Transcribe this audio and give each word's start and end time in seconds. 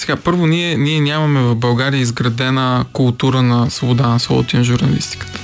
Сега, 0.00 0.16
първо, 0.16 0.46
ние, 0.46 0.76
ние 0.76 1.00
нямаме 1.00 1.40
в 1.40 1.54
България 1.54 2.00
изградена 2.00 2.84
култура 2.92 3.42
на 3.42 3.70
свобода 3.70 4.08
на 4.08 4.20
словото 4.20 4.56
и 4.56 4.58
на 4.58 4.64
журналистиката. 4.64 5.40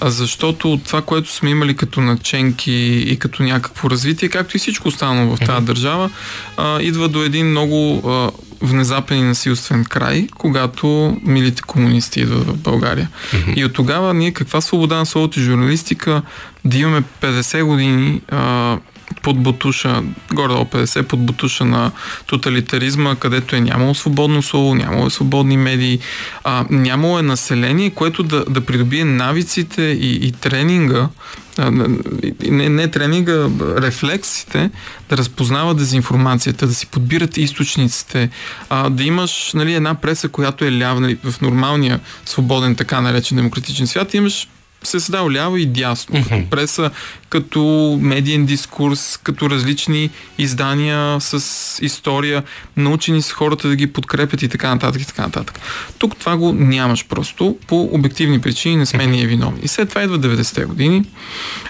А 0.00 0.10
защото 0.10 0.80
това, 0.84 1.02
което 1.02 1.32
сме 1.32 1.50
имали 1.50 1.76
като 1.76 2.00
наченки 2.00 2.72
и 3.06 3.16
като 3.18 3.42
някакво 3.42 3.90
развитие, 3.90 4.28
както 4.28 4.56
и 4.56 4.60
всичко 4.60 4.88
останало 4.88 5.36
в 5.36 5.40
тази 5.40 5.66
държава, 5.66 6.10
а, 6.56 6.80
идва 6.80 7.08
до 7.08 7.22
един 7.22 7.50
много 7.50 8.08
а, 8.10 8.30
внезапен 8.62 9.18
и 9.18 9.22
насилствен 9.22 9.84
край, 9.84 10.26
когато 10.38 11.16
милите 11.22 11.62
комунисти 11.62 12.20
идват 12.20 12.46
в 12.46 12.56
България. 12.56 13.08
Mm-hmm. 13.32 13.54
И 13.54 13.64
от 13.64 13.72
тогава 13.72 14.14
ние 14.14 14.32
каква 14.32 14.60
свобода 14.60 14.96
на 14.96 15.06
словото 15.06 15.40
и 15.40 15.42
журналистика 15.42 16.22
да 16.64 16.78
имаме 16.78 17.02
50 17.20 17.64
години 17.64 18.20
а, 18.28 18.78
под 19.22 19.42
бутуша, 19.42 20.02
горе 20.32 20.52
50 20.52 21.02
под 21.02 21.26
бутуша 21.26 21.64
на 21.64 21.90
тоталитаризма, 22.26 23.16
където 23.16 23.56
е 23.56 23.60
нямало 23.60 23.94
свободно 23.94 24.42
слово, 24.42 24.74
нямало 24.74 25.06
е 25.06 25.10
свободни 25.10 25.56
медии, 25.56 25.98
а, 26.44 26.64
нямало 26.70 27.18
е 27.18 27.22
население, 27.22 27.90
което 27.90 28.22
да, 28.22 28.44
да 28.44 28.60
придобие 28.60 29.04
навиците 29.04 29.82
и, 29.82 30.26
и 30.26 30.32
тренинга, 30.32 31.08
а, 31.58 31.70
не, 31.70 32.68
не 32.68 32.88
тренинга, 32.88 33.48
рефлексите, 33.60 34.70
да 35.08 35.16
разпознава 35.16 35.74
дезинформацията, 35.74 36.66
да 36.66 36.74
си 36.74 36.86
подбират 36.86 37.36
източниците, 37.36 38.30
а, 38.70 38.90
да 38.90 39.04
имаш 39.04 39.50
нали, 39.54 39.74
една 39.74 39.94
преса, 39.94 40.28
която 40.28 40.64
е 40.64 40.78
лява 40.78 41.00
нали, 41.00 41.18
в 41.24 41.40
нормалния 41.40 42.00
свободен, 42.24 42.74
така 42.74 43.00
наречен 43.00 43.36
демократичен 43.36 43.86
свят, 43.86 44.14
имаш 44.14 44.48
се 44.82 45.00
създава 45.00 45.32
ляво 45.32 45.56
и 45.56 45.66
дясно, 45.66 46.16
mm-hmm. 46.16 46.28
като 46.28 46.50
преса, 46.50 46.90
като 47.28 47.98
медиен 48.00 48.46
дискурс, 48.46 49.18
като 49.22 49.50
различни 49.50 50.10
издания 50.38 51.20
с 51.20 51.38
история, 51.82 52.42
научени 52.76 53.22
с 53.22 53.32
хората 53.32 53.68
да 53.68 53.76
ги 53.76 53.86
подкрепят 53.86 54.42
и 54.42 54.48
така 54.48 54.68
нататък 54.68 55.02
и 55.02 55.06
така 55.06 55.22
нататък. 55.22 55.60
Тук 55.98 56.16
това 56.16 56.36
го 56.36 56.52
нямаш 56.52 57.06
просто, 57.06 57.56
по 57.66 57.88
обективни 57.92 58.40
причини 58.40 58.76
не 58.76 58.86
сме 58.86 59.06
ние 59.06 59.26
виновни. 59.26 59.60
И 59.62 59.68
след 59.68 59.88
това 59.88 60.02
идва 60.02 60.18
90-те 60.18 60.64
години. 60.64 61.04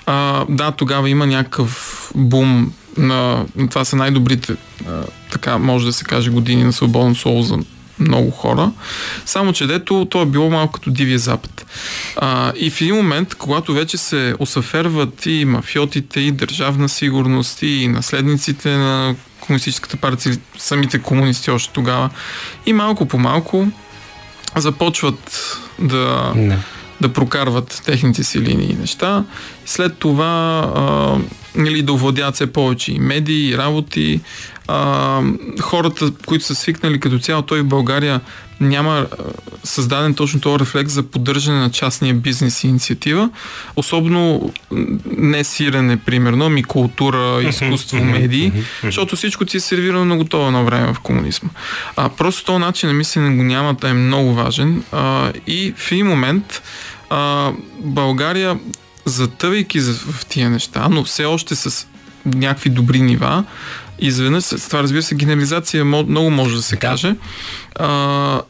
А, 0.06 0.44
да, 0.48 0.72
тогава 0.72 1.10
има 1.10 1.26
някакъв 1.26 2.12
бум 2.14 2.72
на... 2.96 3.44
Това 3.70 3.84
са 3.84 3.96
най-добрите, 3.96 4.56
а, 4.88 5.02
така 5.30 5.58
може 5.58 5.86
да 5.86 5.92
се 5.92 6.04
каже, 6.04 6.30
години 6.30 6.64
на 6.64 6.72
свободно 6.72 7.14
слово 7.14 7.42
за 7.42 7.58
много 7.98 8.30
хора. 8.30 8.70
Само, 9.26 9.52
че 9.52 9.66
дето 9.66 10.06
то 10.10 10.22
е 10.22 10.26
било 10.26 10.50
малко 10.50 10.72
като 10.72 10.90
Дивия 10.90 11.18
Запад. 11.18 11.66
А, 12.16 12.52
и 12.56 12.70
в 12.70 12.80
един 12.80 12.96
момент, 12.96 13.34
когато 13.34 13.74
вече 13.74 13.98
се 13.98 14.34
осъферват 14.38 15.26
и 15.26 15.44
мафиотите, 15.44 16.20
и 16.20 16.32
държавна 16.32 16.88
сигурност, 16.88 17.62
и 17.62 17.88
наследниците 17.88 18.70
на 18.70 19.14
комунистическата 19.40 19.96
партия, 19.96 20.36
самите 20.58 20.98
комунисти 20.98 21.50
още 21.50 21.72
тогава, 21.72 22.10
и 22.66 22.72
малко 22.72 23.06
по 23.06 23.18
малко 23.18 23.68
започват 24.56 25.56
да, 25.78 26.32
Не. 26.34 26.58
да 27.00 27.12
прокарват 27.12 27.82
техните 27.84 28.24
си 28.24 28.40
линии 28.40 28.70
и 28.70 28.76
неща. 28.80 29.24
След 29.66 29.98
това 29.98 30.64
а, 30.76 31.16
нали, 31.54 31.82
да 31.82 31.92
овладяват 31.92 32.34
все 32.34 32.52
повече 32.52 32.92
и 32.92 32.98
медии, 32.98 33.50
и 33.50 33.58
работи, 33.58 34.20
а, 34.68 35.20
хората, 35.60 36.12
които 36.26 36.44
са 36.44 36.54
свикнали 36.54 37.00
като 37.00 37.18
цяло, 37.18 37.42
той 37.42 37.60
в 37.60 37.66
България 37.66 38.20
няма 38.60 39.06
създаден 39.64 40.14
точно 40.14 40.40
този 40.40 40.58
рефлекс 40.58 40.92
за 40.92 41.02
поддържане 41.02 41.58
на 41.58 41.70
частния 41.70 42.14
бизнес 42.14 42.64
и 42.64 42.68
инициатива. 42.68 43.30
Особено 43.76 44.52
не 45.16 45.44
сирене, 45.44 45.96
примерно, 45.96 46.48
ми 46.48 46.62
култура, 46.62 47.42
изкуство, 47.48 48.04
медии, 48.04 48.52
защото 48.82 49.16
всичко 49.16 49.44
ти 49.44 49.56
е 49.56 49.60
сервирано 49.60 50.04
на 50.04 50.16
готово 50.16 50.50
на 50.50 50.64
време 50.64 50.94
в 50.94 51.00
комунизма. 51.00 51.50
А, 51.96 52.08
просто 52.08 52.44
този 52.44 52.58
начин 52.58 52.88
на 52.88 52.94
мислене 52.94 53.36
го 53.36 53.42
няма, 53.42 53.76
е 53.84 53.92
много 53.92 54.34
важен. 54.34 54.84
А, 54.92 55.32
и 55.46 55.74
в 55.76 55.92
един 55.92 56.06
момент 56.06 56.62
а, 57.10 57.52
България 57.78 58.58
затъвайки 59.04 59.80
в 59.80 60.26
тия 60.26 60.50
неща, 60.50 60.88
но 60.88 61.04
все 61.04 61.24
още 61.24 61.54
с 61.54 61.86
някакви 62.24 62.70
добри 62.70 63.00
нива, 63.00 63.44
изведнъж, 63.98 64.44
това 64.44 64.82
разбира 64.82 65.02
се, 65.02 65.14
генерализация 65.14 65.84
много 65.84 66.30
може 66.30 66.56
да 66.56 66.62
се 66.62 66.74
да. 66.74 66.80
каже, 66.80 67.16
а, 67.74 68.40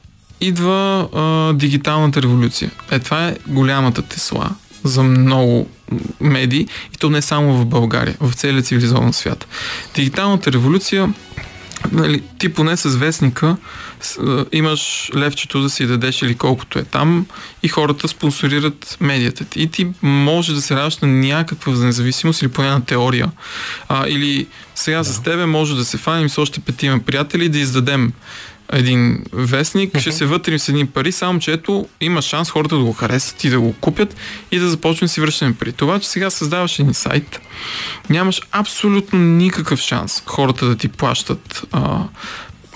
идва 0.40 1.08
а, 1.14 1.52
дигиталната 1.52 2.22
революция. 2.22 2.70
Е, 2.90 2.98
това 2.98 3.28
е 3.28 3.36
голямата 3.46 4.02
тесла 4.02 4.50
за 4.84 5.02
много 5.02 5.68
медии 6.20 6.68
и 6.94 6.96
то 6.98 7.10
не 7.10 7.22
само 7.22 7.54
в 7.54 7.66
България, 7.66 8.16
в 8.20 8.34
целия 8.34 8.62
цивилизован 8.62 9.12
свят. 9.12 9.46
Дигиталната 9.94 10.52
революция 10.52 11.14
нали, 11.92 12.22
ти 12.38 12.48
поне 12.48 12.76
с 12.76 12.96
вестника 12.96 13.56
с, 14.00 14.18
а, 14.18 14.46
имаш 14.52 15.10
левчето 15.16 15.62
да 15.62 15.70
си 15.70 15.86
дадеш 15.86 16.22
или 16.22 16.34
колкото 16.34 16.78
е 16.78 16.84
там 16.84 17.26
и 17.62 17.68
хората 17.68 18.08
спонсорират 18.08 18.96
медията 19.00 19.44
ти. 19.44 19.62
И 19.62 19.70
ти 19.70 19.88
може 20.02 20.54
да 20.54 20.62
се 20.62 20.76
радваш 20.76 20.98
на 20.98 21.08
някаква 21.08 21.72
независимост 21.72 22.42
или 22.42 22.48
поне 22.48 22.68
на 22.68 22.84
теория. 22.84 23.30
А, 23.88 24.08
или 24.08 24.46
сега 24.74 24.98
да. 24.98 25.04
с 25.04 25.22
тебе 25.22 25.46
може 25.46 25.76
да 25.76 25.84
се 25.84 25.96
фаним 25.96 26.28
с 26.28 26.38
още 26.38 26.60
петима 26.60 26.98
приятели 26.98 27.48
да 27.48 27.58
издадем 27.58 28.12
един 28.72 29.24
вестник, 29.32 29.92
uh-huh. 29.92 30.00
ще 30.00 30.12
се 30.12 30.26
вътрим 30.26 30.58
с 30.58 30.68
едни 30.68 30.86
пари, 30.86 31.12
само 31.12 31.38
че 31.38 31.52
ето 31.52 31.88
има 32.00 32.22
шанс 32.22 32.50
хората 32.50 32.76
да 32.76 32.84
го 32.84 32.92
харесат 32.92 33.44
и 33.44 33.50
да 33.50 33.60
го 33.60 33.72
купят 33.80 34.16
и 34.50 34.58
да 34.58 34.70
започнем 34.70 35.08
си 35.08 35.20
връщане 35.20 35.54
пари. 35.54 35.72
Това, 35.72 36.00
че 36.00 36.08
сега 36.08 36.30
създаваш 36.30 36.78
един 36.78 36.94
сайт, 36.94 37.40
нямаш 38.10 38.40
абсолютно 38.52 39.18
никакъв 39.18 39.80
шанс 39.80 40.22
хората 40.26 40.66
да 40.66 40.76
ти 40.76 40.88
плащат 40.88 41.62
а, 41.72 42.04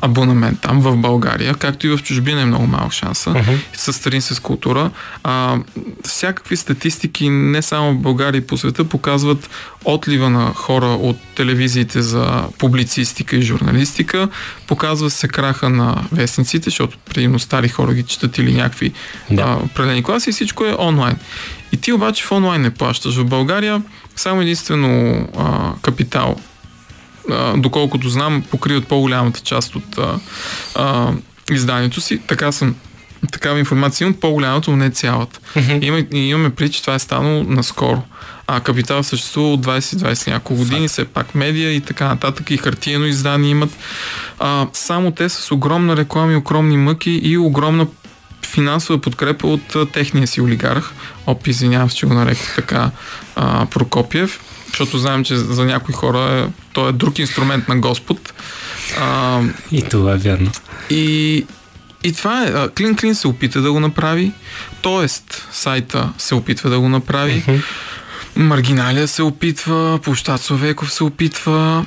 абонамент 0.00 0.60
там 0.60 0.80
в 0.80 0.96
България, 0.96 1.54
както 1.54 1.86
и 1.86 1.90
в 1.90 2.02
чужбина 2.02 2.40
е 2.40 2.44
много 2.44 2.66
малък 2.66 2.92
шанса, 2.92 3.30
uh-huh. 3.30 3.58
с 3.76 3.92
страни 3.92 4.20
с 4.20 4.42
култура. 4.42 4.90
А, 5.24 5.58
всякакви 6.04 6.56
статистики, 6.56 7.28
не 7.30 7.62
само 7.62 7.92
в 7.92 7.98
България 7.98 8.38
и 8.38 8.46
по 8.46 8.56
света, 8.56 8.84
показват 8.84 9.50
отлива 9.84 10.30
на 10.30 10.52
хора 10.54 10.86
от 10.86 11.16
телевизиите 11.34 12.02
за 12.02 12.44
публицистика 12.58 13.36
и 13.36 13.42
журналистика, 13.42 14.28
показва 14.66 15.10
се 15.10 15.28
краха 15.28 15.68
на 15.68 16.04
вестниците, 16.12 16.64
защото 16.64 16.98
предимно 17.04 17.38
стари 17.38 17.68
хора 17.68 17.94
ги 17.94 18.02
четат 18.02 18.38
или 18.38 18.54
някакви 18.54 18.92
да. 19.30 19.42
а, 19.42 19.64
определени 19.64 20.02
класи 20.02 20.30
и 20.30 20.32
всичко 20.32 20.64
е 20.64 20.76
онлайн. 20.78 21.16
И 21.72 21.76
ти 21.76 21.92
обаче 21.92 22.24
в 22.24 22.32
онлайн 22.32 22.62
не 22.62 22.70
плащаш. 22.70 23.16
В 23.16 23.24
България 23.24 23.82
само 24.16 24.42
единствено 24.42 25.28
а, 25.38 25.72
капитал 25.82 26.36
а, 27.30 27.56
доколкото 27.56 28.08
знам, 28.08 28.42
покриват 28.50 28.86
по-голямата 28.86 29.40
част 29.40 29.76
от 29.76 29.98
а, 29.98 30.18
а, 30.74 31.12
изданието 31.50 32.00
си. 32.00 32.18
Така 32.18 32.52
съм 32.52 32.74
такава 33.32 33.58
информация 33.58 34.04
имам, 34.04 34.20
по-голямата, 34.20 34.70
но 34.70 34.76
не 34.76 34.90
цялата. 34.90 35.40
Mm-hmm. 35.56 35.84
Има, 35.84 36.18
имаме 36.18 36.50
при, 36.50 36.70
че 36.70 36.80
това 36.80 36.94
е 36.94 36.98
станало 36.98 37.42
наскоро. 37.42 38.02
А 38.46 38.60
Капитал 38.60 39.02
съществува 39.02 39.52
от 39.52 39.66
20-20 39.66 40.30
няколко 40.30 40.62
години, 40.62 40.88
все 40.88 41.04
пак 41.04 41.34
медия 41.34 41.72
и 41.72 41.80
така 41.80 42.08
нататък, 42.08 42.50
и 42.50 42.56
хартиено 42.56 43.06
издание 43.06 43.50
имат. 43.50 43.70
А, 44.38 44.66
само 44.72 45.10
те 45.10 45.28
с 45.28 45.54
огромна 45.54 45.96
реклама 45.96 46.32
и 46.32 46.36
огромни 46.36 46.76
мъки 46.76 47.10
и 47.10 47.38
огромна 47.38 47.86
финансова 48.46 49.00
подкрепа 49.00 49.46
от 49.46 49.74
а, 49.74 49.86
техния 49.86 50.26
си 50.26 50.40
олигарх. 50.40 50.92
Оп, 51.26 51.46
извинявам 51.46 51.90
се, 51.90 51.96
че 51.96 52.06
го 52.06 52.14
нарекох 52.14 52.54
така 52.54 52.90
а, 53.36 53.66
Прокопиев 53.66 54.40
защото 54.76 54.98
знаем, 54.98 55.24
че 55.24 55.36
за 55.36 55.64
някои 55.64 55.94
хора 55.94 56.18
е, 56.18 56.52
то 56.72 56.88
е 56.88 56.92
друг 56.92 57.18
инструмент 57.18 57.68
на 57.68 57.76
Господ. 57.76 58.32
А, 59.00 59.40
и 59.72 59.82
това 59.82 60.12
е 60.12 60.16
вярно. 60.16 60.50
И, 60.90 61.46
и 62.04 62.12
това 62.12 62.44
е. 62.44 62.68
Клин 62.68 62.96
Клин 62.96 63.14
се 63.14 63.28
опита 63.28 63.60
да 63.60 63.72
го 63.72 63.80
направи, 63.80 64.32
т.е. 64.82 65.08
сайта 65.52 66.12
се 66.18 66.34
опитва 66.34 66.70
да 66.70 66.80
го 66.80 66.88
направи, 66.88 67.42
uh-huh. 67.42 67.62
Маргиналия 68.36 69.08
се 69.08 69.22
опитва, 69.22 69.98
Площад 70.02 70.40
Совеков 70.40 70.92
се 70.92 71.04
опитва. 71.04 71.86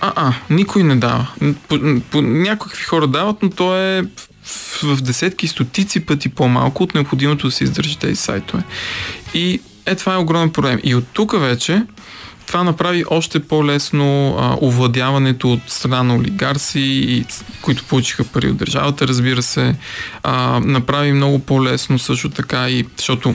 А, 0.00 0.12
а, 0.16 0.34
никой 0.50 0.82
не 0.82 0.96
дава. 0.96 1.26
По, 1.68 1.78
по, 2.10 2.22
някакви 2.22 2.84
хора 2.84 3.06
дават, 3.06 3.36
но 3.42 3.50
то 3.50 3.76
е 3.76 4.02
в, 4.44 4.96
в 4.96 5.02
десетки, 5.02 5.48
стотици 5.48 6.06
пъти 6.06 6.28
по-малко 6.28 6.82
от 6.82 6.94
необходимото 6.94 7.46
да 7.46 7.52
се 7.52 7.64
издържи 7.64 7.98
тези 7.98 8.16
сайтове. 8.16 8.62
И 9.34 9.60
е, 9.86 9.94
това 9.94 10.14
е 10.14 10.18
огромен 10.18 10.50
проблем. 10.50 10.80
И 10.84 10.94
от 10.94 11.04
тук 11.12 11.40
вече 11.40 11.82
това 12.50 12.64
направи 12.64 13.04
още 13.10 13.40
по-лесно 13.40 14.36
а, 14.38 14.56
овладяването 14.62 15.52
от 15.52 15.60
страна 15.66 16.02
на 16.02 16.16
олигарси, 16.16 16.80
и, 16.80 17.24
които 17.62 17.84
получиха 17.84 18.24
пари 18.24 18.48
от 18.48 18.56
държавата, 18.56 19.08
разбира 19.08 19.42
се. 19.42 19.74
А, 20.22 20.60
направи 20.60 21.12
много 21.12 21.38
по-лесно 21.38 21.98
също 21.98 22.30
така 22.30 22.70
и, 22.70 22.86
защото 22.96 23.34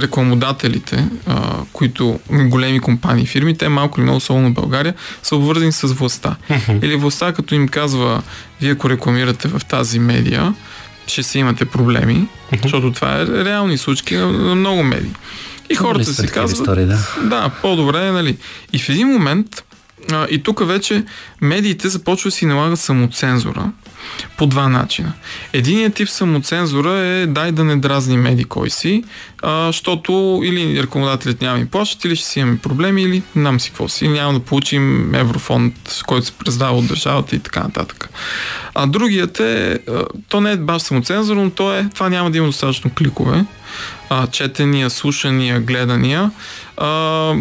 рекламодателите, 0.00 1.08
а, 1.26 1.56
които 1.72 2.20
големи 2.30 2.80
компании, 2.80 3.26
фирми, 3.26 3.58
те 3.58 3.68
малко 3.68 4.00
или 4.00 4.02
много, 4.02 4.16
особено 4.16 4.50
в 4.50 4.54
България, 4.54 4.94
са 5.22 5.36
обвързани 5.36 5.72
с 5.72 5.86
властта. 5.86 6.36
Или 6.82 6.96
властта, 6.96 7.32
като 7.32 7.54
им 7.54 7.68
казва, 7.68 8.22
вие 8.60 8.72
ако 8.72 8.90
рекламирате 8.90 9.48
в 9.48 9.60
тази 9.68 9.98
медия, 9.98 10.54
ще 11.06 11.22
си 11.22 11.38
имате 11.38 11.64
проблеми, 11.64 12.28
защото 12.62 12.92
това 12.92 13.20
е 13.20 13.26
реални 13.26 13.78
случки 13.78 14.14
на, 14.14 14.32
на 14.32 14.54
много 14.54 14.82
медии. 14.82 15.12
И 15.70 15.74
хората 15.74 16.14
си 16.14 16.26
казват, 16.26 16.60
истории, 16.60 16.84
да. 16.86 16.98
да, 17.22 17.50
по-добре, 17.62 18.12
нали. 18.12 18.36
И 18.72 18.78
в 18.78 18.88
един 18.88 19.08
момент 19.08 19.64
А, 20.12 20.26
и 20.30 20.42
тук 20.42 20.66
вече 20.66 21.04
медиите 21.40 21.88
започват 21.88 22.30
да 22.30 22.36
си 22.36 22.46
налагат 22.46 22.80
самоцензура 22.80 23.72
по 24.36 24.46
два 24.46 24.68
начина. 24.68 25.12
Единият 25.52 25.94
тип 25.94 26.08
самоцензура 26.08 26.92
е 26.92 27.26
дай 27.26 27.52
да 27.52 27.64
не 27.64 27.76
дразни 27.76 28.16
меди 28.16 28.44
кой 28.44 28.70
си, 28.70 29.04
а, 29.42 29.66
защото 29.66 30.40
или 30.44 30.82
рекомендателят 30.82 31.40
няма 31.40 31.58
ми 31.58 31.66
плащат, 31.66 32.04
или 32.04 32.16
ще 32.16 32.26
си 32.26 32.40
имаме 32.40 32.58
проблеми, 32.58 33.02
или 33.02 33.22
нам 33.36 33.60
си 33.60 33.70
какво 33.70 33.88
си, 33.88 34.08
няма 34.08 34.32
да 34.32 34.40
получим 34.40 35.14
еврофонд, 35.14 35.74
който 36.06 36.26
се 36.26 36.32
прездава 36.32 36.78
от 36.78 36.86
държавата 36.86 37.36
и 37.36 37.38
така 37.38 37.60
нататък. 37.60 38.08
А 38.74 38.86
другият 38.86 39.40
е, 39.40 39.78
то 40.28 40.40
не 40.40 40.52
е 40.52 40.56
баш 40.56 40.82
самоцензура, 40.82 41.38
но 41.40 41.50
то 41.50 41.74
е, 41.74 41.88
това 41.94 42.08
няма 42.08 42.30
да 42.30 42.38
има 42.38 42.46
достатъчно 42.46 42.90
кликове, 42.98 43.44
а, 44.10 44.26
четения, 44.26 44.90
слушания, 44.90 45.60
гледания. 45.60 46.30
А, 46.76 47.34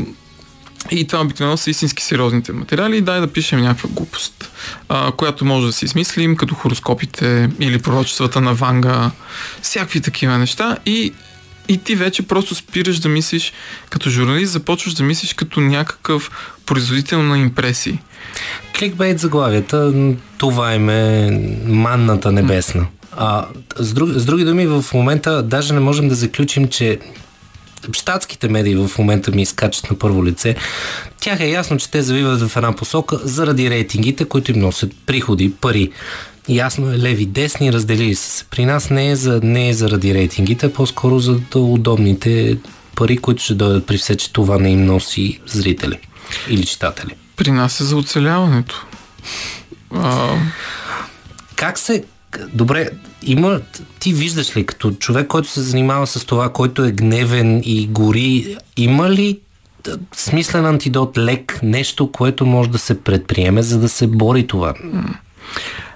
и 0.91 1.07
това 1.07 1.21
обикновено 1.21 1.57
са 1.57 1.69
истински 1.69 2.03
сериозните 2.03 2.51
материали. 2.51 3.01
Дай 3.01 3.19
да 3.19 3.27
пишем 3.27 3.61
някаква 3.61 3.89
глупост, 3.89 4.51
а, 4.89 5.11
която 5.11 5.45
може 5.45 5.67
да 5.67 5.73
си 5.73 5.85
измислим, 5.85 6.35
като 6.35 6.55
хороскопите 6.55 7.49
или 7.59 7.81
пророчествата 7.81 8.41
на 8.41 8.53
Ванга, 8.53 9.11
всякакви 9.61 10.01
такива 10.01 10.37
неща. 10.37 10.77
И, 10.85 11.13
и 11.67 11.77
ти 11.77 11.95
вече 11.95 12.27
просто 12.27 12.55
спираш 12.55 12.99
да 12.99 13.09
мислиш, 13.09 13.53
като 13.89 14.09
журналист 14.09 14.51
започваш 14.51 14.93
да 14.93 15.03
мислиш 15.03 15.33
като 15.33 15.61
някакъв 15.61 16.31
производител 16.65 17.23
на 17.23 17.37
импресии. 17.37 17.99
Кликбейт 18.79 19.19
заглавията, 19.19 19.93
това 20.37 20.75
им 20.75 20.89
е 20.89 21.31
манната 21.65 22.31
небесна. 22.31 22.85
А, 23.17 23.45
с, 23.79 23.93
друг, 23.93 24.09
с 24.09 24.25
други 24.25 24.43
думи, 24.43 24.67
в 24.67 24.85
момента 24.93 25.43
даже 25.43 25.73
не 25.73 25.79
можем 25.79 26.09
да 26.09 26.15
заключим, 26.15 26.67
че 26.67 26.99
щатските 27.91 28.47
медии 28.47 28.75
в 28.75 28.91
момента 28.99 29.31
ми 29.31 29.41
изкачат 29.41 29.89
на 29.91 29.97
първо 29.97 30.25
лице, 30.25 30.55
тях 31.19 31.39
е 31.39 31.49
ясно, 31.49 31.77
че 31.77 31.91
те 31.91 32.01
завиват 32.01 32.41
в 32.41 32.57
една 32.57 32.75
посока 32.75 33.19
заради 33.23 33.69
рейтингите, 33.69 34.25
които 34.25 34.51
им 34.51 34.59
носят 34.59 34.91
приходи, 35.05 35.53
пари. 35.53 35.91
Ясно 36.49 36.91
е, 36.91 36.97
леви, 36.97 37.25
десни, 37.25 37.73
разделили 37.73 38.15
се. 38.15 38.45
При 38.45 38.65
нас 38.65 38.89
не 38.89 39.09
е, 39.09 39.15
за, 39.15 39.39
не 39.43 39.69
е 39.69 39.73
заради 39.73 40.13
рейтингите, 40.13 40.65
а 40.65 40.73
по-скоро 40.73 41.19
за 41.19 41.39
удобните 41.55 42.57
пари, 42.95 43.17
които 43.17 43.43
ще 43.43 43.53
дойдат 43.53 43.85
при 43.85 43.97
все, 43.97 44.15
че 44.15 44.33
това 44.33 44.59
не 44.59 44.69
им 44.69 44.85
носи 44.85 45.39
зрители 45.45 45.99
или 46.49 46.65
читатели. 46.65 47.15
При 47.35 47.51
нас 47.51 47.79
е 47.79 47.83
за 47.83 47.97
оцеляването. 47.97 48.85
А... 49.95 50.35
Как 51.55 51.79
се, 51.79 52.03
Добре, 52.53 52.89
има, 53.23 53.59
ти 53.99 54.13
виждаш 54.13 54.57
ли 54.57 54.65
като 54.65 54.91
човек, 54.91 55.27
който 55.27 55.49
се 55.49 55.61
занимава 55.61 56.07
с 56.07 56.25
това, 56.25 56.49
който 56.49 56.83
е 56.83 56.91
гневен 56.91 57.61
и 57.65 57.87
гори, 57.87 58.57
има 58.77 59.09
ли 59.09 59.39
смислен 60.15 60.65
антидот, 60.65 61.17
лек, 61.17 61.59
нещо, 61.63 62.11
което 62.11 62.45
може 62.45 62.69
да 62.69 62.77
се 62.77 63.03
предприеме, 63.03 63.61
за 63.61 63.79
да 63.79 63.89
се 63.89 64.07
бори 64.07 64.47
това? 64.47 64.73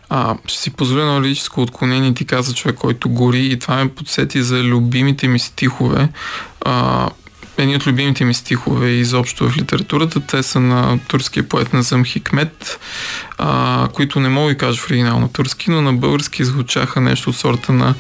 А, 0.10 0.36
ще 0.46 0.60
си 0.62 0.70
позволя 0.70 1.06
на 1.06 1.22
лирическо 1.22 1.62
отклонение. 1.62 2.14
Ти 2.14 2.26
каза 2.26 2.54
човек, 2.54 2.76
който 2.76 3.10
гори 3.10 3.46
и 3.46 3.60
това 3.60 3.76
ме 3.76 3.90
подсети 3.90 4.44
за 4.44 4.64
любимите 4.64 5.28
ми 5.28 5.40
стихове. 5.40 6.10
А, 6.62 7.10
едни 7.58 7.76
от 7.76 7.88
любимите 7.88 8.26
ми 8.26 8.34
стихове 8.34 8.90
изобщо 8.90 9.50
в 9.50 9.58
литературата. 9.58 10.20
Те 10.20 10.44
са 10.44 10.60
на 10.60 11.00
турския 11.08 11.50
поет 11.50 11.74
Назъм 11.74 12.06
Хикмет, 12.06 12.80
а, 13.38 13.88
които 13.94 14.20
не 14.20 14.30
мога 14.30 14.52
да 14.52 14.58
кажа 14.58 14.82
в 14.82 14.86
оригинал 14.86 15.20
на 15.20 15.32
турски, 15.32 15.72
но 15.72 15.82
на 15.82 15.94
български 15.94 16.46
звучаха 16.46 17.02
нещо 17.02 17.30
от 17.30 17.36
сорта 17.36 17.74
на 17.74 17.96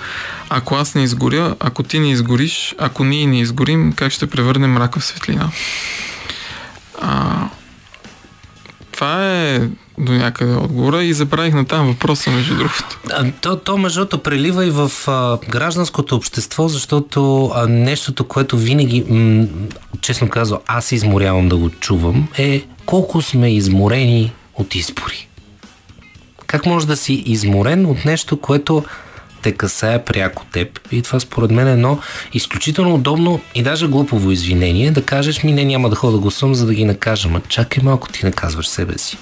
Ако 0.49 0.75
аз 0.75 0.95
не 0.95 1.03
изгоря, 1.03 1.55
ако 1.59 1.83
ти 1.83 1.99
не 1.99 2.11
изгориш, 2.11 2.75
ако 2.77 3.03
ние 3.03 3.27
не 3.27 3.39
изгорим, 3.39 3.93
как 3.93 4.11
ще 4.11 4.29
превърнем 4.29 4.71
мрака 4.71 4.99
в 4.99 5.05
светлина? 5.05 5.49
А, 7.01 7.47
това 8.97 9.35
е 9.35 9.59
до 9.97 10.11
някъде 10.11 10.53
отговора 10.53 11.03
и 11.03 11.13
забравих 11.13 11.53
на 11.53 11.65
там 11.65 11.87
въпроса, 11.87 12.31
между 12.31 12.55
другото. 12.55 12.99
То, 13.41 13.55
то 13.55 13.77
между 13.77 14.07
прелива 14.07 14.65
и 14.65 14.69
в 14.69 14.91
а, 15.07 15.37
гражданското 15.49 16.15
общество, 16.15 16.67
защото 16.67 17.51
а, 17.55 17.67
нещото, 17.67 18.23
което 18.23 18.57
винаги, 18.57 19.05
м- 19.09 19.45
честно 20.01 20.29
казвам, 20.29 20.59
аз 20.67 20.91
изморявам 20.91 21.49
да 21.49 21.57
го 21.57 21.69
чувам, 21.69 22.27
е 22.37 22.63
колко 22.85 23.21
сме 23.21 23.53
изморени 23.53 24.33
от 24.55 24.75
избори. 24.75 25.27
Как 26.47 26.65
може 26.65 26.87
да 26.87 26.97
си 26.97 27.13
изморен 27.13 27.85
от 27.85 28.05
нещо, 28.05 28.37
което 28.37 28.83
те 29.47 29.53
касае 29.53 30.03
пряко 30.03 30.45
теб. 30.51 30.79
И 30.91 31.01
това 31.01 31.19
според 31.19 31.51
мен 31.51 31.67
е 31.67 31.71
едно 31.71 31.99
изключително 32.33 32.95
удобно 32.95 33.41
и 33.55 33.63
даже 33.63 33.87
глупово 33.87 34.31
извинение 34.31 34.91
да 34.91 35.03
кажеш 35.03 35.43
ми 35.43 35.51
не 35.51 35.65
няма 35.65 35.89
да 35.89 35.95
хода 35.95 36.13
да 36.13 36.19
гласувам, 36.19 36.55
за 36.55 36.65
да 36.65 36.73
ги 36.73 36.85
накажа. 36.85 37.29
Ма 37.29 37.41
чакай 37.47 37.83
малко 37.83 38.09
ти 38.09 38.25
наказваш 38.25 38.67
себе 38.67 38.97
си. 38.97 39.17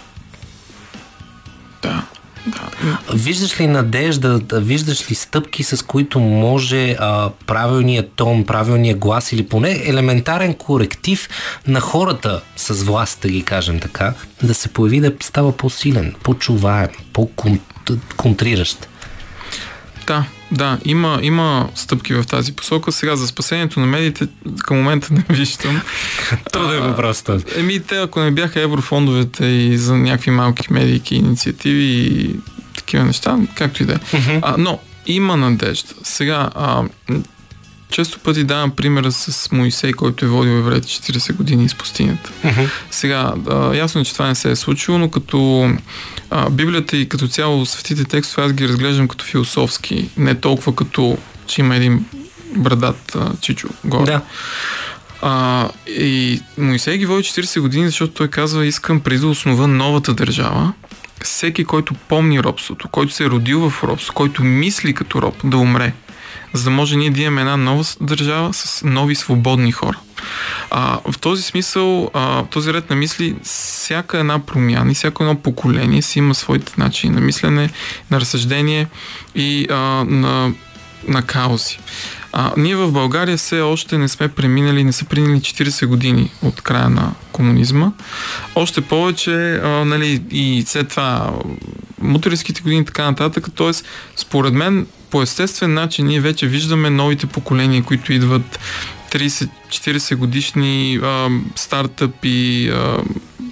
Да. 1.82 2.04
Да. 2.48 2.70
Виждаш 3.14 3.60
ли 3.60 3.68
надежда, 3.68 4.42
виждаш 4.54 5.12
ли 5.12 5.16
стъпки, 5.16 5.64
с 5.64 5.86
които 5.86 6.20
може 6.20 6.96
а, 7.00 7.30
правилният 7.46 8.12
тон, 8.16 8.46
правилният 8.46 9.00
глас 9.00 9.32
или 9.32 9.48
поне 9.48 9.82
елементарен 9.86 10.54
коректив 10.54 11.30
на 11.68 11.80
хората 11.80 12.42
с 12.56 12.84
власт, 12.84 13.20
да 13.22 13.30
ги 13.30 13.44
кажем 13.44 13.80
така, 13.80 14.14
да 14.44 14.54
се 14.54 14.70
появи 14.70 15.00
да 15.00 15.14
става 15.20 15.52
по-силен, 15.52 16.16
по-чуваем, 16.24 16.90
по-контриращ? 17.14 18.88
Да, 20.08 20.26
да, 20.52 20.78
има, 20.86 21.20
има 21.22 21.70
стъпки 21.76 22.14
в 22.14 22.24
тази 22.24 22.54
посока. 22.54 22.92
Сега 22.92 23.16
за 23.16 23.28
спасението 23.28 23.80
на 23.80 23.86
медиите 23.86 24.28
към 24.58 24.78
момента 24.78 25.14
не 25.14 25.26
виждам. 25.30 25.82
Труден 26.52 26.82
въпрос 26.82 27.22
този. 27.22 27.46
Еми, 27.58 27.80
те 27.80 27.98
ако 27.98 28.20
не 28.20 28.32
бяха 28.32 28.62
еврофондовете 28.62 29.46
и 29.46 29.78
за 29.78 29.98
някакви 29.98 30.32
малки 30.32 30.74
медийки, 30.74 31.16
инициативи 31.16 31.84
и 31.84 32.36
такива 32.76 33.04
неща, 33.04 33.38
както 33.56 33.84
и 33.84 33.86
да 33.86 33.94
е. 33.94 34.00
Но 34.58 34.80
има 35.08 35.38
надежда. 35.38 35.94
Сега, 36.04 36.50
а, 36.56 36.84
често 37.92 38.20
пъти 38.20 38.44
давам 38.44 38.72
примера 38.72 39.12
с 39.12 39.52
Моисей, 39.52 39.94
който 39.94 40.26
е 40.26 40.28
водил 40.28 40.52
евреите 40.52 40.88
40 40.88 41.34
години 41.34 41.66
из 41.66 41.76
пустинята. 41.76 42.32
Uh-huh. 42.44 42.70
Сега, 42.92 43.34
а, 43.50 43.76
ясно 43.76 44.02
е, 44.02 44.04
че 44.04 44.14
това 44.14 44.28
не 44.28 44.36
се 44.36 44.52
е 44.52 44.56
случило, 44.56 44.98
но 44.98 45.10
като 45.10 45.70
а, 46.30 46.50
Библията 46.50 46.98
и 46.98 47.10
като 47.10 47.28
цяло 47.28 47.66
светите 47.66 48.04
текстове 48.04 48.48
аз 48.48 48.54
ги 48.54 48.68
разглеждам 48.68 49.08
като 49.08 49.26
философски, 49.26 50.10
не 50.18 50.36
толкова 50.36 50.76
като, 50.76 51.18
че 51.48 51.62
има 51.62 51.76
един 51.76 52.06
брадат 52.56 53.16
а, 53.16 53.32
чичо 53.42 53.70
горе. 53.84 54.12
Да. 54.12 54.22
А, 55.22 55.70
и 55.88 56.42
Моисей 56.58 56.98
ги 56.98 57.06
води 57.06 57.24
40 57.24 57.60
години, 57.60 57.86
защото 57.86 58.14
той 58.14 58.28
казва, 58.28 58.66
искам 58.66 59.00
преди 59.00 59.20
да 59.20 59.28
основа 59.28 59.68
новата 59.68 60.14
държава, 60.14 60.74
всеки, 61.24 61.66
който 61.66 61.94
помни 61.94 62.44
робството, 62.44 62.88
който 62.88 63.14
се 63.14 63.24
е 63.24 63.30
родил 63.30 63.70
в 63.70 63.84
робство, 63.84 64.14
който 64.14 64.44
мисли 64.44 64.94
като 64.94 65.22
роб, 65.22 65.36
да 65.44 65.58
умре 65.58 65.94
за 66.54 66.64
да 66.64 66.70
може 66.70 66.96
ние 66.96 67.10
да 67.10 67.22
имаме 67.22 67.42
една 67.42 67.58
нова 67.58 67.86
държава 68.02 68.54
с 68.54 68.82
нови 68.86 69.16
свободни 69.16 69.72
хора. 69.72 69.98
А, 70.72 71.00
в 71.12 71.20
този 71.20 71.44
смисъл, 71.44 72.10
а, 72.14 72.44
този 72.44 72.74
ред 72.74 72.90
на 72.90 72.96
мисли, 72.96 73.36
всяка 73.44 74.20
една 74.20 74.40
промяна 74.40 74.92
и 74.92 74.96
всяко 74.96 75.24
едно 75.24 75.36
поколение 75.36 76.02
си 76.02 76.20
има 76.20 76.36
своите 76.36 76.74
начини 76.78 77.16
на 77.16 77.22
мислене, 77.22 77.70
на 78.12 78.20
разсъждение 78.20 78.88
и 79.36 79.68
а, 79.70 79.76
на, 80.08 80.54
на 81.08 81.22
каузи. 81.22 81.80
А, 82.38 82.52
ние 82.58 82.76
в 82.76 82.92
България 82.92 83.38
все 83.38 83.62
още 83.62 83.98
не 83.98 84.08
сме 84.08 84.28
преминали, 84.28 84.84
не 84.84 84.94
са 84.94 85.06
преминали 85.06 85.40
40 85.40 85.86
години 85.86 86.32
от 86.42 86.62
края 86.62 86.90
на 86.90 87.12
комунизма. 87.32 87.92
Още 88.56 88.82
повече, 88.82 89.62
а, 89.64 89.68
нали, 89.86 90.24
и 90.32 90.64
след 90.68 90.90
това 90.90 91.34
муторските 92.02 92.62
години 92.62 92.82
и 92.82 92.86
така 92.86 93.04
нататък. 93.04 93.48
Тоест, 93.56 93.86
според 94.16 94.54
мен, 94.54 94.88
по 95.16 95.22
естествен 95.22 95.74
начин 95.74 96.08
ние 96.08 96.20
вече 96.20 96.48
виждаме 96.48 96.90
новите 96.90 97.28
поколения, 97.28 97.84
които 97.84 98.14
идват 98.14 98.60
30-40 99.12 100.16
годишни 100.16 101.00
а, 101.04 101.30
стартъпи, 101.56 102.70
а, 102.70 102.98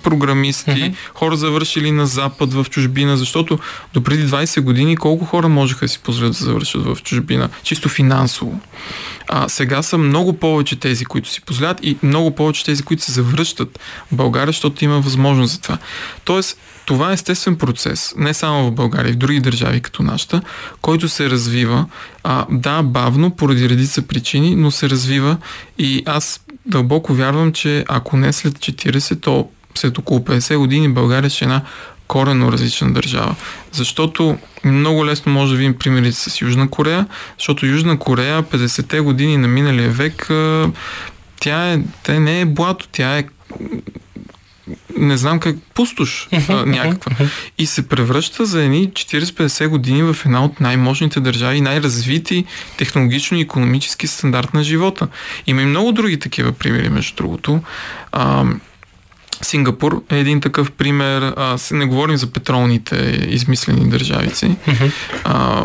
програмисти, 0.03 0.72
mm-hmm. 0.72 0.96
хора 1.13 1.36
завършили 1.36 1.91
на 1.91 2.08
Запад, 2.08 2.53
в 2.53 2.65
чужбина, 2.70 3.17
защото 3.17 3.60
до 3.93 4.03
преди 4.03 4.27
20 4.27 4.62
години 4.62 4.98
колко 4.98 5.25
хора 5.25 5.50
можеха 5.50 5.86
да 5.86 5.89
си 5.89 6.00
позволят 6.00 6.32
да 6.32 6.46
завършат 6.46 6.86
в 6.86 6.98
чужбина, 7.03 7.50
чисто 7.63 7.89
финансово. 7.89 8.60
А, 9.27 9.50
сега 9.50 9.84
са 9.84 9.98
много 9.98 10.34
повече 10.34 10.79
тези, 10.79 11.05
които 11.05 11.29
си 11.29 11.41
позволят 11.41 11.79
и 11.84 11.98
много 12.03 12.36
повече 12.36 12.65
тези, 12.65 12.84
които 12.84 13.03
се 13.03 13.12
завръщат 13.12 13.79
в 14.12 14.15
България, 14.15 14.51
защото 14.51 14.86
има 14.86 15.00
възможност 15.00 15.53
за 15.53 15.62
това. 15.62 15.77
Тоест, 16.25 16.58
това 16.86 17.10
е 17.12 17.13
естествен 17.13 17.56
процес, 17.56 18.13
не 18.18 18.34
само 18.34 18.68
в 18.68 18.72
България, 18.72 19.13
в 19.13 19.18
други 19.18 19.40
държави 19.40 19.82
като 19.82 20.04
нашата, 20.04 20.42
който 20.82 21.10
се 21.10 21.30
развива, 21.30 21.86
а, 22.24 22.46
да, 22.52 22.84
бавно, 22.84 23.32
поради 23.32 23.70
редица 23.70 24.02
причини, 24.02 24.56
но 24.56 24.72
се 24.72 24.90
развива 24.90 25.38
и 25.78 26.04
аз 26.06 26.40
дълбоко 26.66 27.13
вярвам, 27.13 27.52
че 27.52 27.86
ако 27.88 28.18
не 28.18 28.34
след 28.34 28.54
40, 28.54 29.22
то 29.22 29.50
след 29.75 29.98
около 29.98 30.20
50 30.20 30.58
години 30.58 30.90
България 30.90 31.30
ще 31.30 31.46
е 31.46 31.48
една 31.48 31.62
коренно 32.08 32.52
различна 32.52 32.94
държава. 32.94 33.36
Защото 33.72 34.38
много 34.66 35.06
лесно 35.06 35.32
може 35.32 35.52
да 35.52 35.58
видим 35.58 35.78
примерите 35.78 36.18
с 36.18 36.42
Южна 36.42 36.70
Корея, 36.70 37.08
защото 37.38 37.66
Южна 37.66 38.00
Корея 38.00 38.44
50-те 38.44 39.00
години 39.00 39.38
на 39.38 39.48
миналия 39.48 39.90
век 39.90 40.32
тя, 41.40 41.72
е, 41.72 41.80
тя 42.04 42.20
не 42.20 42.42
е 42.42 42.46
блато, 42.46 42.88
тя 42.92 43.18
е 43.18 43.24
не 44.98 45.17
знам 45.17 45.39
как, 45.39 45.55
пустош 45.74 46.27
някаква. 46.65 47.12
И 47.58 47.65
се 47.65 47.88
превръща 47.88 48.46
за 48.46 48.63
едни 48.63 48.89
40-50 48.89 49.67
години 49.67 50.03
в 50.03 50.17
една 50.25 50.46
от 50.46 50.60
най-мощните 50.60 51.20
държави, 51.20 51.62
най-развити 51.62 52.46
технологично 52.77 53.38
и 53.38 53.41
економически 53.41 54.08
стандарт 54.08 54.53
на 54.53 54.63
живота. 54.63 55.08
Има 55.48 55.62
и 55.62 55.65
много 55.65 55.91
други 55.91 56.20
такива 56.20 56.51
примери, 56.51 56.89
между 56.89 57.15
другото. 57.15 57.62
А, 58.12 58.46
Сингапур 59.41 60.03
е 60.10 60.20
един 60.20 60.41
такъв 60.41 60.72
пример. 60.72 61.22
А, 61.22 61.58
не 61.72 61.86
говорим 61.86 62.17
за 62.17 62.27
петролните 62.27 63.27
измислени 63.29 63.89
държавици. 63.89 64.55
А, 65.24 65.63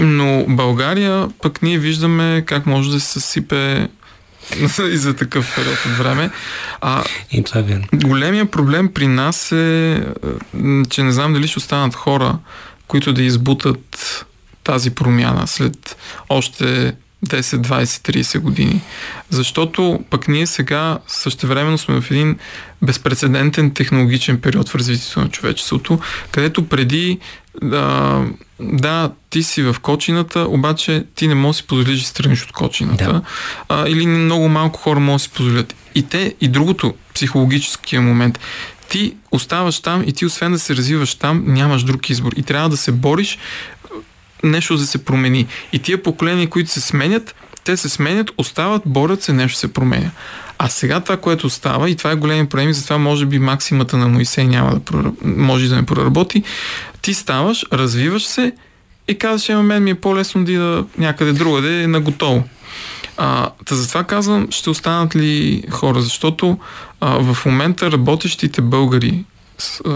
но 0.00 0.44
България 0.48 1.28
пък 1.42 1.62
ние 1.62 1.78
виждаме 1.78 2.42
как 2.46 2.66
може 2.66 2.90
да 2.90 3.00
се 3.00 3.06
съсипе 3.20 3.88
и 4.92 4.96
за 4.96 5.16
такъв 5.16 5.54
период 5.56 5.78
от 5.86 5.98
време. 5.98 6.30
А, 6.80 7.04
и 7.32 7.44
това 7.44 7.60
е 7.60 7.62
вярно. 7.62 7.84
Големия 7.94 8.46
проблем 8.46 8.92
при 8.94 9.06
нас 9.06 9.52
е, 9.52 10.02
че 10.90 11.02
не 11.02 11.12
знам 11.12 11.32
дали 11.32 11.48
ще 11.48 11.58
останат 11.58 11.94
хора, 11.94 12.38
които 12.86 13.12
да 13.12 13.22
избутат 13.22 14.26
тази 14.64 14.90
промяна 14.90 15.46
след 15.46 15.96
още 16.28 16.94
10, 17.26 17.40
20, 17.40 17.84
30 17.84 18.38
години. 18.38 18.80
Защото 19.30 20.04
пък 20.10 20.28
ние 20.28 20.46
сега 20.46 20.98
същевременно 21.06 21.78
сме 21.78 22.00
в 22.00 22.10
един 22.10 22.38
безпредседентен 22.82 23.70
технологичен 23.70 24.40
период 24.40 24.68
в 24.68 24.74
развитието 24.74 25.20
на 25.20 25.28
човечеството, 25.28 25.98
където 26.30 26.68
преди 26.68 27.18
да, 27.62 28.24
да, 28.60 29.10
ти 29.30 29.42
си 29.42 29.62
в 29.62 29.76
кочината, 29.82 30.40
обаче 30.40 31.04
ти 31.14 31.28
не 31.28 31.34
можеш 31.34 31.56
да 31.56 31.62
си 31.62 31.66
позволиш 31.66 32.00
да 32.00 32.06
страниш 32.06 32.42
от 32.42 32.52
кочината. 32.52 33.12
Да. 33.12 33.22
А, 33.68 33.88
или 33.88 34.06
много 34.06 34.48
малко 34.48 34.80
хора 34.80 35.00
могат 35.00 35.18
да 35.18 35.22
си 35.22 35.30
позволят. 35.30 35.74
И 35.94 36.02
те, 36.02 36.34
и 36.40 36.48
другото, 36.48 36.94
психологическия 37.14 38.02
момент, 38.02 38.40
ти 38.88 39.16
оставаш 39.30 39.80
там 39.80 40.04
и 40.06 40.12
ти 40.12 40.26
освен 40.26 40.52
да 40.52 40.58
се 40.58 40.76
развиваш 40.76 41.14
там, 41.14 41.44
нямаш 41.46 41.82
друг 41.82 42.10
избор. 42.10 42.32
И 42.36 42.42
трябва 42.42 42.68
да 42.68 42.76
се 42.76 42.92
бориш 42.92 43.38
нещо 44.44 44.76
да 44.76 44.86
се 44.86 45.04
промени. 45.04 45.46
И 45.72 45.78
тия 45.78 46.02
поколения, 46.02 46.50
които 46.50 46.70
се 46.70 46.80
сменят, 46.80 47.34
те 47.64 47.76
се 47.76 47.88
сменят, 47.88 48.30
остават, 48.38 48.82
борят 48.86 49.22
се, 49.22 49.32
нещо 49.32 49.58
се 49.58 49.72
променя. 49.72 50.10
А 50.64 50.68
сега 50.68 51.00
това, 51.00 51.16
което 51.16 51.50
става, 51.50 51.90
и 51.90 51.96
това 51.96 52.10
е 52.10 52.14
големи 52.14 52.48
проблеми, 52.48 52.74
затова 52.74 52.98
може 52.98 53.26
би 53.26 53.38
максимата 53.38 53.96
на 53.96 54.08
Моисей 54.08 54.44
няма 54.44 54.74
да 54.74 54.80
прораб... 54.80 55.14
може 55.24 55.68
да 55.68 55.76
не 55.76 55.86
проработи, 55.86 56.42
ти 57.02 57.14
ставаш, 57.14 57.66
развиваш 57.72 58.24
се 58.24 58.52
и 59.08 59.18
казваш, 59.18 59.48
ема 59.48 59.62
мен 59.62 59.84
ми 59.84 59.90
е 59.90 59.94
по-лесно 59.94 60.44
да 60.44 60.52
ида 60.52 60.84
някъде 60.98 61.32
другаде 61.32 61.86
на 61.86 62.00
готово. 62.00 62.44
А, 63.16 63.50
та 63.64 63.74
затова 63.74 64.04
казвам, 64.04 64.48
ще 64.50 64.70
останат 64.70 65.16
ли 65.16 65.62
хора, 65.70 66.00
защото 66.00 66.58
а, 67.00 67.34
в 67.34 67.46
момента 67.46 67.92
работещите 67.92 68.62
българи 68.62 69.24
а, 69.84 69.90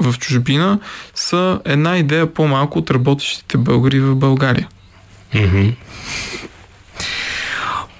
в 0.00 0.18
чужбина 0.18 0.78
са 1.14 1.60
една 1.64 1.98
идея 1.98 2.34
по-малко 2.34 2.78
от 2.78 2.90
работещите 2.90 3.58
българи 3.58 4.00
в 4.00 4.16
България. 4.16 4.68
Mm-hmm. 5.34 5.74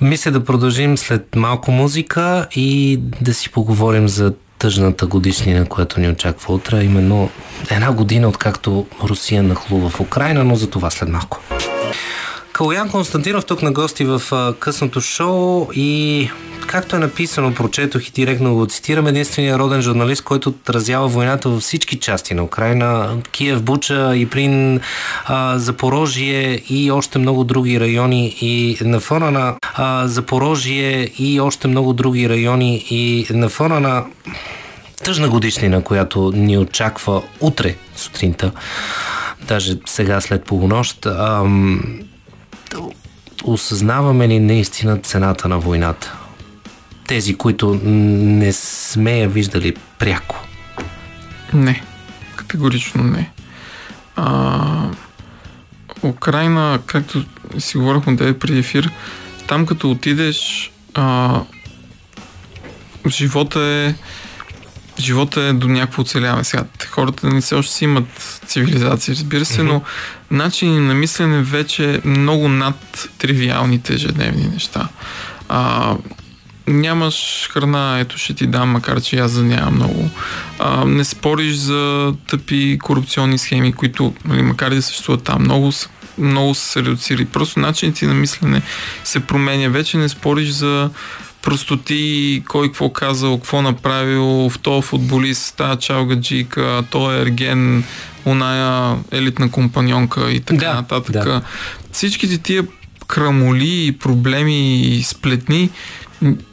Мисля 0.02 0.30
да 0.30 0.44
продължим 0.44 0.99
след 0.99 1.37
малко 1.37 1.71
музика 1.71 2.47
и 2.54 2.99
да 3.21 3.35
си 3.35 3.50
поговорим 3.50 4.09
за 4.09 4.32
тъжната 4.59 5.06
годишнина, 5.06 5.64
която 5.64 6.00
ни 6.00 6.09
очаква 6.09 6.54
утре, 6.54 6.85
именно 6.85 7.30
една 7.71 7.92
година 7.92 8.28
откакто 8.28 8.87
Русия 9.04 9.42
нахлува 9.42 9.88
в 9.88 10.00
Украина, 10.00 10.44
но 10.44 10.54
за 10.54 10.71
това 10.71 10.90
след 10.90 11.09
малко. 11.09 11.40
Калуян 12.52 12.90
Константинов 12.90 13.44
тук 13.44 13.62
на 13.62 13.73
гости 13.73 14.04
в 14.04 14.23
късното 14.59 15.00
шоу 15.00 15.68
и 15.75 16.30
както 16.72 16.96
е 16.96 16.98
написано, 16.98 17.54
прочетох 17.54 18.08
и 18.08 18.12
директно 18.12 18.54
го 18.54 18.66
цитирам, 18.66 19.06
единствения 19.06 19.58
роден 19.58 19.82
журналист, 19.82 20.24
който 20.24 20.48
отразява 20.48 21.08
войната 21.08 21.48
във 21.48 21.62
всички 21.62 21.98
части 21.98 22.34
на 22.34 22.44
Украина, 22.44 23.16
Киев, 23.30 23.62
Буча, 23.62 24.16
Иприн, 24.16 24.80
Запорожие 25.54 26.62
и 26.68 26.90
още 26.90 27.18
много 27.18 27.44
други 27.44 27.80
райони 27.80 28.36
и 28.40 28.78
на 28.80 29.00
фона 29.00 29.30
на 29.30 29.56
Запорожие 30.08 31.10
и 31.18 31.40
още 31.40 31.68
много 31.68 31.92
други 31.92 32.28
райони 32.28 32.86
и 32.90 33.26
на 33.30 33.48
фона 33.48 33.80
на 33.80 34.04
тъжна 35.04 35.28
годишнина, 35.28 35.82
която 35.82 36.32
ни 36.34 36.58
очаква 36.58 37.22
утре 37.40 37.76
сутринта, 37.96 38.52
даже 39.48 39.78
сега 39.86 40.20
след 40.20 40.44
полунощ, 40.44 41.06
ам, 41.06 42.00
осъзнаваме 43.44 44.28
ли 44.28 44.38
наистина 44.38 44.98
цената 44.98 45.48
на 45.48 45.58
войната? 45.58 46.16
Тези, 47.06 47.35
които 47.35 47.80
не 47.85 48.52
сме 48.52 49.18
я 49.18 49.28
виждали 49.28 49.76
пряко. 49.99 50.44
Не, 51.54 51.82
категорично 52.37 53.04
не. 53.04 53.30
А, 54.16 54.88
Украина, 56.02 56.78
както 56.87 57.25
си 57.59 57.78
говорихме 57.78 58.14
да 58.14 58.28
е 58.28 58.38
преди 58.38 58.59
ефир, 58.59 58.90
там 59.47 59.66
като 59.66 59.90
отидеш, 59.90 60.71
а, 60.94 61.40
живота 63.09 63.61
е 63.61 63.94
живота 64.99 65.40
е 65.40 65.52
до 65.52 65.68
някакво 65.68 66.02
оцеляване. 66.02 66.44
Сега, 66.44 66.64
хората 66.88 67.26
не 67.26 67.40
все 67.40 67.54
още 67.54 67.75
си 67.75 67.85
имат 67.85 68.40
цивилизация, 68.47 69.14
разбира 69.14 69.44
се, 69.44 69.62
но 69.62 69.82
начини 70.30 70.80
на 70.80 70.94
мислене 70.94 71.42
вече 71.42 71.94
е 71.94 72.09
много 72.09 72.49
над 72.49 73.09
тривиалните 73.18 73.94
ежедневни 73.94 74.47
неща. 74.47 74.88
А, 75.49 75.97
нямаш 76.66 77.49
храна, 77.52 77.99
ето 78.00 78.19
ще 78.19 78.35
ти 78.35 78.47
дам, 78.47 78.69
макар 78.69 79.00
че 79.00 79.19
аз 79.19 79.31
за 79.31 79.45
нямам 79.45 79.75
много. 79.75 80.11
А, 80.59 80.85
не 80.85 81.04
спориш 81.04 81.54
за 81.54 82.14
тъпи 82.28 82.78
корупционни 82.83 83.38
схеми, 83.38 83.73
които, 83.73 84.14
нали, 84.25 84.42
макар 84.42 84.71
да 84.71 84.83
съществуват 84.83 85.23
там, 85.23 85.42
много 85.42 85.73
много 86.19 86.54
се 86.54 86.81
редуцирали. 86.81 87.25
Просто 87.25 87.61
начинът 87.61 87.97
ти 87.97 88.07
на 88.07 88.14
мислене 88.14 88.62
се 89.04 89.21
променя. 89.21 89.69
Вече 89.69 89.97
не 89.97 90.09
спориш 90.09 90.49
за 90.49 90.90
простоти, 91.42 92.42
кой 92.49 92.66
какво 92.66 92.92
казал, 92.92 93.38
какво 93.38 93.62
направил, 93.62 94.25
в 94.25 94.59
този 94.62 94.87
футболист, 94.87 95.57
тази 95.57 95.81
чалгаджика, 95.81 96.83
той 96.90 97.16
е 97.16 97.21
ерген, 97.21 97.85
оная 98.26 98.97
елитна 99.12 99.50
компаньонка 99.50 100.33
и 100.33 100.40
така 100.40 100.66
да, 100.66 100.75
нататък. 100.75 101.25
Да. 101.25 101.42
Всичките 101.92 102.38
тия 102.38 102.64
крамоли, 103.07 103.97
проблеми 104.00 104.81
и 104.81 105.02
сплетни 105.02 105.71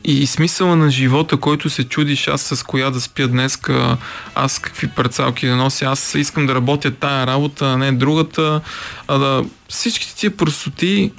и 0.03 0.27
смисъла 0.27 0.75
на 0.75 0.91
живота, 0.91 1.37
който 1.37 1.69
се 1.69 1.83
чудиш 1.83 2.27
аз 2.27 2.41
с 2.41 2.63
коя 2.63 2.89
да 2.89 3.01
спя 3.01 3.27
днеска, 3.27 3.97
аз 4.35 4.59
какви 4.59 4.87
парцалки 4.87 5.47
да 5.47 5.55
нося, 5.55 5.85
аз 5.85 6.15
искам 6.15 6.45
да 6.45 6.55
работя 6.55 6.91
тая 6.91 7.27
работа, 7.27 7.65
а 7.73 7.77
не 7.77 7.91
другата, 7.91 8.61
а 9.07 9.17
да 9.17 9.45
всичките 9.69 10.15
тия 10.15 10.37
простоти 10.37 11.11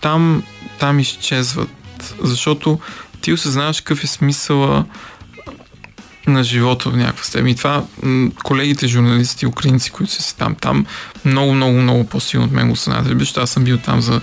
там, 0.00 0.42
там 0.78 0.98
изчезват, 0.98 2.14
защото 2.22 2.78
ти 3.20 3.32
осъзнаваш 3.32 3.80
какъв 3.80 4.04
е 4.04 4.06
смисъла 4.06 4.84
на 6.26 6.44
живота 6.44 6.90
в 6.90 6.96
някаква 6.96 7.24
степен. 7.24 7.48
И 7.48 7.56
това 7.56 7.84
колегите 8.44 8.88
журналисти, 8.88 9.46
украинци, 9.46 9.90
които 9.90 10.12
са 10.12 10.22
си 10.22 10.36
там, 10.36 10.54
там 10.54 10.86
много, 11.24 11.54
много, 11.54 11.78
много 11.78 12.06
по-силно 12.06 12.46
от 12.46 12.52
мен 12.52 12.68
го 12.68 12.76
съзнават. 12.76 13.18
Защото 13.18 13.40
аз 13.40 13.50
съм 13.50 13.64
бил 13.64 13.78
там 13.78 14.00
за 14.00 14.20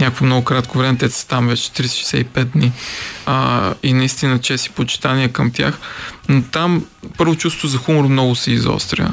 някакво 0.00 0.24
много 0.24 0.44
кратко 0.44 0.78
време, 0.78 0.98
те 0.98 1.10
са 1.10 1.28
там 1.28 1.48
вече 1.48 1.70
365 1.70 2.44
дни 2.44 2.72
а, 3.26 3.74
и 3.82 3.92
наистина 3.92 4.38
чест 4.38 4.66
и 4.66 4.70
почитания 4.70 5.32
към 5.32 5.50
тях. 5.50 5.78
Но 6.28 6.42
там 6.42 6.84
първо 7.18 7.36
чувство 7.36 7.68
за 7.68 7.78
хумор 7.78 8.04
много 8.04 8.34
се 8.34 8.50
изостря. 8.50 9.12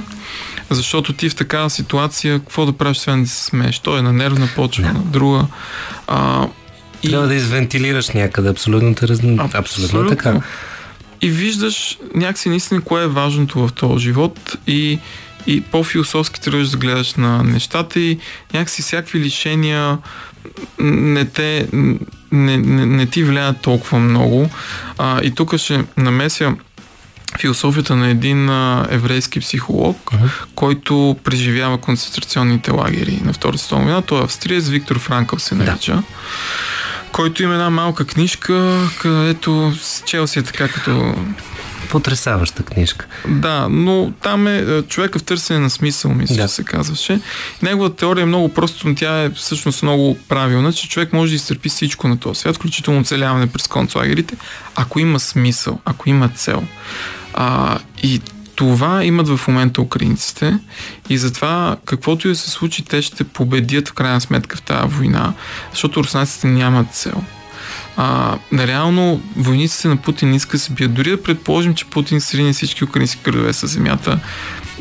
Защото 0.69 1.13
ти 1.13 1.29
в 1.29 1.36
такава 1.36 1.69
ситуация, 1.69 2.39
какво 2.39 2.65
да 2.65 2.74
правиш, 2.74 2.98
освен 2.98 3.24
да 3.24 3.29
се 3.29 3.43
смееш? 3.43 3.79
Той 3.79 4.00
е 4.00 4.01
на 4.01 4.13
нервна 4.13 4.50
почва, 4.55 4.93
на 4.93 5.00
друга. 5.00 5.46
А, 6.08 6.48
и... 7.03 7.10
Трябва 7.10 7.27
да 7.27 7.36
извентилираш 7.36 8.10
някъде, 8.10 8.50
абсолютно, 8.50 8.89
абсолютно, 8.89 9.50
абсолютно 9.53 10.10
така. 10.10 10.41
И 11.21 11.29
виждаш 11.29 11.97
някакси 12.15 12.49
наистина 12.49 12.81
кое 12.81 13.03
е 13.03 13.07
важното 13.07 13.67
в 13.67 13.73
този 13.73 14.03
живот 14.03 14.57
и, 14.67 14.99
и 15.47 15.61
по-философски 15.61 16.41
трябваш 16.41 16.69
да 16.69 16.77
гледаш 16.77 17.13
на 17.13 17.43
нещата 17.43 17.99
и 17.99 18.19
някакси 18.53 18.81
всякакви 18.81 19.19
лишения 19.19 19.97
не, 20.79 21.25
те, 21.25 21.67
не, 22.31 22.57
не, 22.57 22.85
не 22.85 23.05
ти 23.05 23.23
влияят 23.23 23.61
толкова 23.61 23.99
много. 23.99 24.49
А, 24.97 25.21
и 25.23 25.31
тук 25.31 25.57
ще 25.57 25.83
намеся 25.97 26.55
философията 27.39 27.95
на 27.95 28.09
един 28.09 28.49
а, 28.49 28.88
еврейски 28.89 29.39
психолог, 29.39 29.97
uh-huh. 29.97 30.29
който 30.55 31.17
преживява 31.23 31.77
концентрационните 31.77 32.71
лагери 32.71 33.19
на 33.23 33.33
Втората 33.33 33.57
световна 33.57 33.85
война. 33.85 34.01
Той 34.01 34.19
е 34.19 34.23
австриец, 34.23 34.67
Виктор 34.67 34.99
Франкъл 34.99 35.39
се 35.39 35.55
нарича. 35.55 35.95
Да 35.95 36.03
който 37.19 37.43
има 37.43 37.53
една 37.53 37.69
малка 37.69 38.05
книжка, 38.05 38.88
където 38.99 39.73
Челси 40.05 40.39
е 40.39 40.43
така 40.43 40.67
като... 40.67 41.15
Потресаваща 41.89 42.63
книжка. 42.63 43.05
Да, 43.27 43.67
но 43.69 44.11
там 44.21 44.47
е, 44.47 44.57
е 44.57 44.81
човека 44.81 45.19
в 45.19 45.23
търсене 45.23 45.59
на 45.59 45.69
смисъл, 45.69 46.11
мисля, 46.11 46.35
да. 46.35 46.47
се 46.47 46.63
казваше. 46.63 47.19
Неговата 47.61 47.95
теория 47.95 48.21
е 48.21 48.25
много 48.25 48.49
просто, 48.49 48.88
но 48.88 48.95
тя 48.95 49.23
е 49.23 49.29
всъщност 49.29 49.83
много 49.83 50.17
правилна, 50.27 50.73
че 50.73 50.89
човек 50.89 51.13
може 51.13 51.31
да 51.31 51.35
изтърпи 51.35 51.69
всичко 51.69 52.07
на 52.07 52.19
този 52.19 52.39
свят, 52.39 52.55
включително 52.55 52.99
оцеляване 52.99 53.47
през 53.47 53.67
концлагерите, 53.67 54.35
ако 54.75 54.99
има 54.99 55.19
смисъл, 55.19 55.79
ако 55.85 56.09
има 56.09 56.29
цел. 56.29 56.63
А, 57.33 57.79
и 58.03 58.21
това 58.59 59.03
имат 59.03 59.27
в 59.27 59.47
момента 59.47 59.81
украинците 59.81 60.57
и 61.09 61.17
затова 61.17 61.77
каквото 61.85 62.27
и 62.27 62.31
да 62.31 62.35
се 62.35 62.49
случи, 62.49 62.85
те 62.85 63.01
ще 63.01 63.23
победят 63.23 63.89
в 63.89 63.93
крайна 63.93 64.21
сметка 64.21 64.57
в 64.57 64.61
тази 64.61 64.95
война, 64.95 65.33
защото 65.71 66.03
руснаците 66.03 66.47
нямат 66.47 66.93
цел. 66.93 67.23
А, 67.97 68.37
реално 68.53 69.21
войниците 69.35 69.87
на 69.87 69.97
Путин 69.97 70.33
иска 70.33 70.51
да 70.51 70.59
се 70.59 70.73
бият. 70.73 70.93
Дори 70.93 71.09
да 71.09 71.23
предположим, 71.23 71.75
че 71.75 71.85
Путин 71.85 72.21
срине 72.21 72.53
всички 72.53 72.83
украински 72.83 73.21
градове 73.23 73.53
с 73.53 73.67
земята, 73.67 74.19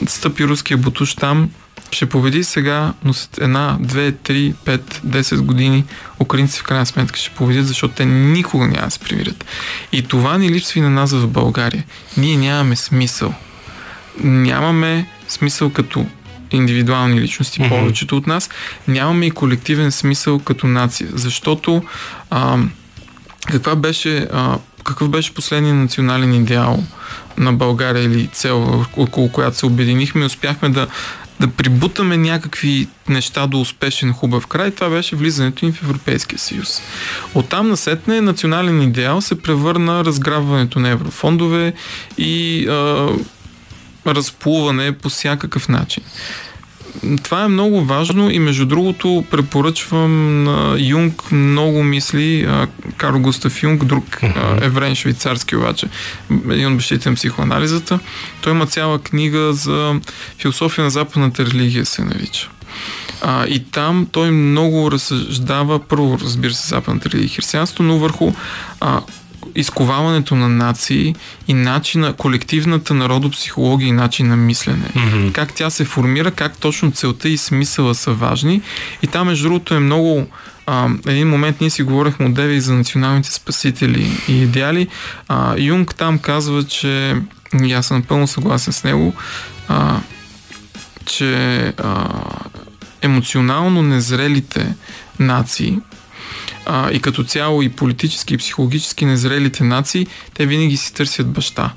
стъпи 0.07 0.45
руския 0.45 0.77
бутуш 0.77 1.15
там, 1.15 1.51
ще 1.91 2.07
победи 2.07 2.45
сега, 2.45 2.93
но 3.05 3.13
след 3.13 3.39
една, 3.39 3.77
две, 3.81 4.13
три, 4.13 4.55
пет, 4.65 5.01
десет 5.05 5.43
години 5.43 5.85
украинците 6.21 6.61
в 6.61 6.63
крайна 6.63 6.87
сметка 6.87 7.19
ще 7.19 7.31
победят, 7.31 7.67
защото 7.67 7.95
те 7.95 8.05
никога 8.05 8.67
няма 8.67 8.87
да 8.87 8.91
се 8.91 8.99
примирят. 8.99 9.45
И 9.93 10.03
това 10.03 10.39
ни 10.39 10.51
липсва 10.51 10.79
и 10.79 10.83
на 10.83 10.91
нас 10.91 11.13
в 11.13 11.29
България. 11.29 11.85
Ние 12.17 12.37
нямаме 12.37 12.77
смисъл. 12.77 13.35
Нямаме 14.21 15.07
смисъл 15.29 15.71
като 15.71 16.07
индивидуални 16.51 17.21
личности, 17.21 17.61
mm-hmm. 17.61 17.69
повечето 17.69 18.17
от 18.17 18.27
нас. 18.27 18.51
Нямаме 18.89 19.27
и 19.27 19.31
колективен 19.31 19.93
смисъл 19.93 20.39
като 20.39 20.67
нация, 20.67 21.09
защото 21.13 21.83
а, 22.31 22.59
каква 23.47 23.77
беше, 23.77 24.29
а, 24.33 24.59
какъв 24.85 25.09
беше 25.09 25.35
последният 25.35 25.77
национален 25.77 26.35
идеал 26.35 26.85
на 27.39 27.53
България 27.53 28.05
или 28.05 28.27
цел, 28.27 28.85
около 28.97 29.33
която 29.33 29.57
се 29.57 29.67
обединихме 29.67 30.23
и 30.23 30.27
успяхме 30.27 30.69
да 30.69 30.87
да 31.41 31.49
прибутаме 31.49 32.17
някакви 32.17 32.89
неща 33.09 33.47
до 33.47 33.61
успешен 33.61 34.13
хубав 34.13 34.47
край, 34.47 34.71
това 34.71 34.91
беше 34.91 35.17
влизането 35.17 35.65
им 35.65 35.73
в 35.73 35.83
Европейския 35.83 36.39
съюз. 36.39 36.83
Оттам 37.35 37.69
насетне 37.69 38.21
национален 38.21 38.83
идеал 38.83 39.21
се 39.21 39.43
превърна 39.43 40.05
разграбването 40.05 40.79
на 40.79 40.89
еврофондове 40.89 41.73
и 42.19 42.67
а, 42.69 43.09
разплуване 44.15 44.93
по 44.93 45.09
всякакъв 45.09 45.69
начин. 45.69 46.03
Това 47.23 47.45
е 47.45 47.49
много 47.49 47.85
важно 47.85 48.31
и 48.31 48.39
между 48.39 48.67
другото 48.67 49.25
препоръчвам 49.31 50.45
на 50.45 50.77
Юнг 50.79 51.33
много 51.33 51.83
мисли, 51.83 52.49
Карл 52.97 53.19
Густав 53.19 53.63
Юнг, 53.63 53.85
друг 53.85 54.21
еврейн 54.61 54.95
швейцарски 54.95 55.57
обаче, 55.57 55.87
един 56.51 56.67
от 56.67 56.77
бащите 56.77 57.11
на 57.11 57.17
психоанализата. 57.17 57.99
Той 58.41 58.53
има 58.53 58.67
цяла 58.67 58.99
книга 58.99 59.53
за 59.53 60.01
философия 60.39 60.85
на 60.85 60.91
западната 60.91 61.47
религия 61.47 61.87
се 61.87 62.05
нарича. 62.05 62.49
А, 63.23 63.47
и 63.47 63.65
там 63.65 64.07
той 64.13 64.31
много 64.31 64.91
разсъждава, 64.91 65.79
първо 65.79 66.19
разбира 66.23 66.53
се, 66.53 66.69
западната 66.69 67.11
религия 67.11 67.37
християнство, 67.37 67.85
но 67.85 67.99
върху 67.99 68.33
а, 68.81 69.01
изковаването 69.55 70.35
на 70.35 70.49
нации 70.49 71.15
и 71.49 71.55
начина, 71.55 72.13
колективната 72.13 72.95
народопсихология 72.95 73.89
и 73.89 73.93
начин 73.93 74.29
на 74.29 74.37
мислене. 74.37 74.89
Mm-hmm. 74.95 75.33
Как 75.33 75.55
тя 75.55 75.71
се 75.71 75.85
формира, 75.85 76.31
как 76.31 76.59
точно 76.59 76.93
целта 76.93 77.29
и 77.29 77.37
смисъла 77.37 77.95
са 77.95 78.13
важни. 78.13 78.63
И 79.03 79.07
там, 79.07 79.27
между 79.27 79.49
другото, 79.49 79.75
е 79.75 79.79
много 79.79 80.27
а, 80.67 80.89
един 81.07 81.29
момент 81.29 81.61
ние 81.61 81.71
си 81.71 81.83
говорихме 81.83 82.27
от 82.27 82.35
Деви 82.35 82.61
за 82.61 82.75
националните 82.75 83.33
спасители 83.33 84.11
и 84.29 84.43
идеали. 84.43 84.89
А, 85.29 85.55
Юнг 85.59 85.95
там 85.95 86.19
казва, 86.19 86.65
че 86.65 87.17
и 87.63 87.73
аз 87.73 87.87
съм 87.87 87.97
напълно 87.97 88.27
съгласен 88.27 88.73
с 88.73 88.85
него, 88.85 89.15
а, 89.69 90.01
че 91.05 91.63
а, 91.79 92.09
емоционално 93.03 93.83
незрелите 93.83 94.75
нации 95.19 95.79
а, 96.69 96.91
и 96.91 97.01
като 97.01 97.25
цяло 97.25 97.63
и 97.63 97.69
политически 97.69 98.35
и 98.35 98.39
психологически 98.39 99.05
незрелите 99.05 99.65
нации, 99.65 100.07
те 100.35 100.47
винаги 100.47 100.77
си 100.77 100.95
търсят 100.95 101.29
баща. 101.29 101.71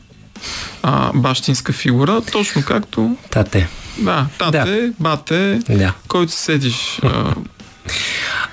А, 0.84 1.12
бащинска 1.14 1.74
фигура, 1.74 2.22
точно 2.32 2.64
както... 2.64 3.18
Тате. 3.30 3.68
Да, 3.98 4.28
тате, 4.38 4.58
да. 4.58 4.94
бате, 5.00 5.60
да. 5.70 5.94
който 6.08 6.32
се 6.32 6.38
седиш. 6.38 7.00
А... 7.04 7.34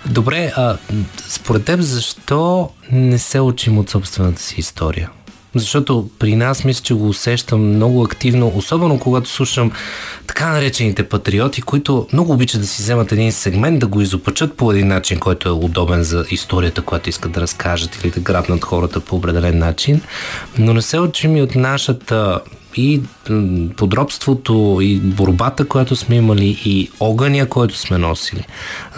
Добре, 0.06 0.52
а, 0.56 0.76
според 1.28 1.64
теб 1.64 1.80
защо 1.80 2.70
не 2.92 3.18
се 3.18 3.40
учим 3.40 3.78
от 3.78 3.90
собствената 3.90 4.42
си 4.42 4.54
история? 4.58 5.10
Защото 5.54 6.10
при 6.18 6.36
нас 6.36 6.64
мисля, 6.64 6.82
че 6.82 6.94
го 6.94 7.08
усещам 7.08 7.74
много 7.74 8.02
активно, 8.02 8.52
особено 8.56 8.98
когато 8.98 9.30
слушам 9.30 9.72
така 10.26 10.52
наречените 10.52 11.08
патриоти, 11.08 11.62
които 11.62 12.06
много 12.12 12.32
обичат 12.32 12.60
да 12.60 12.66
си 12.66 12.82
вземат 12.82 13.12
един 13.12 13.32
сегмент, 13.32 13.78
да 13.78 13.86
го 13.86 14.00
изопачат 14.00 14.56
по 14.56 14.72
един 14.72 14.88
начин, 14.88 15.18
който 15.18 15.48
е 15.48 15.52
удобен 15.52 16.02
за 16.02 16.24
историята, 16.30 16.82
която 16.82 17.08
искат 17.08 17.32
да 17.32 17.40
разкажат 17.40 17.96
или 17.96 18.10
да 18.10 18.20
грабнат 18.20 18.64
хората 18.64 19.00
по 19.00 19.16
определен 19.16 19.58
начин, 19.58 20.00
но 20.58 20.74
не 20.74 20.82
се 20.82 21.00
учим 21.00 21.36
и 21.36 21.42
от 21.42 21.54
нашата 21.54 22.40
и 22.76 23.00
подробството, 23.76 24.78
и 24.82 24.96
борбата, 24.96 25.64
която 25.64 25.96
сме 25.96 26.16
имали, 26.16 26.60
и 26.64 26.90
огъня, 27.00 27.46
който 27.46 27.76
сме 27.76 27.98
носили. 27.98 28.46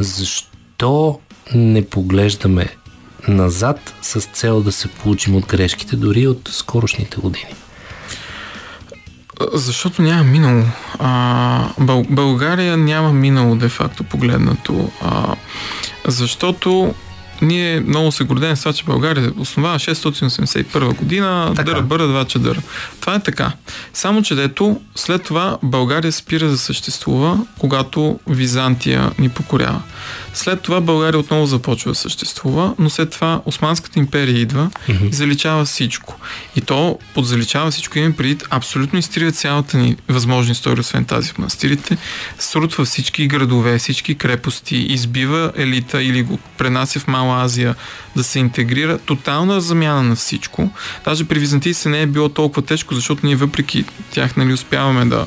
Защо 0.00 1.18
не 1.54 1.86
поглеждаме 1.86 2.68
назад 3.28 3.94
с 4.02 4.20
цел 4.20 4.62
да 4.62 4.72
се 4.72 4.88
получим 4.88 5.36
от 5.36 5.46
грешките, 5.46 5.96
дори 5.96 6.26
от 6.26 6.48
скорошните 6.52 7.16
години? 7.16 7.54
Защото 9.54 10.02
няма 10.02 10.24
минало. 10.24 10.64
А, 10.98 11.68
Бъл, 11.78 12.04
България 12.10 12.76
няма 12.76 13.12
минало, 13.12 13.56
де-факто 13.56 14.04
погледнато. 14.04 14.90
А, 15.02 15.36
защото 16.06 16.94
ние 17.42 17.80
много 17.80 18.12
се 18.12 18.24
гордеем 18.24 18.56
с 18.56 18.60
това, 18.60 18.72
че 18.72 18.84
България 18.84 19.32
основава 19.38 19.78
681 19.78 20.96
година, 20.96 21.52
така. 21.56 21.70
дъра 21.70 21.82
бъра, 21.82 22.08
два 22.08 22.24
чадъра. 22.24 22.62
Това 23.00 23.14
е 23.14 23.20
така. 23.20 23.52
Само, 23.94 24.22
че 24.22 24.34
дето 24.34 24.80
след 24.94 25.22
това 25.22 25.58
България 25.62 26.12
спира 26.12 26.48
да 26.48 26.58
съществува, 26.58 27.38
когато 27.58 28.18
Византия 28.26 29.10
ни 29.18 29.28
покорява. 29.28 29.82
След 30.34 30.60
това 30.60 30.80
България 30.80 31.20
отново 31.20 31.46
започва 31.46 31.90
да 31.90 31.94
съществува, 31.94 32.74
но 32.78 32.90
след 32.90 33.10
това 33.10 33.42
Османската 33.44 33.98
империя 33.98 34.38
идва 34.38 34.70
mm-hmm. 34.88 35.10
и 35.10 35.12
заличава 35.12 35.64
всичко. 35.64 36.16
И 36.56 36.60
то 36.60 36.98
под 37.14 37.26
заличава 37.26 37.70
всичко 37.70 37.98
има 37.98 38.16
преди 38.16 38.36
абсолютно 38.50 38.98
изтрива 38.98 39.32
цялата 39.32 39.76
ни 39.76 39.96
възможна 40.08 40.52
история, 40.52 40.80
освен 40.80 41.04
тази 41.04 41.28
в 41.28 41.38
манастирите, 41.38 41.96
срутва 42.38 42.84
всички 42.84 43.26
градове, 43.26 43.78
всички 43.78 44.14
крепости, 44.14 44.76
избива 44.76 45.52
елита 45.56 46.02
или 46.02 46.22
го 46.22 46.38
пренася 46.58 47.00
в 47.00 47.06
Мала 47.08 47.44
Азия 47.44 47.74
да 48.16 48.24
се 48.24 48.38
интегрира. 48.38 48.98
Тотална 48.98 49.60
замяна 49.60 50.02
на 50.02 50.16
всичко. 50.16 50.70
Даже 51.04 51.24
при 51.24 51.38
византийците 51.38 51.88
не 51.88 52.02
е 52.02 52.06
било 52.06 52.28
толкова 52.28 52.62
тежко, 52.62 52.94
защото 52.94 53.26
ние 53.26 53.36
въпреки 53.36 53.84
тях 54.10 54.36
нали, 54.36 54.52
успяваме 54.52 55.04
да 55.04 55.26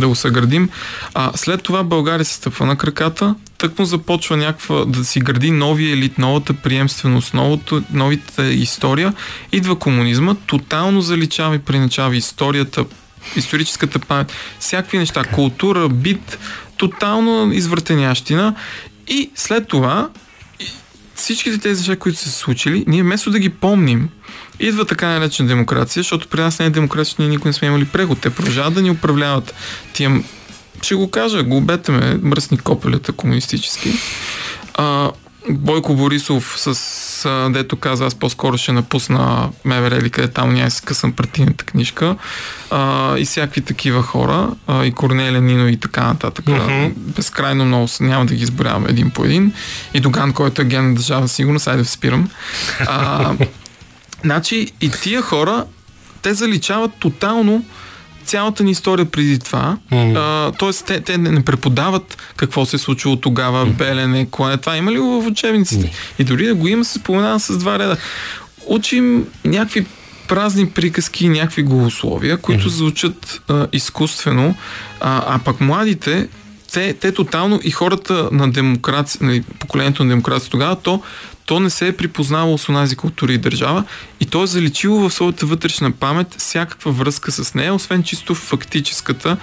да 0.00 0.08
го 0.08 0.14
съградим. 0.14 0.68
А 1.14 1.32
след 1.34 1.62
това 1.62 1.82
България 1.82 2.24
се 2.24 2.34
стъпва 2.34 2.66
на 2.66 2.76
краката, 2.76 3.34
тъкмо 3.58 3.84
започва 3.84 4.36
някаква 4.36 4.84
да 4.84 5.04
си 5.04 5.20
гради 5.20 5.50
новия 5.50 5.92
елит, 5.92 6.18
новата 6.18 6.54
приемственост, 6.54 7.34
новото, 7.34 7.82
новите 7.92 8.42
история. 8.42 9.14
Идва 9.52 9.78
комунизма, 9.78 10.34
тотално 10.46 11.00
заличава 11.00 11.54
и 11.54 11.58
преначава 11.58 12.16
историята, 12.16 12.84
историческата 13.36 13.98
памет, 13.98 14.32
всякакви 14.60 14.98
неща, 14.98 15.24
култура, 15.24 15.88
бит, 15.88 16.38
тотално 16.76 17.52
извъртенящина 17.52 18.54
и 19.08 19.30
след 19.34 19.68
това 19.68 20.08
всичките 21.14 21.58
тези 21.58 21.80
неща, 21.80 21.96
които 21.96 22.18
са 22.18 22.30
се 22.30 22.38
случили, 22.38 22.84
ние 22.86 23.02
вместо 23.02 23.30
да 23.30 23.38
ги 23.38 23.48
помним, 23.48 24.08
идва 24.60 24.84
така 24.84 25.08
наречена 25.08 25.48
демокрация, 25.48 26.00
защото 26.00 26.28
при 26.28 26.40
нас 26.40 26.58
не 26.58 26.66
е 26.66 26.70
демокрация, 26.70 27.16
ние 27.18 27.28
никой 27.28 27.48
не 27.48 27.52
сме 27.52 27.68
имали 27.68 27.84
преход. 27.84 28.20
Те 28.20 28.30
продължават 28.30 28.74
да 28.74 28.82
ни 28.82 28.90
управляват 28.90 29.54
тия, 29.92 30.22
ще 30.82 30.94
го 30.94 31.10
кажа, 31.10 31.42
глобете 31.42 31.92
ме, 31.92 32.18
мръсни 32.22 32.58
копелета 32.58 33.12
комунистически. 33.12 33.92
А, 34.74 35.10
Бойко 35.50 35.94
Борисов 35.94 36.54
с, 36.56 37.24
а, 37.24 37.50
дето 37.50 37.76
каза, 37.76 38.06
аз 38.06 38.14
по-скоро 38.14 38.58
ще 38.58 38.72
напусна 38.72 39.48
МВР 39.64 39.96
или 39.96 40.10
къде 40.10 40.28
там 40.28 40.54
няма 40.54 40.70
си 40.70 40.82
късам 40.84 41.12
партийната 41.12 41.64
книжка 41.64 42.16
а, 42.70 43.18
и 43.18 43.24
всякакви 43.24 43.60
такива 43.60 44.02
хора 44.02 44.48
а, 44.66 44.84
и 44.84 44.92
Корнелия 44.92 45.40
Нино 45.40 45.68
и 45.68 45.76
така 45.76 46.06
нататък. 46.06 46.44
Uh-huh. 46.44 46.92
Безкрайно 46.96 47.64
много, 47.64 47.88
няма 48.00 48.26
да 48.26 48.34
ги 48.34 48.42
изборявам 48.42 48.86
един 48.88 49.10
по 49.10 49.24
един. 49.24 49.52
И 49.94 50.00
Доган, 50.00 50.32
който 50.32 50.62
е 50.62 50.64
ген 50.64 50.88
на 50.88 50.94
държава 50.94 51.28
сигурност, 51.28 51.68
айде 51.68 51.82
да 51.82 51.88
спирам. 51.88 52.30
А, 52.86 53.34
значи 54.24 54.72
и 54.80 54.90
тия 54.90 55.22
хора, 55.22 55.64
те 56.22 56.34
заличават 56.34 56.90
тотално 56.98 57.64
цялата 58.24 58.64
ни 58.64 58.70
история 58.70 59.06
преди 59.06 59.38
това. 59.38 59.76
Mm-hmm. 59.92 60.58
тоест, 60.58 60.86
те, 60.86 61.00
те 61.00 61.18
не 61.18 61.44
преподават 61.44 62.16
какво 62.36 62.66
се 62.66 62.76
е 62.76 62.78
случило 62.78 63.16
тогава, 63.16 63.66
mm-hmm. 63.66 63.76
Белене, 63.76 64.26
кое. 64.30 64.56
Това 64.56 64.76
има 64.76 64.92
ли 64.92 64.98
в 64.98 65.26
учебниците? 65.26 65.86
Mm-hmm. 65.86 66.20
И 66.20 66.24
дори 66.24 66.46
да 66.46 66.54
го 66.54 66.68
има, 66.68 66.84
се 66.84 66.98
споменава 66.98 67.40
с 67.40 67.58
два 67.58 67.78
реда. 67.78 67.96
Учим 68.66 69.26
някакви 69.44 69.86
празни 70.28 70.70
приказки 70.70 71.24
и 71.24 71.28
някакви 71.28 71.62
голословия, 71.62 72.36
които 72.36 72.64
mm-hmm. 72.64 72.76
звучат 72.76 73.42
а, 73.48 73.66
изкуствено, 73.72 74.54
а, 75.00 75.34
а 75.34 75.38
пък 75.38 75.60
младите 75.60 76.28
те, 76.72 76.94
те 76.94 77.12
тотално 77.12 77.60
и 77.62 77.70
хората 77.70 78.28
на 78.32 78.50
демокрация, 78.50 79.18
нали, 79.22 79.42
поколението 79.58 80.04
на 80.04 80.10
демокрация 80.10 80.50
тогава, 80.50 80.76
то, 80.76 81.02
то 81.46 81.60
не 81.60 81.70
се 81.70 81.88
е 81.88 81.96
припознавало 81.96 82.58
с 82.58 82.68
онази 82.68 82.96
култура 82.96 83.32
и 83.32 83.38
държава 83.38 83.84
и 84.20 84.26
то 84.26 84.42
е 84.42 84.46
заличило 84.46 85.08
в 85.08 85.14
своята 85.14 85.46
вътрешна 85.46 85.90
памет 85.90 86.34
всякаква 86.38 86.92
връзка 86.92 87.32
с 87.32 87.54
нея, 87.54 87.74
освен 87.74 88.02
чисто 88.02 88.34
фактическата, 88.34 89.36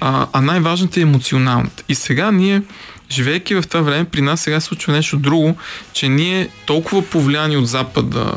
а, 0.00 0.26
а 0.32 0.40
най-важната 0.40 1.00
е 1.00 1.02
емоционалната. 1.02 1.82
И 1.88 1.94
сега 1.94 2.30
ние 2.30 2.62
живеейки 3.10 3.54
в 3.54 3.62
това 3.62 3.80
време, 3.80 4.04
при 4.04 4.20
нас 4.20 4.40
сега 4.40 4.60
случва 4.60 4.92
нещо 4.92 5.16
друго, 5.16 5.56
че 5.92 6.08
ние 6.08 6.48
толкова 6.66 7.02
повлияни 7.02 7.56
от 7.56 7.68
Запада, 7.68 8.32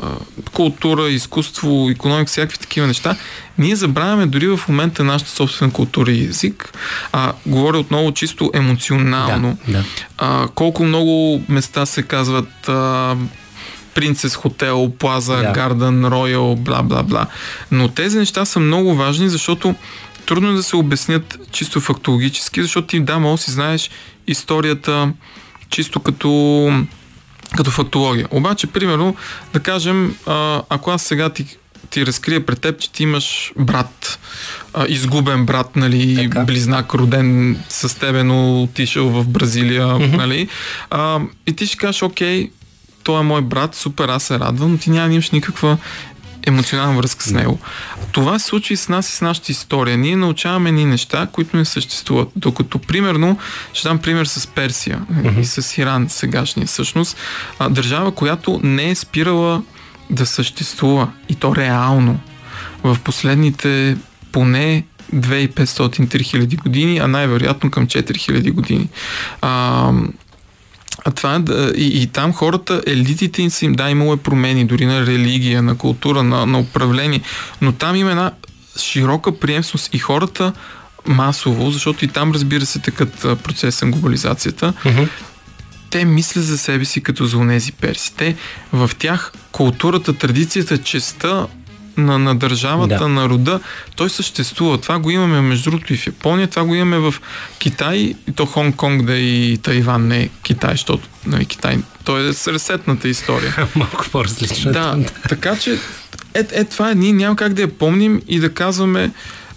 култура, 0.53 1.09
изкуство, 1.09 1.87
економика, 1.91 2.27
всякакви 2.27 2.57
такива 2.57 2.87
неща, 2.87 3.15
ние 3.57 3.75
забравяме 3.75 4.25
дори 4.25 4.47
в 4.47 4.59
момента 4.69 5.03
нашата 5.03 5.31
собствена 5.31 5.71
култура 5.71 6.11
и 6.11 6.25
език. 6.25 6.73
А, 7.11 7.33
говоря 7.45 7.77
отново 7.77 8.11
чисто 8.11 8.51
емоционално. 8.53 9.57
Да, 9.67 9.71
да. 9.71 9.83
А, 10.17 10.47
колко 10.55 10.83
много 10.83 11.43
места 11.49 11.85
се 11.85 12.03
казват 12.03 12.69
а, 12.69 13.15
Принцес 13.93 14.35
Хотел, 14.35 14.93
Плаза. 14.99 15.51
Гарден, 15.53 16.05
Роял, 16.05 16.55
бла, 16.55 16.83
бла, 16.83 17.03
бла. 17.03 17.25
Но 17.71 17.87
тези 17.87 18.19
неща 18.19 18.45
са 18.45 18.59
много 18.59 18.95
важни, 18.95 19.29
защото 19.29 19.75
трудно 20.27 20.49
е 20.49 20.53
да 20.53 20.63
се 20.63 20.75
обяснят 20.75 21.39
чисто 21.51 21.81
фактологически, 21.81 22.61
защото 22.61 22.87
ти 22.87 22.99
да, 22.99 23.19
може 23.19 23.41
си 23.41 23.51
знаеш 23.51 23.89
историята 24.27 25.13
чисто 25.69 25.99
като, 25.99 26.71
като 27.57 27.71
фактология. 27.71 28.27
Обаче, 28.31 28.67
примерно, 28.67 29.15
да 29.53 29.59
кажем, 29.59 30.15
ако 30.69 30.91
аз 30.91 31.03
сега 31.03 31.29
ти, 31.29 31.57
ти 31.89 32.05
разкрия 32.05 32.45
пред 32.45 32.61
теб, 32.61 32.79
че 32.79 32.91
ти 32.91 33.03
имаш 33.03 33.53
брат, 33.59 34.19
изгубен 34.87 35.45
брат, 35.45 35.75
нали, 35.75 36.15
така. 36.15 36.43
близнак, 36.43 36.93
роден 36.93 37.57
с 37.69 37.99
тебе, 37.99 38.23
но 38.23 38.63
отишъл 38.63 39.09
в 39.09 39.27
Бразилия, 39.27 39.85
mm-hmm. 39.85 40.17
нали, 40.17 40.47
а, 40.89 41.19
и 41.47 41.53
ти 41.53 41.67
ще 41.67 41.77
кажеш, 41.77 42.03
окей, 42.03 42.51
той 43.03 43.19
е 43.19 43.23
мой 43.23 43.41
брат, 43.41 43.75
супер, 43.75 44.09
аз 44.09 44.23
се 44.23 44.39
радвам, 44.39 44.71
но 44.71 44.77
ти 44.77 44.89
нямаш 44.89 45.31
никаква 45.31 45.77
емоционална 46.47 46.97
връзка 46.97 47.23
с 47.23 47.31
него. 47.31 47.59
Това 48.11 48.39
се 48.39 48.45
случва 48.45 48.73
и 48.73 48.77
с 48.77 48.89
нас 48.89 49.09
и 49.09 49.11
с 49.11 49.21
нашата 49.21 49.51
история. 49.51 49.97
Ние 49.97 50.15
научаваме 50.15 50.71
ни 50.71 50.85
неща, 50.85 51.27
които 51.31 51.57
не 51.57 51.65
съществуват. 51.65 52.29
Докато, 52.35 52.79
примерно, 52.79 53.37
ще 53.73 53.87
дам 53.87 53.99
пример 53.99 54.25
с 54.25 54.47
Персия 54.47 55.01
mm-hmm. 55.11 55.39
и 55.39 55.45
с 55.45 55.77
Иран, 55.77 56.09
сегашния 56.09 56.67
всъщност, 56.67 57.17
а, 57.59 57.69
държава, 57.69 58.11
която 58.11 58.59
не 58.63 58.89
е 58.89 58.95
спирала 58.95 59.61
да 60.09 60.25
съществува 60.25 61.11
и 61.29 61.35
то 61.35 61.55
реално 61.55 62.19
в 62.83 62.97
последните 63.03 63.97
поне 64.31 64.83
2500-3000 65.15 66.57
години, 66.57 66.97
а 66.97 67.07
най-вероятно 67.07 67.71
към 67.71 67.87
4000 67.87 68.51
години. 68.51 68.89
А, 69.41 69.91
а 71.05 71.11
това 71.11 71.35
е 71.35 71.39
и, 71.75 72.01
и 72.01 72.07
там 72.07 72.33
хората, 72.33 72.81
елитите 72.87 73.41
им 73.41 73.49
са 73.49 73.65
им, 73.65 73.73
да, 73.73 73.89
имало 73.89 74.13
е 74.13 74.17
промени, 74.17 74.65
дори 74.65 74.85
на 74.85 75.05
религия, 75.05 75.61
на 75.61 75.77
култура, 75.77 76.23
на, 76.23 76.45
на 76.45 76.59
управление, 76.59 77.21
но 77.61 77.71
там 77.71 77.95
има 77.95 78.11
една 78.11 78.31
широка 78.79 79.39
приемственост 79.39 79.93
и 79.93 79.99
хората 79.99 80.53
масово, 81.05 81.71
защото 81.71 82.05
и 82.05 82.07
там 82.07 82.31
разбира 82.31 82.65
се 82.65 82.79
такът 82.79 83.21
процес 83.43 83.81
на 83.81 83.91
глобализацията, 83.91 84.73
uh-huh. 84.83 85.07
те 85.89 86.05
мислят 86.05 86.45
за 86.45 86.57
себе 86.57 86.85
си 86.85 87.01
като 87.01 87.25
за 87.25 87.37
унези 87.37 87.71
перси. 87.71 88.13
Те 88.17 88.35
в 88.73 88.91
тях 88.99 89.31
културата, 89.51 90.13
традицията, 90.13 90.77
честа 90.77 91.47
на, 91.97 92.19
на 92.19 92.35
държавата, 92.35 92.99
да. 92.99 93.07
на 93.07 93.29
рода, 93.29 93.59
той 93.95 94.09
съществува. 94.09 94.77
Това 94.77 94.99
го 94.99 95.11
имаме 95.11 95.41
между 95.41 95.69
другото 95.69 95.93
и 95.93 95.97
в 95.97 96.07
Япония, 96.07 96.47
това 96.47 96.63
го 96.63 96.75
имаме 96.75 96.97
в 96.97 97.15
Китай, 97.59 97.97
и 97.97 98.31
то 98.35 98.45
Хонг-Конг 98.45 99.05
да 99.05 99.15
и 99.15 99.57
Тайван, 99.57 100.07
не 100.07 100.29
Китай, 100.43 100.71
защото 100.71 101.07
нали, 101.25 101.45
Китай, 101.45 101.77
той 102.03 102.29
е 102.29 102.33
сресетната 102.33 103.09
история. 103.09 103.55
Малко 103.75 104.05
по-различно. 104.11 104.71
Да, 104.71 104.97
така 105.29 105.55
че 105.55 105.79
е, 106.33 106.47
е, 106.51 106.63
това 106.63 106.91
е, 106.91 106.95
ние 106.95 107.13
няма 107.13 107.35
как 107.35 107.53
да 107.53 107.61
я 107.61 107.77
помним 107.77 108.21
и 108.27 108.39
да 108.39 108.53
казваме, 108.53 109.11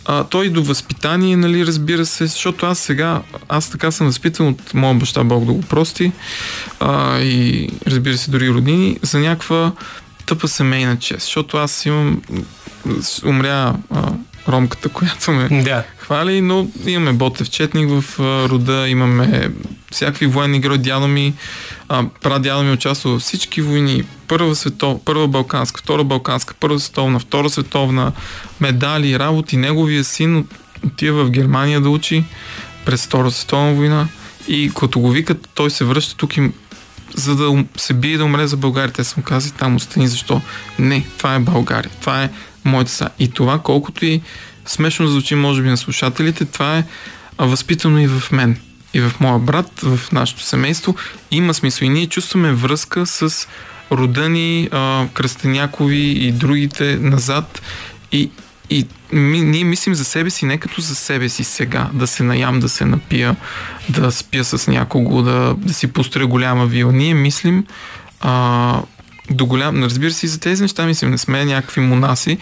а, 0.07 0.25
той 0.25 0.49
до 0.49 0.63
възпитание, 0.63 1.37
нали, 1.37 1.67
разбира 1.67 2.07
се, 2.07 2.27
защото 2.27 2.67
аз 2.67 2.79
сега, 2.79 3.23
аз 3.49 3.71
така 3.71 3.91
съм 3.91 4.07
възпитан 4.07 4.49
от 4.49 4.75
моя 4.75 4.95
баща, 4.95 5.25
Бог 5.25 5.45
да 5.45 5.53
го 5.53 5.61
прости, 5.61 6.13
а, 6.81 7.21
и 7.21 7.69
разбира 7.87 8.19
се, 8.19 8.31
дори 8.31 8.51
роднини, 8.51 8.99
за 9.03 9.19
някаква 9.19 9.73
тъпа 10.31 10.49
семейна 10.49 10.99
чест, 10.99 11.21
защото 11.21 11.57
аз 11.57 11.87
имам 11.87 12.23
умря 13.25 13.75
а, 13.91 14.13
ромката, 14.49 14.89
която 14.93 15.31
ме 15.31 15.63
да. 15.63 15.85
хвали, 15.99 16.41
но 16.41 16.69
имаме 16.87 17.13
Ботев 17.13 17.51
Четник 17.51 17.89
в 17.91 18.21
а, 18.21 18.49
рода, 18.49 18.89
имаме 18.89 19.51
всякакви 19.93 20.27
военни 20.27 20.61
герои, 20.61 20.79
дядо 20.79 21.09
ми, 21.09 21.35
а, 21.89 22.05
прадядо 22.23 22.63
ми 22.63 22.73
участва 22.73 23.11
във 23.11 23.23
всички 23.23 23.63
войни, 23.63 24.03
първа 24.29 24.55
светов, 24.57 25.01
първа 25.05 25.29
балканска, 25.29 25.81
втора 25.81 26.05
балканска, 26.05 26.55
първа 26.61 26.81
световна, 26.81 27.19
втора 27.19 27.51
световна, 27.51 28.13
медали, 28.61 29.19
работи, 29.19 29.57
неговия 29.57 30.05
син 30.05 30.47
отива 30.87 31.25
в 31.25 31.31
Германия 31.31 31.81
да 31.81 31.91
учи 31.91 32.25
през 32.85 33.07
втора 33.07 33.31
световна 33.31 33.75
война. 33.75 34.09
И 34.49 34.71
като 34.81 35.01
го 35.01 35.11
викат, 35.11 35.49
той 35.55 35.71
се 35.71 35.85
връща 35.85 36.17
тук 36.17 36.37
и 36.37 36.51
за 37.15 37.37
да 37.37 37.65
се 37.77 37.95
бие 37.95 38.19
да 38.19 38.25
умре 38.25 38.47
за 38.47 38.57
България. 38.57 38.93
Те 38.93 39.05
са 39.05 39.15
му 39.17 39.23
казали, 39.23 39.53
там 39.53 39.77
остани, 39.77 40.09
защо? 40.09 40.41
Не, 40.79 41.07
това 41.19 41.35
е 41.35 41.39
България. 41.39 41.91
Това 42.01 42.23
е 42.23 42.31
моята 42.65 42.91
са. 42.91 43.09
И 43.19 43.31
това, 43.31 43.59
колкото 43.59 44.05
и 44.05 44.21
смешно 44.67 45.09
звучи, 45.09 45.35
може 45.35 45.63
би, 45.63 45.69
на 45.69 45.77
слушателите, 45.77 46.45
това 46.45 46.79
е 46.79 46.85
възпитано 47.39 47.99
и 47.99 48.07
в 48.07 48.33
мен. 48.33 48.57
И 48.95 49.01
в 49.01 49.13
моя 49.21 49.39
брат, 49.39 49.81
в 49.83 50.01
нашето 50.13 50.43
семейство. 50.43 50.95
Има 51.31 51.55
смисъл. 51.55 51.87
И 51.87 51.89
ние 51.89 52.07
чувстваме 52.07 52.53
връзка 52.53 53.07
с 53.07 53.49
рода 53.93 54.29
ни, 54.29 54.69
Кръстенякови 55.15 56.27
и 56.27 56.33
другите 56.33 56.97
назад. 56.97 57.63
И, 58.13 58.31
и 58.71 58.87
ми, 59.13 59.41
ние 59.41 59.65
мислим 59.65 59.95
за 59.95 60.05
себе 60.05 60.31
си 60.31 60.47
не 60.47 60.59
като 60.59 60.81
за 60.81 60.95
себе 60.95 61.29
си 61.29 61.45
сега, 61.45 61.91
да 61.93 62.07
се 62.07 62.23
наям, 62.23 62.61
да 62.61 62.69
се 62.69 62.85
напия, 62.85 63.37
да 63.89 64.13
спя 64.13 64.45
с 64.45 64.71
някого, 64.71 65.23
да, 65.23 65.55
да 65.59 65.75
си 65.75 65.87
построя 65.87 66.27
голяма 66.27 66.67
вила. 66.67 66.93
Ние 66.93 67.15
мислим 67.15 67.65
а, 68.21 68.83
до 69.31 69.47
голям... 69.47 69.85
Разбира 69.85 70.11
се, 70.11 70.27
и 70.27 70.29
за 70.29 70.41
тези 70.41 70.63
неща 70.63 70.87
мислим, 70.87 71.11
не 71.11 71.19
сме 71.19 71.45
някакви 71.45 71.81
монаси, 71.81 72.39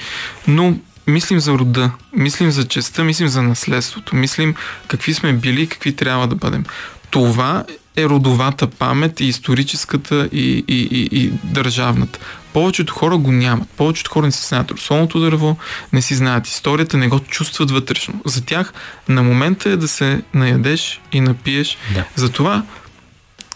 но 0.48 0.74
мислим 1.06 1.40
за 1.40 1.52
рода, 1.52 1.90
мислим 2.12 2.50
за 2.50 2.64
честа, 2.64 3.04
мислим 3.04 3.28
за 3.28 3.42
наследството, 3.42 4.16
мислим 4.16 4.54
какви 4.88 5.14
сме 5.14 5.32
били 5.32 5.66
какви 5.66 5.96
трябва 5.96 6.26
да 6.26 6.34
бъдем. 6.34 6.64
Това 7.10 7.64
е 7.98 8.08
родовата 8.08 8.66
памет 8.66 9.20
и 9.20 9.24
историческата 9.24 10.28
и, 10.32 10.64
и, 10.68 10.88
и, 10.90 11.08
и 11.12 11.30
държавната. 11.44 12.18
Повечето 12.52 12.94
хора 12.94 13.16
го 13.16 13.32
нямат. 13.32 13.68
Повечето 13.68 14.11
хора 14.11 14.26
не 14.26 14.32
си 14.32 14.46
знаят 14.46 14.70
русолното 14.70 15.20
дърво, 15.20 15.56
не 15.92 16.02
си 16.02 16.14
знаят 16.14 16.46
историята, 16.46 16.96
не 16.96 17.08
го 17.08 17.20
чувстват 17.20 17.70
вътрешно. 17.70 18.14
За 18.26 18.44
тях 18.44 18.72
на 19.08 19.22
момента 19.22 19.70
е 19.70 19.76
да 19.76 19.88
се 19.88 20.22
наядеш 20.34 21.00
и 21.12 21.20
напиеш. 21.20 21.78
Да. 21.94 22.04
Затова 22.16 22.62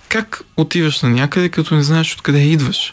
как 0.09 0.42
отиваш 0.57 1.00
на 1.02 1.09
някъде, 1.09 1.48
като 1.48 1.74
не 1.74 1.83
знаеш 1.83 2.14
откъде 2.14 2.38
идваш? 2.38 2.92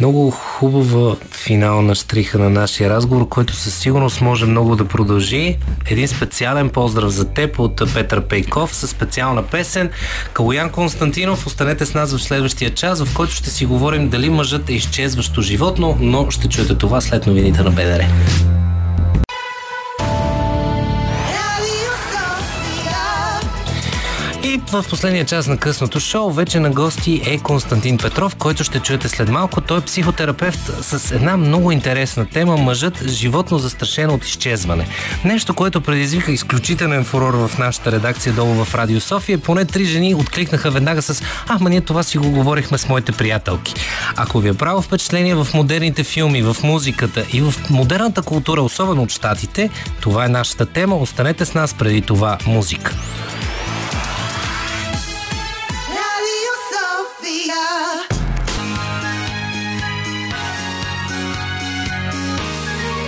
Много 0.00 0.30
хубава 0.30 1.16
финална 1.30 1.94
штриха 1.94 2.38
на 2.38 2.50
нашия 2.50 2.90
разговор, 2.90 3.28
който 3.28 3.54
със 3.54 3.74
сигурност 3.74 4.20
може 4.20 4.46
много 4.46 4.76
да 4.76 4.84
продължи. 4.84 5.58
Един 5.90 6.08
специален 6.08 6.68
поздрав 6.70 7.10
за 7.10 7.24
теб 7.24 7.58
от 7.58 7.82
Петър 7.94 8.20
Пейков 8.20 8.74
със 8.74 8.90
специална 8.90 9.42
песен. 9.42 9.90
Калоян 10.32 10.70
Константинов, 10.70 11.46
останете 11.46 11.86
с 11.86 11.94
нас 11.94 12.16
в 12.16 12.22
следващия 12.22 12.70
час, 12.74 13.04
в 13.04 13.14
който 13.16 13.32
ще 13.32 13.50
си 13.50 13.66
говорим 13.66 14.08
дали 14.08 14.30
мъжът 14.30 14.68
е 14.68 14.74
изчезващо 14.74 15.42
животно, 15.42 15.96
но 16.00 16.30
ще 16.30 16.48
чуете 16.48 16.74
това 16.74 17.00
след 17.00 17.26
новините 17.26 17.62
на 17.62 17.70
БДР. 17.70 18.04
И 24.48 24.60
в 24.72 24.84
последния 24.90 25.24
час 25.24 25.46
на 25.46 25.56
късното 25.56 26.00
шоу 26.00 26.30
вече 26.30 26.60
на 26.60 26.70
гости 26.70 27.22
е 27.24 27.38
Константин 27.38 27.98
Петров, 27.98 28.36
който 28.36 28.64
ще 28.64 28.80
чуете 28.80 29.08
след 29.08 29.28
малко. 29.28 29.60
Той 29.60 29.78
е 29.78 29.80
психотерапевт 29.80 30.60
с 30.80 31.10
една 31.14 31.36
много 31.36 31.72
интересна 31.72 32.26
тема 32.26 32.56
мъжът 32.56 33.08
животно 33.08 33.58
застрашено 33.58 34.14
от 34.14 34.24
изчезване. 34.24 34.88
Нещо, 35.24 35.54
което 35.54 35.80
предизвика 35.80 36.32
изключителен 36.32 37.04
фурор 37.04 37.34
в 37.34 37.58
нашата 37.58 37.92
редакция 37.92 38.32
долу 38.32 38.64
в 38.64 38.74
Радио 38.74 39.00
София. 39.00 39.38
Поне 39.38 39.64
три 39.64 39.84
жени 39.84 40.14
откликнаха 40.14 40.70
веднага 40.70 41.02
с 41.02 41.22
А, 41.48 41.58
ма 41.60 41.70
ние 41.70 41.80
това 41.80 42.02
си 42.02 42.18
го 42.18 42.30
говорихме 42.30 42.78
с 42.78 42.88
моите 42.88 43.12
приятелки. 43.12 43.74
Ако 44.16 44.38
ви 44.38 44.48
е 44.48 44.54
право 44.54 44.82
впечатление 44.82 45.34
в 45.34 45.46
модерните 45.54 46.04
филми, 46.04 46.42
в 46.42 46.56
музиката 46.62 47.24
и 47.32 47.40
в 47.40 47.54
модерната 47.70 48.22
култура, 48.22 48.62
особено 48.62 49.02
от 49.02 49.10
щатите, 49.10 49.70
това 50.00 50.24
е 50.24 50.28
нашата 50.28 50.66
тема. 50.66 50.96
Останете 50.96 51.44
с 51.44 51.54
нас 51.54 51.74
преди 51.74 52.02
това 52.02 52.38
музика. 52.46 52.94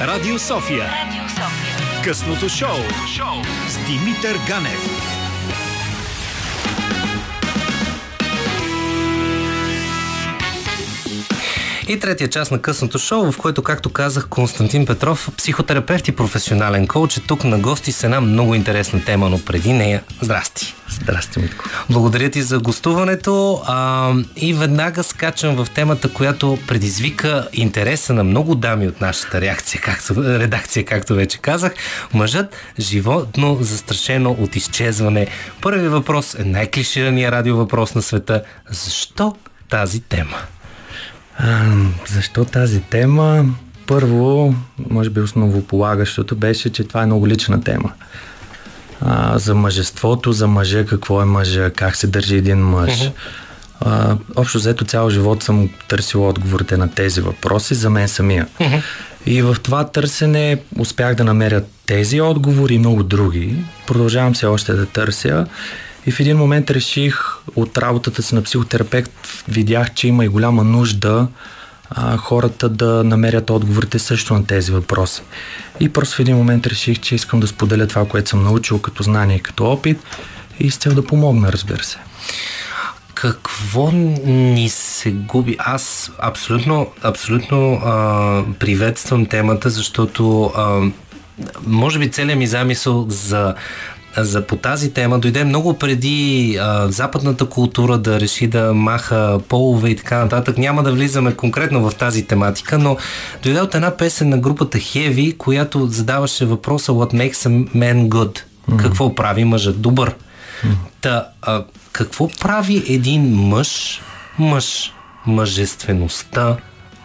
Радио 0.00 0.38
София. 0.38 0.84
Радио 0.84 1.28
София. 1.28 2.02
Късното 2.04 2.48
шоу 2.48 2.76
с 3.68 3.86
Димитър 3.86 4.38
Ганев. 4.48 5.09
И 11.90 12.00
третия 12.00 12.28
част 12.28 12.52
на 12.52 12.62
късното 12.62 12.98
шоу, 12.98 13.32
в 13.32 13.38
което, 13.38 13.62
както 13.62 13.90
казах, 13.90 14.28
Константин 14.28 14.86
Петров, 14.86 15.28
психотерапевт 15.36 16.08
и 16.08 16.12
професионален 16.12 16.86
коуч, 16.86 17.16
е 17.16 17.20
тук 17.20 17.44
на 17.44 17.58
гости 17.58 17.92
с 17.92 18.04
една 18.04 18.20
много 18.20 18.54
интересна 18.54 19.04
тема, 19.04 19.30
но 19.30 19.44
преди 19.44 19.72
нея, 19.72 20.02
здрасти! 20.20 20.74
Здрасти, 20.88 21.38
Митко. 21.38 21.64
Благодаря 21.90 22.30
ти 22.30 22.42
за 22.42 22.58
гостуването 22.58 23.62
а, 23.66 24.12
и 24.36 24.54
веднага 24.54 25.02
скачам 25.02 25.64
в 25.64 25.70
темата, 25.70 26.12
която 26.12 26.58
предизвика 26.68 27.48
интереса 27.52 28.12
на 28.12 28.24
много 28.24 28.54
дами 28.54 28.88
от 28.88 29.00
нашата 29.00 29.40
реакция, 29.40 29.80
както, 29.80 30.14
редакция, 30.16 30.84
както 30.84 31.14
вече 31.14 31.38
казах. 31.38 31.72
Мъжът 32.14 32.56
животно 32.78 33.58
застрашено 33.60 34.30
от 34.30 34.56
изчезване. 34.56 35.26
Първи 35.62 35.88
въпрос 35.88 36.34
е 36.34 36.44
най-клиширания 36.44 37.32
радиовъпрос 37.32 37.94
на 37.94 38.02
света. 38.02 38.42
Защо 38.70 39.36
тази 39.68 40.00
тема? 40.00 40.36
А, 41.42 41.72
защо 42.08 42.44
тази 42.44 42.80
тема? 42.80 43.44
Първо, 43.86 44.54
може 44.90 45.10
би 45.10 45.20
основополагащото 45.20 46.36
беше, 46.36 46.70
че 46.70 46.84
това 46.84 47.02
е 47.02 47.06
много 47.06 47.28
лична 47.28 47.62
тема. 47.64 47.92
А, 49.00 49.38
за 49.38 49.54
мъжеството, 49.54 50.32
за 50.32 50.46
мъжа, 50.46 50.86
какво 50.86 51.22
е 51.22 51.24
мъжа, 51.24 51.70
как 51.70 51.96
се 51.96 52.06
държи 52.06 52.36
един 52.36 52.58
мъж. 52.58 52.90
Uh-huh. 52.90 53.12
А, 53.80 54.16
общо 54.36 54.58
взето 54.58 54.84
цял 54.84 55.10
живот 55.10 55.42
съм 55.42 55.68
търсил 55.88 56.28
отговорите 56.28 56.76
на 56.76 56.90
тези 56.90 57.20
въпроси 57.20 57.74
за 57.74 57.90
мен 57.90 58.08
самия. 58.08 58.46
Uh-huh. 58.60 58.82
И 59.26 59.42
в 59.42 59.56
това 59.62 59.84
търсене 59.84 60.62
успях 60.78 61.14
да 61.14 61.24
намеря 61.24 61.62
тези 61.86 62.20
отговори 62.20 62.74
и 62.74 62.78
много 62.78 63.02
други. 63.02 63.64
Продължавам 63.86 64.34
се 64.34 64.46
още 64.46 64.72
да 64.72 64.86
търся. 64.86 65.46
И 66.06 66.10
в 66.10 66.20
един 66.20 66.36
момент 66.36 66.70
реших 66.70 67.20
от 67.56 67.78
работата 67.78 68.22
си 68.22 68.34
на 68.34 68.42
психотерапевт, 68.42 69.44
видях, 69.48 69.94
че 69.94 70.08
има 70.08 70.24
и 70.24 70.28
голяма 70.28 70.64
нужда 70.64 71.28
а, 71.90 72.16
хората 72.16 72.68
да 72.68 73.04
намерят 73.04 73.50
отговорите 73.50 73.98
също 73.98 74.34
на 74.34 74.46
тези 74.46 74.72
въпроси. 74.72 75.22
И 75.80 75.88
просто 75.88 76.16
в 76.16 76.20
един 76.20 76.36
момент 76.36 76.66
реших, 76.66 77.00
че 77.00 77.14
искам 77.14 77.40
да 77.40 77.46
споделя 77.46 77.86
това, 77.86 78.08
което 78.08 78.30
съм 78.30 78.44
научил 78.44 78.78
като 78.78 79.02
знание 79.02 79.36
и 79.36 79.42
като 79.42 79.64
опит 79.64 79.98
и 80.60 80.70
с 80.70 80.76
цел 80.76 80.94
да 80.94 81.04
помогна, 81.04 81.52
разбира 81.52 81.84
се. 81.84 81.98
Какво 83.14 83.90
ни 83.92 84.68
се 84.68 85.10
губи? 85.10 85.56
Аз 85.58 86.12
абсолютно, 86.18 86.92
абсолютно 87.02 87.72
а, 87.74 88.42
приветствам 88.58 89.26
темата, 89.26 89.70
защото 89.70 90.44
а, 90.44 90.90
може 91.66 91.98
би 91.98 92.10
целият 92.10 92.38
ми 92.38 92.46
замисъл 92.46 93.06
за 93.08 93.54
за 94.16 94.46
по 94.46 94.56
тази 94.56 94.92
тема 94.92 95.18
дойде 95.18 95.44
много 95.44 95.78
преди 95.78 96.56
а, 96.60 96.88
западната 96.88 97.46
култура 97.46 97.98
да 97.98 98.20
реши 98.20 98.46
да 98.46 98.74
маха 98.74 99.40
полове 99.48 99.90
и 99.90 99.96
така 99.96 100.18
нататък. 100.18 100.58
Няма 100.58 100.82
да 100.82 100.92
влизаме 100.92 101.34
конкретно 101.34 101.90
в 101.90 101.94
тази 101.94 102.26
тематика, 102.26 102.78
но 102.78 102.96
дойде 103.42 103.60
от 103.60 103.74
една 103.74 103.96
песен 103.96 104.28
на 104.28 104.38
групата 104.38 104.78
Heavy, 104.78 105.36
която 105.36 105.86
задаваше 105.86 106.46
въпроса 106.46 106.92
What 106.92 107.14
makes 107.14 107.32
a 107.32 107.68
man 107.76 108.08
good? 108.08 108.40
Mm. 108.70 108.76
Какво 108.76 109.14
прави 109.14 109.44
мъжът 109.44 109.80
добър? 109.80 110.10
Mm. 110.10 110.74
Та, 111.00 111.26
а, 111.42 111.64
какво 111.92 112.28
прави 112.28 112.84
един 112.88 113.34
мъж, 113.34 114.00
мъж, 114.38 114.92
мъжествеността, 115.26 116.56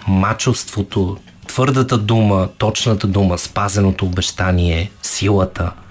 мачовството, 0.07 1.17
твърдата 1.47 1.97
дума, 1.97 2.47
точната 2.57 3.07
дума, 3.07 3.37
спазеното 3.37 4.05
обещание, 4.05 4.91
силата– 5.01 5.71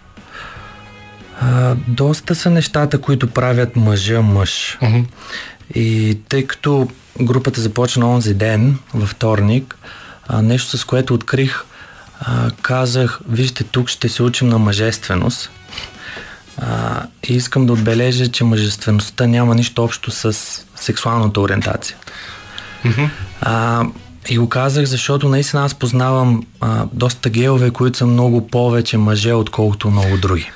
а, 1.40 1.74
доста 1.88 2.34
са 2.34 2.50
нещата, 2.50 3.00
които 3.00 3.30
правят 3.30 3.76
мъжа 3.76 4.22
мъж. 4.22 4.78
Uh-huh. 4.82 5.04
И 5.74 6.18
тъй 6.28 6.46
като 6.46 6.88
групата 7.20 7.60
започна 7.60 8.10
онзи 8.10 8.34
ден, 8.34 8.78
във 8.94 9.08
вторник, 9.08 9.76
а, 10.28 10.42
нещо 10.42 10.78
с 10.78 10.84
което 10.84 11.14
открих, 11.14 11.64
а, 12.20 12.50
казах, 12.62 13.20
вижте, 13.28 13.64
тук 13.64 13.88
ще 13.88 14.08
се 14.08 14.22
учим 14.22 14.48
на 14.48 14.58
мъжественост. 14.58 15.50
А, 16.58 17.02
и 17.28 17.34
искам 17.34 17.66
да 17.66 17.72
отбележа, 17.72 18.28
че 18.28 18.44
мъжествеността 18.44 19.26
няма 19.26 19.54
нищо 19.54 19.84
общо 19.84 20.10
с 20.10 20.36
сексуалната 20.76 21.40
ориентация. 21.40 21.96
Uh-huh. 22.84 23.08
А, 23.40 23.84
и 24.28 24.38
го 24.38 24.48
казах, 24.48 24.84
защото 24.84 25.28
наистина 25.28 25.64
аз 25.64 25.74
познавам 25.74 26.46
а, 26.60 26.86
доста 26.92 27.30
геове, 27.30 27.70
които 27.70 27.98
са 27.98 28.06
много 28.06 28.48
повече 28.48 28.98
мъже, 28.98 29.32
отколкото 29.32 29.90
много 29.90 30.16
други. 30.16 30.50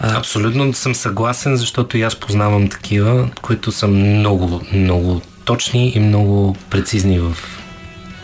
Абсолютно 0.00 0.74
съм 0.74 0.94
съгласен, 0.94 1.56
защото 1.56 1.98
и 1.98 2.02
аз 2.02 2.16
познавам 2.16 2.68
такива, 2.68 3.28
които 3.42 3.72
са 3.72 3.88
много, 3.88 4.60
много 4.72 5.22
точни 5.44 5.92
и 5.94 6.00
много 6.00 6.56
прецизни 6.70 7.18
в... 7.18 7.36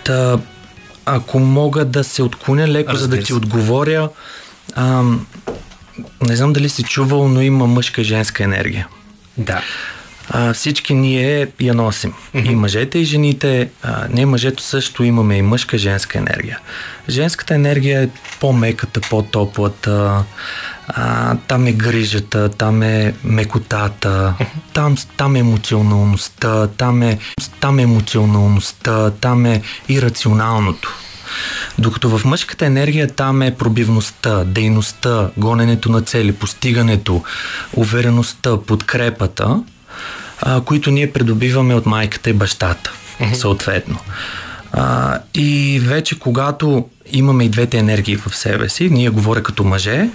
Та, 0.04 0.38
ако 1.06 1.38
мога 1.38 1.84
да 1.84 2.04
се 2.04 2.22
отклоня 2.22 2.68
леко, 2.68 2.92
Разбира 2.92 2.98
за 2.98 3.08
да 3.08 3.22
ти 3.22 3.34
отговоря, 3.34 4.08
а, 4.74 5.02
не 6.22 6.36
знам 6.36 6.52
дали 6.52 6.68
си 6.68 6.82
чувал, 6.82 7.28
но 7.28 7.42
има 7.42 7.66
мъжка 7.66 8.00
и 8.00 8.04
женска 8.04 8.44
енергия. 8.44 8.88
Да. 9.38 9.62
А, 10.28 10.52
всички 10.52 10.94
ние 10.94 11.48
я 11.60 11.74
носим. 11.74 12.12
Mm-hmm. 12.12 12.50
И 12.50 12.54
мъжете, 12.54 12.98
и 12.98 13.04
жените. 13.04 13.70
А, 13.82 14.06
ние 14.10 14.26
мъжето 14.26 14.62
също 14.62 15.04
имаме 15.04 15.36
и 15.36 15.42
мъжка, 15.42 15.78
женска 15.78 16.18
енергия. 16.18 16.58
Женската 17.08 17.54
енергия 17.54 18.02
е 18.02 18.08
по-меката, 18.40 19.00
по-топлата 19.10 20.24
а, 20.94 21.36
там 21.48 21.66
е 21.66 21.72
грижата, 21.72 22.48
там 22.48 22.82
е 22.82 23.14
мекотата, 23.24 24.34
там, 24.72 24.96
там 25.16 25.36
е 25.36 25.38
емоционалността, 25.38 26.66
там 26.66 27.02
е, 27.02 27.18
там 27.60 27.78
е 27.78 27.82
емоционалността, 27.82 29.10
там 29.10 29.46
е 29.46 29.62
ирационалното. 29.88 30.94
Докато 31.78 32.18
в 32.18 32.24
мъжката 32.24 32.66
енергия 32.66 33.08
там 33.08 33.42
е 33.42 33.54
пробивността, 33.54 34.44
дейността, 34.44 35.30
гоненето 35.36 35.90
на 35.90 36.02
цели, 36.02 36.32
постигането, 36.32 37.24
увереността, 37.72 38.56
подкрепата, 38.66 39.62
а, 40.40 40.60
които 40.60 40.90
ние 40.90 41.12
придобиваме 41.12 41.74
от 41.74 41.86
майката 41.86 42.30
и 42.30 42.32
бащата, 42.32 42.92
съответно. 43.34 43.98
А, 44.72 45.18
и 45.34 45.80
вече 45.84 46.18
когато 46.18 46.88
имаме 47.12 47.44
и 47.44 47.48
двете 47.48 47.78
енергии 47.78 48.16
в 48.16 48.36
себе 48.36 48.68
си, 48.68 48.90
ние 48.90 49.10
говоря 49.10 49.42
като 49.42 49.64
мъже, 49.64 50.10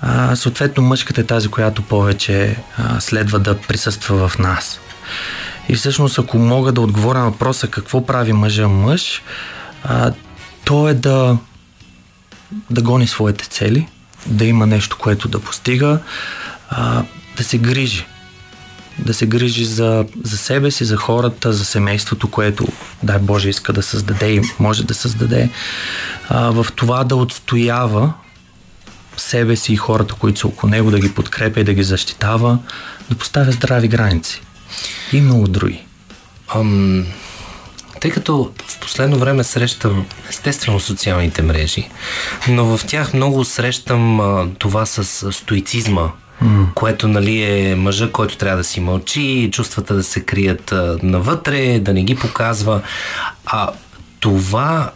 а, 0.00 0.36
съответно 0.36 0.82
мъжката 0.82 1.20
е 1.20 1.24
тази, 1.24 1.48
която 1.48 1.82
повече 1.82 2.56
а, 2.78 3.00
следва 3.00 3.38
да 3.38 3.58
присъства 3.58 4.28
в 4.28 4.38
нас. 4.38 4.80
И 5.68 5.74
всъщност, 5.74 6.18
ако 6.18 6.38
мога 6.38 6.72
да 6.72 6.80
отговоря 6.80 7.18
на 7.18 7.30
въпроса 7.30 7.68
какво 7.68 8.06
прави 8.06 8.32
мъжа 8.32 8.68
мъж, 8.68 9.22
а, 9.84 10.12
то 10.64 10.88
е 10.88 10.94
да, 10.94 11.36
да 12.70 12.82
гони 12.82 13.06
своите 13.06 13.48
цели, 13.48 13.88
да 14.26 14.44
има 14.44 14.66
нещо, 14.66 14.98
което 15.00 15.28
да 15.28 15.40
постига, 15.40 15.98
а, 16.70 17.02
да 17.36 17.44
се 17.44 17.58
грижи 17.58 18.06
да 18.98 19.14
се 19.14 19.26
грижи 19.26 19.64
за, 19.64 20.06
за 20.24 20.38
себе 20.38 20.70
си, 20.70 20.84
за 20.84 20.96
хората, 20.96 21.52
за 21.52 21.64
семейството, 21.64 22.30
което, 22.30 22.66
дай 23.02 23.18
Боже, 23.18 23.48
иска 23.48 23.72
да 23.72 23.82
създаде 23.82 24.32
и 24.32 24.40
може 24.58 24.84
да 24.84 24.94
създаде. 24.94 25.50
А, 26.28 26.50
в 26.50 26.66
това 26.76 27.04
да 27.04 27.16
отстоява 27.16 28.12
себе 29.16 29.56
си 29.56 29.72
и 29.72 29.76
хората, 29.76 30.14
които 30.14 30.40
са 30.40 30.46
около 30.46 30.70
него, 30.70 30.90
да 30.90 30.98
ги 30.98 31.14
подкрепя 31.14 31.60
и 31.60 31.64
да 31.64 31.74
ги 31.74 31.82
защитава, 31.82 32.58
да 33.10 33.16
поставя 33.16 33.52
здрави 33.52 33.88
граници. 33.88 34.42
И 35.12 35.20
много 35.20 35.48
други. 35.48 35.84
Ам, 36.54 37.06
тъй 38.00 38.10
като 38.10 38.52
в 38.66 38.80
последно 38.80 39.18
време 39.18 39.44
срещам 39.44 40.06
естествено 40.28 40.80
социалните 40.80 41.42
мрежи, 41.42 41.88
но 42.48 42.76
в 42.76 42.86
тях 42.86 43.14
много 43.14 43.44
срещам 43.44 44.20
а, 44.20 44.48
това 44.58 44.86
с 44.86 45.32
стоицизма, 45.32 46.08
Което 46.74 47.08
нали, 47.08 47.42
е 47.42 47.74
мъжа, 47.74 48.12
който 48.12 48.36
трябва 48.36 48.56
да 48.56 48.64
си 48.64 48.80
мълчи, 48.80 49.50
чувствата 49.52 49.94
да 49.94 50.02
се 50.02 50.20
крият 50.20 50.74
навътре, 51.02 51.78
да 51.78 51.94
не 51.94 52.02
ги 52.02 52.14
показва. 52.16 52.82
А 53.46 53.70
това 54.20 54.90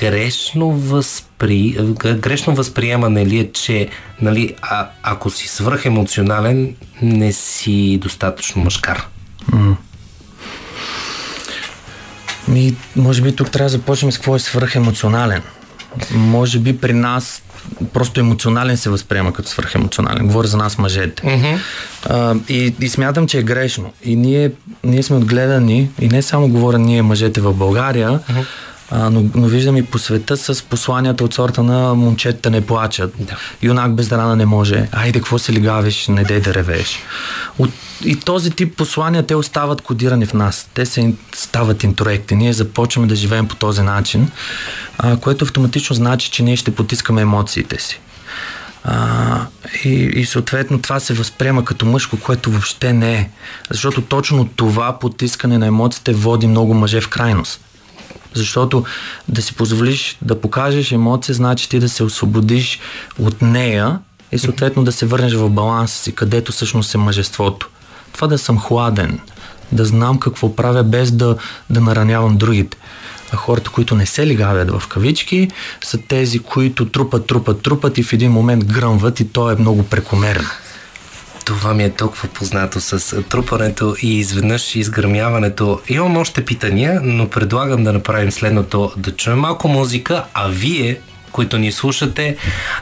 грешно, 0.00 0.70
възпри... 0.70 1.76
грешно 1.98 2.54
възприемане 2.54 3.26
ли 3.26 3.38
е, 3.38 3.52
че 3.52 3.88
нали, 4.22 4.54
а, 4.62 4.88
ако 5.02 5.30
си 5.30 5.48
свръхемоционален, 5.48 6.74
не 7.02 7.32
си 7.32 7.98
достатъчно 8.02 8.62
мъжкар? 8.62 9.06
Ми, 12.48 12.76
може 12.96 13.22
би 13.22 13.36
тук 13.36 13.50
трябва 13.50 13.64
да 13.64 13.78
започнем 13.78 14.12
с 14.12 14.16
какво 14.16 14.36
е 14.36 14.38
свръхемоционален. 14.38 15.42
Може 16.10 16.58
би 16.58 16.78
при 16.80 16.92
нас 16.92 17.42
просто 17.92 18.20
емоционален 18.20 18.76
се 18.76 18.90
възприема 18.90 19.32
като 19.32 19.48
свърхемоционален. 19.48 20.26
Говоря 20.26 20.48
за 20.48 20.56
нас 20.56 20.78
мъжете. 20.78 21.22
Mm-hmm. 21.22 21.58
А, 22.08 22.34
и, 22.48 22.74
и 22.80 22.88
смятам, 22.88 23.26
че 23.26 23.38
е 23.38 23.42
грешно. 23.42 23.92
И 24.04 24.16
ние, 24.16 24.50
ние 24.84 25.02
сме 25.02 25.16
отгледани, 25.16 25.90
и 26.00 26.08
не 26.08 26.22
само 26.22 26.48
говоря 26.48 26.78
ние 26.78 27.02
мъжете 27.02 27.40
в 27.40 27.52
България, 27.52 28.10
mm-hmm. 28.10 28.44
А, 28.90 29.10
но, 29.10 29.24
но 29.34 29.46
виждам 29.46 29.76
и 29.76 29.82
по 29.82 29.98
света 29.98 30.36
с 30.36 30.62
посланията 30.62 31.24
от 31.24 31.34
сорта 31.34 31.62
на 31.62 31.94
момчетата 31.94 32.50
не 32.50 32.66
плачат. 32.66 33.14
Да. 33.18 33.36
Юнак 33.62 33.94
без 33.94 34.12
рана 34.12 34.36
не 34.36 34.46
може. 34.46 34.88
Айде, 34.92 35.18
какво 35.18 35.38
се 35.38 35.52
лигавиш, 35.52 36.08
не 36.08 36.24
дей 36.24 36.40
да 36.40 36.54
ревеш. 36.54 36.98
От, 37.58 37.70
и 38.04 38.16
този 38.16 38.50
тип 38.50 38.76
послания, 38.76 39.26
те 39.26 39.34
остават 39.34 39.82
кодирани 39.82 40.26
в 40.26 40.34
нас. 40.34 40.68
Те 40.74 40.86
се 40.86 41.14
стават 41.34 41.84
интроекти. 41.84 42.34
Ние 42.34 42.52
започваме 42.52 43.08
да 43.08 43.16
живеем 43.16 43.48
по 43.48 43.56
този 43.56 43.82
начин, 43.82 44.30
а, 44.98 45.16
което 45.16 45.44
автоматично 45.44 45.96
значи, 45.96 46.30
че 46.30 46.42
ние 46.42 46.56
ще 46.56 46.74
потискаме 46.74 47.22
емоциите 47.22 47.80
си. 47.80 48.00
А, 48.84 49.46
и, 49.84 49.88
и 49.90 50.26
съответно 50.26 50.82
това 50.82 51.00
се 51.00 51.14
възприема 51.14 51.64
като 51.64 51.86
мъжко, 51.86 52.16
което 52.16 52.50
въобще 52.50 52.92
не 52.92 53.14
е. 53.14 53.30
Защото 53.70 54.02
точно 54.02 54.48
това 54.56 54.98
потискане 54.98 55.58
на 55.58 55.66
емоциите 55.66 56.12
води 56.12 56.46
много 56.46 56.74
мъже 56.74 57.00
в 57.00 57.08
крайност. 57.08 57.60
Защото 58.34 58.84
да 59.28 59.42
си 59.42 59.54
позволиш 59.54 60.18
да 60.22 60.40
покажеш 60.40 60.92
емоция, 60.92 61.34
значи 61.34 61.68
ти 61.68 61.78
да 61.78 61.88
се 61.88 62.04
освободиш 62.04 62.80
от 63.18 63.42
нея 63.42 63.98
и 64.32 64.38
съответно 64.38 64.84
да 64.84 64.92
се 64.92 65.06
върнеш 65.06 65.34
в 65.34 65.50
баланса 65.50 66.02
си, 66.02 66.14
където 66.14 66.52
всъщност 66.52 66.94
е 66.94 66.98
мъжеството. 66.98 67.68
Това 68.12 68.26
да 68.26 68.38
съм 68.38 68.58
хладен, 68.58 69.20
да 69.72 69.84
знам 69.84 70.18
какво 70.18 70.56
правя 70.56 70.84
без 70.84 71.12
да, 71.12 71.36
да 71.70 71.80
наранявам 71.80 72.36
другите. 72.36 72.76
А 73.32 73.36
хората, 73.36 73.70
които 73.70 73.94
не 73.94 74.06
се 74.06 74.26
лигавят 74.26 74.70
в 74.70 74.88
кавички, 74.88 75.50
са 75.84 75.98
тези, 75.98 76.38
които 76.38 76.88
трупат, 76.88 77.26
трупат, 77.26 77.62
трупат 77.62 77.98
и 77.98 78.02
в 78.02 78.12
един 78.12 78.32
момент 78.32 78.64
гръмват 78.64 79.20
и 79.20 79.28
то 79.28 79.50
е 79.50 79.56
много 79.56 79.82
прекомерно. 79.82 80.48
Това 81.48 81.74
ми 81.74 81.84
е 81.84 81.90
толкова 81.90 82.28
познато 82.28 82.80
с 82.80 83.22
трупането 83.22 83.96
и 84.02 84.18
изведнъж 84.18 84.76
изгърмяването. 84.76 85.80
Имам 85.88 86.16
още 86.16 86.44
питания, 86.44 87.00
но 87.04 87.28
предлагам 87.28 87.84
да 87.84 87.92
направим 87.92 88.32
следното. 88.32 88.92
Да 88.96 89.16
чуем 89.16 89.38
малко 89.38 89.68
музика, 89.68 90.24
а 90.34 90.48
вие 90.48 91.00
които 91.32 91.58
ни 91.58 91.72
слушате 91.72 92.36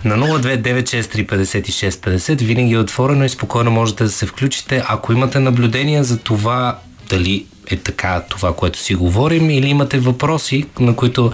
на 0.04 0.18
029635650 0.18 2.44
винаги 2.44 2.74
е 2.74 2.78
отворено 2.78 3.24
и 3.24 3.28
спокойно 3.28 3.70
можете 3.70 4.04
да 4.04 4.10
се 4.10 4.26
включите. 4.26 4.82
Ако 4.88 5.12
имате 5.12 5.38
наблюдения 5.38 6.04
за 6.04 6.18
това 6.18 6.78
дали 7.08 7.46
е 7.70 7.76
така 7.76 8.22
това, 8.28 8.54
което 8.54 8.78
си 8.78 8.94
говорим 8.94 9.50
или 9.50 9.68
имате 9.68 9.98
въпроси, 9.98 10.64
на 10.80 10.96
които 10.96 11.32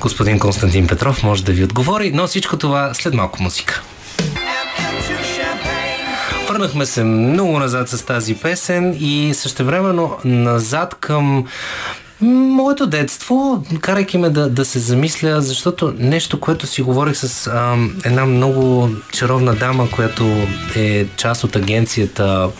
господин 0.00 0.38
Константин 0.38 0.86
Петров 0.86 1.22
може 1.22 1.44
да 1.44 1.52
ви 1.52 1.64
отговори, 1.64 2.10
но 2.14 2.26
всичко 2.26 2.56
това 2.56 2.94
след 2.94 3.14
малко 3.14 3.42
музика. 3.42 3.82
Върнахме 6.54 6.86
се 6.86 7.04
много 7.04 7.58
назад 7.58 7.88
с 7.88 8.02
тази 8.02 8.34
песен 8.34 8.96
и 9.00 9.34
същевременно 9.34 10.18
назад 10.24 10.96
към 11.00 11.46
Моето 12.24 12.86
детство, 12.86 13.64
карайки 13.80 14.18
ме 14.18 14.30
да, 14.30 14.50
да 14.50 14.64
се 14.64 14.78
замисля, 14.78 15.42
защото 15.42 15.94
нещо, 15.98 16.40
което 16.40 16.66
си 16.66 16.82
говорих 16.82 17.16
с 17.16 17.46
а, 17.46 17.76
една 18.04 18.24
много 18.24 18.88
чаровна 19.12 19.54
дама, 19.54 19.90
която 19.90 20.46
е 20.76 21.06
част 21.16 21.44
от 21.44 21.56
агенцията, 21.56 22.50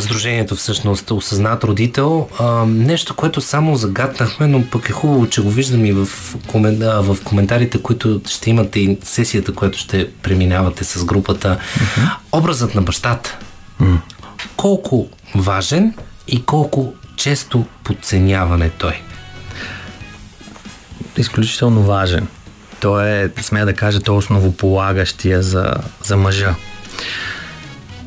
Сдружението 0.00 0.56
всъщност, 0.56 1.10
осъзнат 1.10 1.64
родител, 1.64 2.28
а, 2.38 2.66
нещо, 2.66 3.14
което 3.14 3.40
само 3.40 3.76
загаднахме, 3.76 4.46
но 4.46 4.66
пък 4.70 4.88
е 4.88 4.92
хубаво, 4.92 5.28
че 5.28 5.42
го 5.42 5.50
виждам 5.50 5.84
и 5.84 5.92
в, 5.92 6.08
комен, 6.46 6.82
а, 6.82 7.00
в 7.00 7.16
коментарите, 7.24 7.82
които 7.82 8.20
ще 8.28 8.50
имате 8.50 8.80
и 8.80 8.98
сесията, 9.02 9.54
която 9.54 9.78
ще 9.78 10.10
преминавате 10.10 10.84
с 10.84 11.04
групата. 11.04 11.58
Uh-huh. 11.78 12.10
Образът 12.32 12.74
на 12.74 12.82
бащата. 12.82 13.38
Uh-huh. 13.80 13.98
Колко 14.56 15.08
важен 15.34 15.94
и 16.28 16.44
колко 16.44 16.94
често 17.16 17.66
подценяване 17.84 18.70
той? 18.70 19.00
Изключително 21.16 21.82
важен. 21.82 22.26
Той 22.80 23.08
е, 23.08 23.28
смея 23.40 23.66
да 23.66 23.74
кажа, 23.74 24.00
той 24.00 24.14
е 24.14 24.18
основополагащия 24.18 25.42
за, 25.42 25.72
за 26.02 26.16
мъжа. 26.16 26.54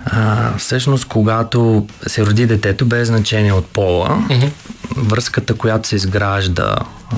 А, 0.06 0.58
всъщност, 0.58 1.06
когато 1.06 1.88
се 2.08 2.26
роди 2.26 2.46
детето, 2.46 2.86
без 2.86 3.08
значение 3.08 3.54
от 3.54 3.66
пола, 3.66 4.10
mm-hmm. 4.10 4.52
връзката, 4.98 5.54
която 5.54 5.88
се 5.88 5.96
изгражда, 5.96 6.76
а, 7.12 7.16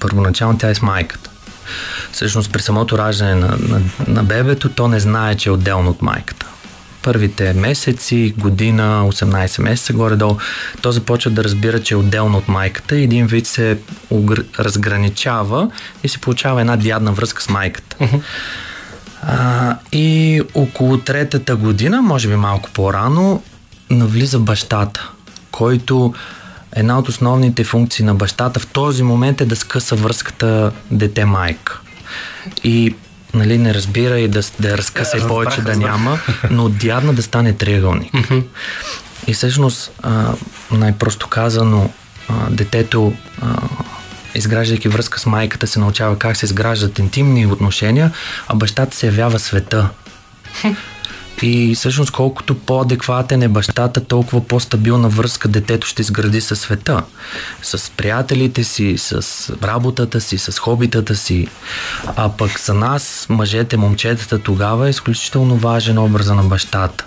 първоначално 0.00 0.58
тя 0.58 0.68
е 0.68 0.74
с 0.74 0.82
майката. 0.82 1.30
Всъщност, 2.12 2.52
при 2.52 2.62
самото 2.62 2.98
раждане 2.98 3.34
на, 3.34 3.56
на, 3.60 3.80
на 4.08 4.22
бебето, 4.24 4.68
то 4.68 4.88
не 4.88 5.00
знае, 5.00 5.34
че 5.34 5.48
е 5.48 5.52
отделно 5.52 5.90
от 5.90 6.02
майката 6.02 6.46
първите 7.06 7.52
месеци, 7.52 8.34
година, 8.38 9.04
18 9.12 9.62
месеца 9.62 9.92
горе-долу, 9.92 10.36
то 10.82 10.92
започва 10.92 11.30
да 11.30 11.44
разбира, 11.44 11.82
че 11.82 11.94
е 11.94 11.96
отделно 11.96 12.38
от 12.38 12.48
майката 12.48 12.98
и 12.98 13.02
един 13.02 13.26
вид 13.26 13.46
се 13.46 13.78
разграничава 14.58 15.70
и 16.04 16.08
се 16.08 16.18
получава 16.18 16.60
една 16.60 16.76
дядна 16.76 17.12
връзка 17.12 17.42
с 17.42 17.48
майката. 17.48 17.96
Uh-huh. 17.96 18.20
А, 19.22 19.76
и 19.92 20.40
около 20.54 20.98
третата 20.98 21.56
година, 21.56 22.02
може 22.02 22.28
би 22.28 22.36
малко 22.36 22.70
по-рано, 22.70 23.42
навлиза 23.90 24.38
бащата, 24.38 25.10
който 25.50 26.14
една 26.72 26.98
от 26.98 27.08
основните 27.08 27.64
функции 27.64 28.04
на 28.04 28.14
бащата 28.14 28.60
в 28.60 28.66
този 28.66 29.02
момент 29.02 29.40
е 29.40 29.44
да 29.44 29.56
скъса 29.56 29.96
връзката 29.96 30.72
дете-майка. 30.90 31.80
И 32.64 32.94
нали, 33.36 33.58
не 33.58 33.74
разбира 33.74 34.18
и 34.18 34.28
да, 34.28 34.42
да 34.60 34.78
разкъса 34.78 35.18
и 35.18 35.20
повече 35.20 35.60
да 35.60 35.76
няма, 35.76 36.18
но 36.50 36.68
дядна 36.68 37.14
да 37.14 37.22
стане 37.22 37.52
триъгълник. 37.52 38.14
и 39.26 39.34
всъщност, 39.34 39.92
а, 40.02 40.34
най-просто 40.70 41.28
казано, 41.28 41.90
а, 42.28 42.50
детето 42.50 43.12
а, 43.42 43.46
изграждайки 44.34 44.88
връзка 44.88 45.20
с 45.20 45.26
майката, 45.26 45.66
се 45.66 45.78
научава 45.78 46.18
как 46.18 46.36
се 46.36 46.46
изграждат 46.46 46.98
интимни 46.98 47.46
отношения, 47.46 48.12
а 48.48 48.54
бащата 48.54 48.96
се 48.96 49.06
явява 49.06 49.38
света. 49.38 49.88
И 51.42 51.74
всъщност 51.74 52.10
колкото 52.10 52.54
по-адекватен 52.54 53.42
е 53.42 53.48
бащата, 53.48 54.04
толкова 54.04 54.46
по-стабилна 54.46 55.08
връзка 55.08 55.48
детето 55.48 55.86
ще 55.86 56.02
изгради 56.02 56.40
със 56.40 56.60
света. 56.60 57.02
С 57.62 57.90
приятелите 57.90 58.64
си, 58.64 58.94
с 58.98 59.22
работата 59.62 60.20
си, 60.20 60.38
с 60.38 60.58
хобитата 60.58 61.16
си. 61.16 61.48
А 62.16 62.28
пък 62.28 62.60
за 62.60 62.74
нас, 62.74 63.26
мъжете, 63.28 63.76
момчетата, 63.76 64.38
тогава 64.38 64.86
е 64.86 64.90
изключително 64.90 65.56
важен 65.56 65.98
образа 65.98 66.34
на 66.34 66.42
бащата. 66.42 67.04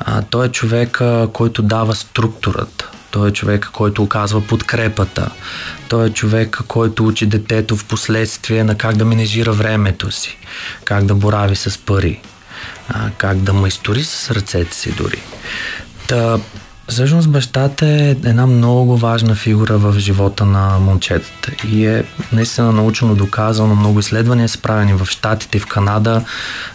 А, 0.00 0.22
той 0.22 0.46
е 0.46 0.48
човека, 0.48 1.28
който 1.32 1.62
дава 1.62 1.94
структурата. 1.94 2.90
Той 3.10 3.28
е 3.28 3.32
човека, 3.32 3.70
който 3.72 4.02
оказва 4.02 4.46
подкрепата. 4.46 5.30
Той 5.88 6.06
е 6.06 6.10
човека, 6.10 6.64
който 6.64 7.06
учи 7.06 7.26
детето 7.26 7.76
в 7.76 7.84
последствие 7.84 8.64
на 8.64 8.74
как 8.74 8.96
да 8.96 9.04
менежира 9.04 9.52
времето 9.52 10.10
си, 10.10 10.38
как 10.84 11.04
да 11.04 11.14
борави 11.14 11.56
с 11.56 11.78
пари, 11.78 12.20
а, 12.88 13.10
как 13.18 13.38
да 13.38 13.52
майстори 13.52 14.04
с 14.04 14.30
ръцете 14.30 14.76
си 14.76 14.92
дори. 14.92 15.22
Та, 16.08 16.38
всъщност 16.88 17.30
бащата 17.30 17.86
е 17.86 18.10
една 18.10 18.46
много 18.46 18.96
важна 18.96 19.34
фигура 19.34 19.78
в 19.78 19.98
живота 19.98 20.44
на 20.44 20.78
момчетата 20.78 21.52
и 21.68 21.86
е 21.86 22.04
наистина 22.32 22.72
научно 22.72 23.14
доказано. 23.14 23.74
Много 23.74 24.00
изследвания 24.00 24.48
са 24.48 24.58
правени 24.58 24.94
в 24.94 25.06
Штатите, 25.06 25.58
в 25.58 25.66
Канада, 25.66 26.24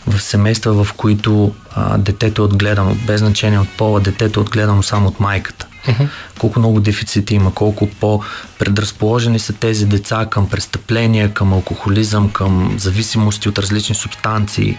в 0.08 0.20
семейства, 0.20 0.84
в 0.84 0.93
които 0.93 1.54
а, 1.76 1.98
детето 1.98 2.41
е 2.41 2.46
отгледано, 2.46 2.96
без 3.08 3.20
значение 3.20 3.60
от 3.60 3.70
пола, 3.70 4.00
детето 4.00 4.39
е 4.39 4.43
отгледано 4.43 4.84
само 4.84 5.08
от 5.08 5.20
майката. 5.20 5.67
Uh-huh. 5.88 6.08
Колко 6.39 6.60
много 6.60 6.80
дефицити 6.80 7.36
има, 7.36 7.54
колко 7.54 7.89
по-предразположени 7.89 9.39
са 9.39 9.54
тези 9.54 9.86
деца 9.86 10.28
към 10.30 10.50
престъпления, 10.50 11.34
към 11.34 11.54
алкохолизъм, 11.54 12.30
към 12.30 12.76
зависимости 12.78 13.50
от 13.50 13.60
различни 13.60 13.96
субстанции 13.96 14.78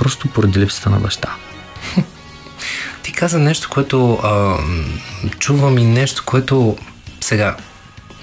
просто 0.00 0.28
поради 0.28 0.60
липсата 0.60 0.90
на 0.90 0.98
баща. 1.00 1.28
Ти 3.02 3.12
каза 3.12 3.38
нещо, 3.38 3.68
което 3.70 4.12
а, 4.12 4.56
чувам 5.38 5.78
и 5.78 5.84
нещо, 5.84 6.22
което 6.26 6.76
сега 7.20 7.56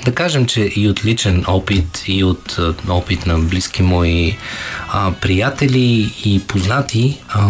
да 0.05 0.15
кажем, 0.15 0.45
че 0.45 0.71
и 0.75 0.89
от 0.89 1.05
личен 1.05 1.43
опит, 1.47 2.03
и 2.07 2.23
от 2.23 2.59
опит 2.89 3.25
на 3.25 3.39
близки 3.39 3.83
мои 3.83 4.37
а, 4.89 5.11
приятели 5.11 6.13
и 6.25 6.43
познати, 6.47 7.17
а, 7.29 7.49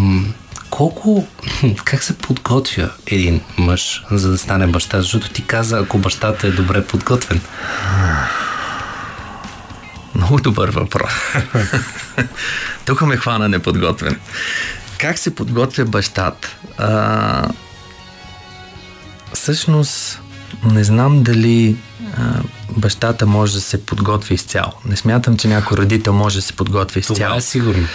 колко, 0.70 1.28
как 1.84 2.04
се 2.04 2.18
подготвя 2.18 2.90
един 3.06 3.42
мъж, 3.58 4.04
за 4.12 4.32
да 4.32 4.38
стане 4.38 4.68
баща? 4.68 5.02
Защото 5.02 5.30
ти 5.30 5.44
каза, 5.44 5.80
ако 5.80 5.98
бащата 5.98 6.48
е 6.48 6.52
добре 6.52 6.86
подготвен. 6.86 7.42
Много 10.17 10.37
добър 10.37 10.69
въпрос. 10.69 11.12
Тук 12.85 13.02
ме 13.02 13.17
хвана 13.17 13.50
неподготвен. 13.50 14.19
Как 14.98 15.19
се 15.19 15.35
подготвя 15.35 15.85
бащата? 15.85 16.56
А, 16.77 17.50
всъщност, 19.33 20.21
не 20.63 20.83
знам 20.83 21.23
дали 21.23 21.77
а, 22.17 22.21
бащата 22.77 23.25
може 23.25 23.54
да 23.54 23.62
се 23.62 23.85
подготви 23.85 24.33
изцяло. 24.33 24.71
Не 24.85 24.96
смятам, 24.96 25.37
че 25.37 25.48
някой 25.48 25.77
родител 25.77 26.13
може 26.13 26.35
да 26.35 26.42
се 26.42 26.54
подготви 26.54 27.00
изцяло. 27.00 27.17
Това 27.17 27.35
е 27.35 27.42
сигурно. 27.42 27.87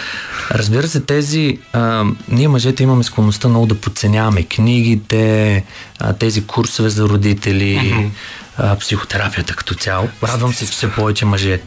Разбира 0.51 0.87
се, 0.87 0.99
тези... 0.99 1.59
А, 1.73 2.05
ние 2.27 2.47
мъжете 2.47 2.83
имаме 2.83 3.03
склонността 3.03 3.47
много 3.47 3.65
да 3.65 3.75
подценяваме 3.75 4.43
книгите, 4.43 5.63
а, 5.99 6.13
тези 6.13 6.45
курсове 6.45 6.89
за 6.89 7.03
родители, 7.03 8.11
а, 8.57 8.75
психотерапията 8.75 9.55
като 9.55 9.75
цяло. 9.75 10.09
Радвам 10.23 10.53
се, 10.53 10.65
че 10.65 10.71
все 10.71 10.91
повече 10.91 11.25
мъже 11.25 11.61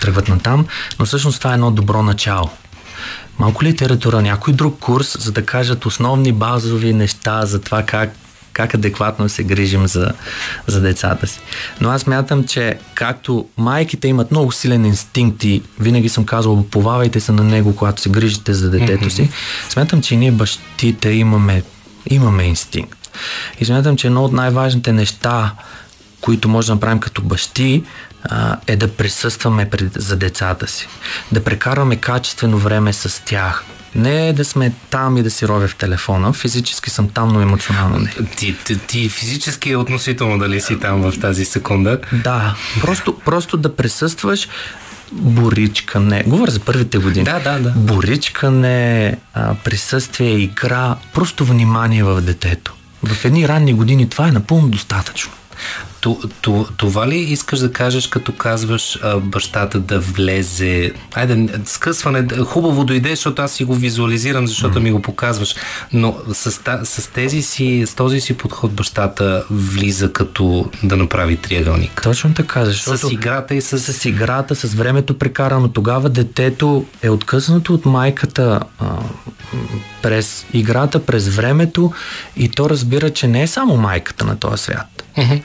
тръгват 0.00 0.28
на 0.28 0.38
там, 0.38 0.66
но 0.98 1.06
всъщност 1.06 1.38
това 1.38 1.50
е 1.50 1.54
едно 1.54 1.70
добро 1.70 2.02
начало. 2.02 2.50
малко 3.38 3.64
литература, 3.64 4.22
някой 4.22 4.52
друг 4.52 4.78
курс, 4.78 5.16
за 5.20 5.32
да 5.32 5.46
кажат 5.46 5.86
основни 5.86 6.32
базови 6.32 6.92
неща 6.92 7.46
за 7.46 7.60
това 7.60 7.82
как 7.82 8.10
как 8.58 8.74
адекватно 8.74 9.28
се 9.28 9.44
грижим 9.44 9.86
за, 9.86 10.12
за 10.66 10.80
децата 10.80 11.26
си. 11.26 11.40
Но 11.80 11.90
аз 11.90 12.06
мятам, 12.06 12.44
че 12.44 12.78
както 12.94 13.46
майките 13.56 14.08
имат 14.08 14.30
много 14.30 14.52
силен 14.52 14.84
инстинкт 14.84 15.44
и 15.44 15.62
винаги 15.80 16.08
съм 16.08 16.24
казвал, 16.24 16.66
повавайте 16.70 17.20
се 17.20 17.32
на 17.32 17.44
него, 17.44 17.76
когато 17.76 18.02
се 18.02 18.08
грижите 18.08 18.54
за 18.54 18.70
детето 18.70 19.10
си, 19.10 19.30
смятам, 19.68 20.02
че 20.02 20.16
ние 20.16 20.32
бащите 20.32 21.10
имаме, 21.10 21.62
имаме 22.10 22.44
инстинкт. 22.44 23.10
И 23.60 23.64
смятам, 23.64 23.96
че 23.96 24.06
едно 24.06 24.24
от 24.24 24.32
най-важните 24.32 24.92
неща, 24.92 25.54
които 26.20 26.48
може 26.48 26.66
да 26.66 26.74
направим 26.74 27.00
като 27.00 27.22
бащи, 27.22 27.84
е 28.66 28.76
да 28.76 28.88
присъстваме 28.88 29.70
пред, 29.70 29.92
за 29.94 30.16
децата 30.16 30.68
си. 30.68 30.88
Да 31.32 31.44
прекарваме 31.44 31.96
качествено 31.96 32.58
време 32.58 32.92
с 32.92 33.24
тях. 33.24 33.64
Не 33.94 34.28
е 34.28 34.32
да 34.32 34.44
сме 34.44 34.72
там 34.90 35.16
и 35.16 35.22
да 35.22 35.30
си 35.30 35.48
ровя 35.48 35.68
в 35.68 35.74
телефона. 35.74 36.32
Физически 36.32 36.90
съм 36.90 37.08
там, 37.08 37.28
но 37.28 37.40
емоционално 37.40 37.98
не. 37.98 38.10
Ти, 38.36 38.56
ти, 38.64 38.78
ти 38.78 39.08
физически 39.08 39.70
е 39.70 39.76
относително 39.76 40.38
дали 40.38 40.60
си 40.60 40.80
там 40.80 41.00
в 41.00 41.20
тази 41.20 41.44
секунда. 41.44 42.00
Да, 42.12 42.54
просто, 42.80 43.18
просто 43.24 43.56
да 43.56 43.76
присъстваш 43.76 44.48
боричкане. 45.12 46.22
Говоря 46.26 46.50
за 46.50 46.60
първите 46.60 46.98
години. 46.98 47.24
Да, 47.24 47.40
да, 47.40 47.58
да. 47.58 47.70
Боричкане, 47.70 49.16
присъствие, 49.64 50.30
игра, 50.30 50.96
просто 51.14 51.44
внимание 51.44 52.04
в 52.04 52.20
детето. 52.20 52.74
В 53.04 53.24
едни 53.24 53.48
ранни 53.48 53.74
години 53.74 54.08
това 54.08 54.28
е 54.28 54.32
напълно 54.32 54.68
достатъчно. 54.68 55.32
Това 56.76 57.08
ли 57.08 57.16
искаш 57.16 57.58
да 57.58 57.72
кажеш, 57.72 58.06
като 58.06 58.32
казваш 58.32 58.98
а, 59.02 59.16
бащата 59.16 59.80
да 59.80 60.00
влезе? 60.00 60.92
Айде, 61.14 61.48
скъсване, 61.64 62.28
хубаво 62.44 62.84
дойде, 62.84 63.10
защото 63.10 63.42
аз 63.42 63.52
си 63.52 63.64
го 63.64 63.74
визуализирам, 63.74 64.46
защото 64.46 64.78
mm. 64.78 64.82
ми 64.82 64.90
го 64.90 65.02
показваш. 65.02 65.54
Но 65.92 66.16
с, 66.32 66.50
с, 66.84 67.10
тези 67.12 67.42
си, 67.42 67.84
с 67.86 67.94
този 67.94 68.20
си 68.20 68.36
подход 68.36 68.72
бащата 68.72 69.44
влиза 69.50 70.12
като 70.12 70.70
да 70.82 70.96
направи 70.96 71.36
триъгълник. 71.36 72.00
Точно 72.02 72.34
така, 72.34 72.64
защото 72.64 73.08
с 73.08 73.12
играта 73.12 73.54
и 73.54 73.60
с... 73.60 73.78
С 73.78 74.04
играта, 74.04 74.54
с 74.54 74.74
времето 74.74 75.18
прекарано. 75.18 75.68
Тогава 75.68 76.08
детето 76.08 76.86
е 77.02 77.10
откъснато 77.10 77.74
от 77.74 77.86
майката 77.86 78.60
а, 78.78 78.86
през 80.02 80.46
играта, 80.52 81.06
през 81.06 81.28
времето 81.28 81.92
и 82.36 82.48
то 82.48 82.70
разбира, 82.70 83.10
че 83.10 83.28
не 83.28 83.42
е 83.42 83.46
само 83.46 83.76
майката 83.76 84.24
на 84.24 84.36
този 84.38 84.62
свят. 84.62 85.04
Mm-hmm. 85.16 85.42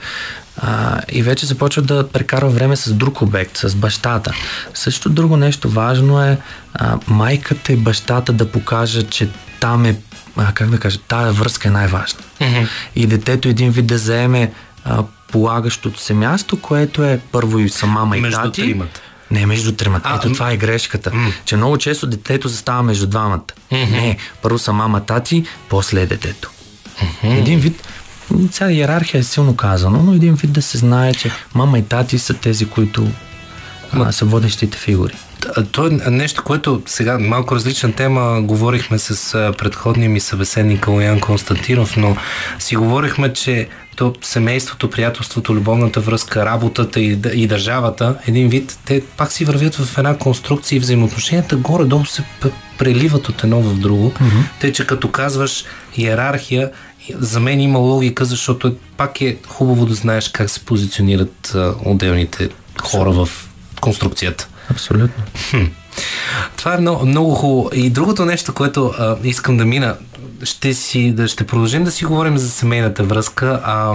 А, 0.56 1.00
и 1.12 1.22
вече 1.22 1.46
започва 1.46 1.82
да 1.82 2.08
прекарва 2.08 2.50
време 2.50 2.76
с 2.76 2.92
друг 2.92 3.22
обект, 3.22 3.56
с 3.56 3.74
бащата. 3.74 4.34
Също 4.74 5.10
друго 5.10 5.36
нещо 5.36 5.68
важно 5.70 6.22
е 6.22 6.38
а, 6.74 6.98
майката 7.08 7.72
и 7.72 7.76
бащата 7.76 8.32
да 8.32 8.50
покажат, 8.50 9.10
че 9.10 9.28
там 9.60 9.84
е, 9.84 9.96
а, 10.36 10.52
как 10.52 10.70
да 10.70 10.78
кажа, 10.78 10.98
тая 11.08 11.32
връзка 11.32 11.68
е 11.68 11.70
най-важна. 11.70 12.20
Mm-hmm. 12.40 12.68
И 12.96 13.06
детето 13.06 13.48
един 13.48 13.70
вид 13.70 13.86
да 13.86 13.98
заеме 13.98 14.52
а, 14.84 15.02
полагащото 15.32 16.00
се 16.00 16.14
място, 16.14 16.60
което 16.60 17.04
е 17.04 17.20
първо 17.32 17.58
и 17.58 17.68
са 17.68 17.86
мама 17.86 18.16
и 18.16 18.20
Между 18.20 18.40
тати. 18.40 18.62
Тримата. 18.62 19.00
Не, 19.30 19.46
между 19.46 19.72
тримата. 19.72 20.08
А, 20.12 20.16
Ето 20.16 20.32
това 20.32 20.50
е 20.50 20.56
грешката. 20.56 21.10
М- 21.14 21.32
че 21.44 21.56
много 21.56 21.78
често 21.78 22.06
детето 22.06 22.48
застава 22.48 22.82
между 22.82 23.06
двамата. 23.06 23.44
Mm-hmm. 23.72 23.90
Не, 23.90 24.16
първо 24.42 24.58
са 24.58 24.72
мама, 24.72 25.00
тати, 25.00 25.44
после 25.68 26.00
е 26.00 26.06
детето. 26.06 26.50
Mm-hmm. 27.02 27.38
Един 27.38 27.58
вид 27.58 27.88
сега 28.50 28.70
иерархия 28.70 29.18
е 29.18 29.24
силно 29.24 29.56
казано, 29.56 30.02
но 30.02 30.14
един 30.14 30.34
вид 30.34 30.52
да 30.52 30.62
се 30.62 30.78
знае, 30.78 31.14
че 31.14 31.30
мама 31.54 31.78
и 31.78 31.82
тати 31.82 32.18
са 32.18 32.34
тези, 32.34 32.66
които 32.66 33.08
а, 33.92 34.12
са 34.12 34.24
водещите 34.24 34.78
фигури. 34.78 35.12
То 35.72 35.86
е 35.86 35.90
нещо, 36.10 36.42
което 36.44 36.82
сега 36.86 37.18
малко 37.18 37.54
различна 37.54 37.92
тема 37.92 38.42
говорихме 38.42 38.98
с 38.98 39.32
предходния 39.58 40.10
ми 40.10 40.20
събеседник 40.20 40.80
Калоян 40.80 41.20
Константинов, 41.20 41.96
но 41.96 42.16
си 42.58 42.76
говорихме, 42.76 43.32
че 43.32 43.68
то 43.96 44.14
семейството, 44.22 44.90
приятелството, 44.90 45.54
любовната 45.54 46.00
връзка, 46.00 46.46
работата 46.46 47.00
и, 47.00 47.18
и 47.34 47.46
държавата, 47.46 48.16
един 48.26 48.48
вид, 48.48 48.78
те 48.84 49.02
пак 49.16 49.32
си 49.32 49.44
вървят 49.44 49.74
в 49.74 49.98
една 49.98 50.18
конструкция 50.18 50.76
и 50.76 50.80
взаимоотношенията 50.80 51.56
горе-долу 51.56 52.04
се 52.04 52.24
преливат 52.78 53.28
от 53.28 53.44
едно 53.44 53.60
в 53.60 53.78
друго. 53.78 54.10
Mm-hmm. 54.10 54.44
Те, 54.60 54.72
че 54.72 54.86
като 54.86 55.10
казваш 55.10 55.64
иерархия, 55.96 56.70
за 57.14 57.40
мен 57.40 57.60
има 57.60 57.78
логика, 57.78 58.24
защото 58.24 58.76
пак 58.96 59.20
е 59.20 59.38
хубаво 59.48 59.86
да 59.86 59.94
знаеш 59.94 60.28
как 60.28 60.50
се 60.50 60.60
позиционират 60.60 61.52
а, 61.54 61.74
отделните 61.84 62.48
хора 62.82 63.10
в 63.10 63.28
конструкцията. 63.80 64.48
Абсолютно. 64.70 65.24
Хм. 65.50 65.64
Това 66.56 66.74
е 66.74 66.78
много, 66.78 67.06
много 67.06 67.34
хубаво. 67.34 67.70
И 67.74 67.90
другото 67.90 68.24
нещо, 68.24 68.54
което 68.54 68.94
а, 68.98 69.16
искам 69.24 69.56
да 69.56 69.64
мина, 69.64 69.96
ще, 70.42 70.74
си, 70.74 71.12
да, 71.12 71.28
ще 71.28 71.46
продължим 71.46 71.84
да 71.84 71.90
си 71.90 72.04
говорим 72.04 72.38
за 72.38 72.50
семейната 72.50 73.04
връзка, 73.04 73.60
а, 73.64 73.94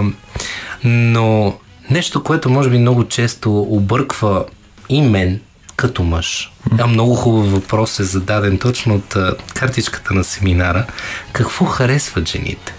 но 0.84 1.58
нещо, 1.90 2.22
което 2.22 2.50
може 2.50 2.70
би 2.70 2.78
много 2.78 3.04
често 3.04 3.60
обърква 3.60 4.44
и 4.88 5.02
мен 5.02 5.40
като 5.80 6.02
мъж. 6.02 6.52
А 6.78 6.86
много 6.86 7.14
хубав 7.14 7.52
въпрос 7.52 8.00
е 8.00 8.04
зададен 8.04 8.58
точно 8.58 8.94
от 8.94 9.16
картичката 9.54 10.14
на 10.14 10.24
семинара. 10.24 10.86
Какво 11.32 11.64
харесват 11.64 12.28
жените? 12.28 12.74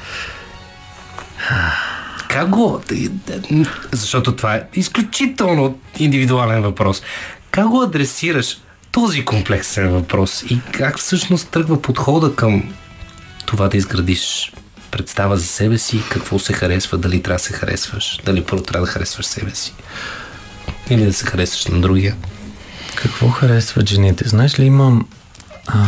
Как 2.30 2.50
го... 2.50 2.82
Защото 3.92 4.36
това 4.36 4.56
е 4.56 4.64
изключително 4.74 5.80
индивидуален 5.98 6.62
въпрос. 6.62 7.02
Как 7.52 7.68
го 7.68 7.82
адресираш 7.82 8.58
този 8.92 9.26
комплексен 9.26 9.90
въпрос 9.90 10.44
и 10.50 10.62
как 10.72 11.00
всъщност 11.00 11.50
тръгва 11.50 11.82
подхода 11.82 12.36
към 12.36 12.74
това 13.46 13.68
да 13.68 13.78
изградиш 13.78 14.54
представа 14.92 15.38
за 15.38 15.46
себе 15.46 15.78
си, 15.78 16.04
какво 16.10 16.40
се 16.40 16.54
харесва, 16.54 16.98
дали 16.98 17.24
трябва 17.24 17.38
да 17.38 17.44
се 17.44 17.54
харесваш, 17.54 18.20
дали 18.26 18.44
първо 18.44 18.64
трябва 18.64 18.86
да 18.86 18.92
харесваш 18.92 19.26
себе 19.26 19.56
си 19.56 19.74
или 20.90 21.06
да 21.06 21.14
се 21.14 21.26
харесваш 21.26 21.66
на 21.66 21.82
другия. 21.82 22.16
Какво 22.96 23.30
харесват 23.30 23.90
жените? 23.90 24.30
Знаеш 24.30 24.60
ли, 24.60 24.66
имам... 24.66 25.08
А, 25.68 25.86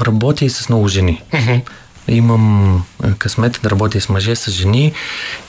работя 0.00 0.44
и 0.44 0.50
с 0.50 0.68
много 0.68 0.88
жени. 0.88 1.22
Имам 2.08 2.84
късмета 3.18 3.60
да 3.62 3.70
работя 3.70 4.00
с 4.00 4.08
мъже, 4.08 4.36
с 4.36 4.50
жени 4.50 4.92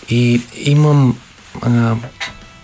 и 0.10 0.42
имам... 0.56 1.18
А, 1.62 1.96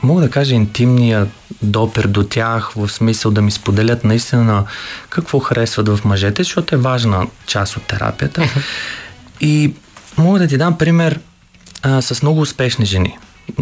мога 0.04 0.22
да 0.22 0.30
кажа 0.30 0.56
интимния 0.56 1.28
допер 1.62 2.08
до 2.08 2.24
тях, 2.24 2.72
в 2.76 2.90
смисъл 2.90 3.32
да 3.32 3.42
ми 3.42 3.52
споделят 3.52 4.04
наистина 4.04 4.66
какво 5.10 5.40
харесват 5.40 5.88
в 5.88 6.06
мъжете, 6.06 6.44
защото 6.44 6.76
е 6.76 6.78
важна 6.78 7.28
част 7.46 7.78
от 7.78 7.84
терапията. 7.84 8.50
И 9.42 9.74
мога 10.18 10.40
да 10.40 10.48
ти 10.48 10.58
дам 10.58 10.78
пример 10.78 11.20
а, 11.82 12.02
с 12.02 12.22
много 12.22 12.42
успешни 12.42 12.86
жени 12.86 13.18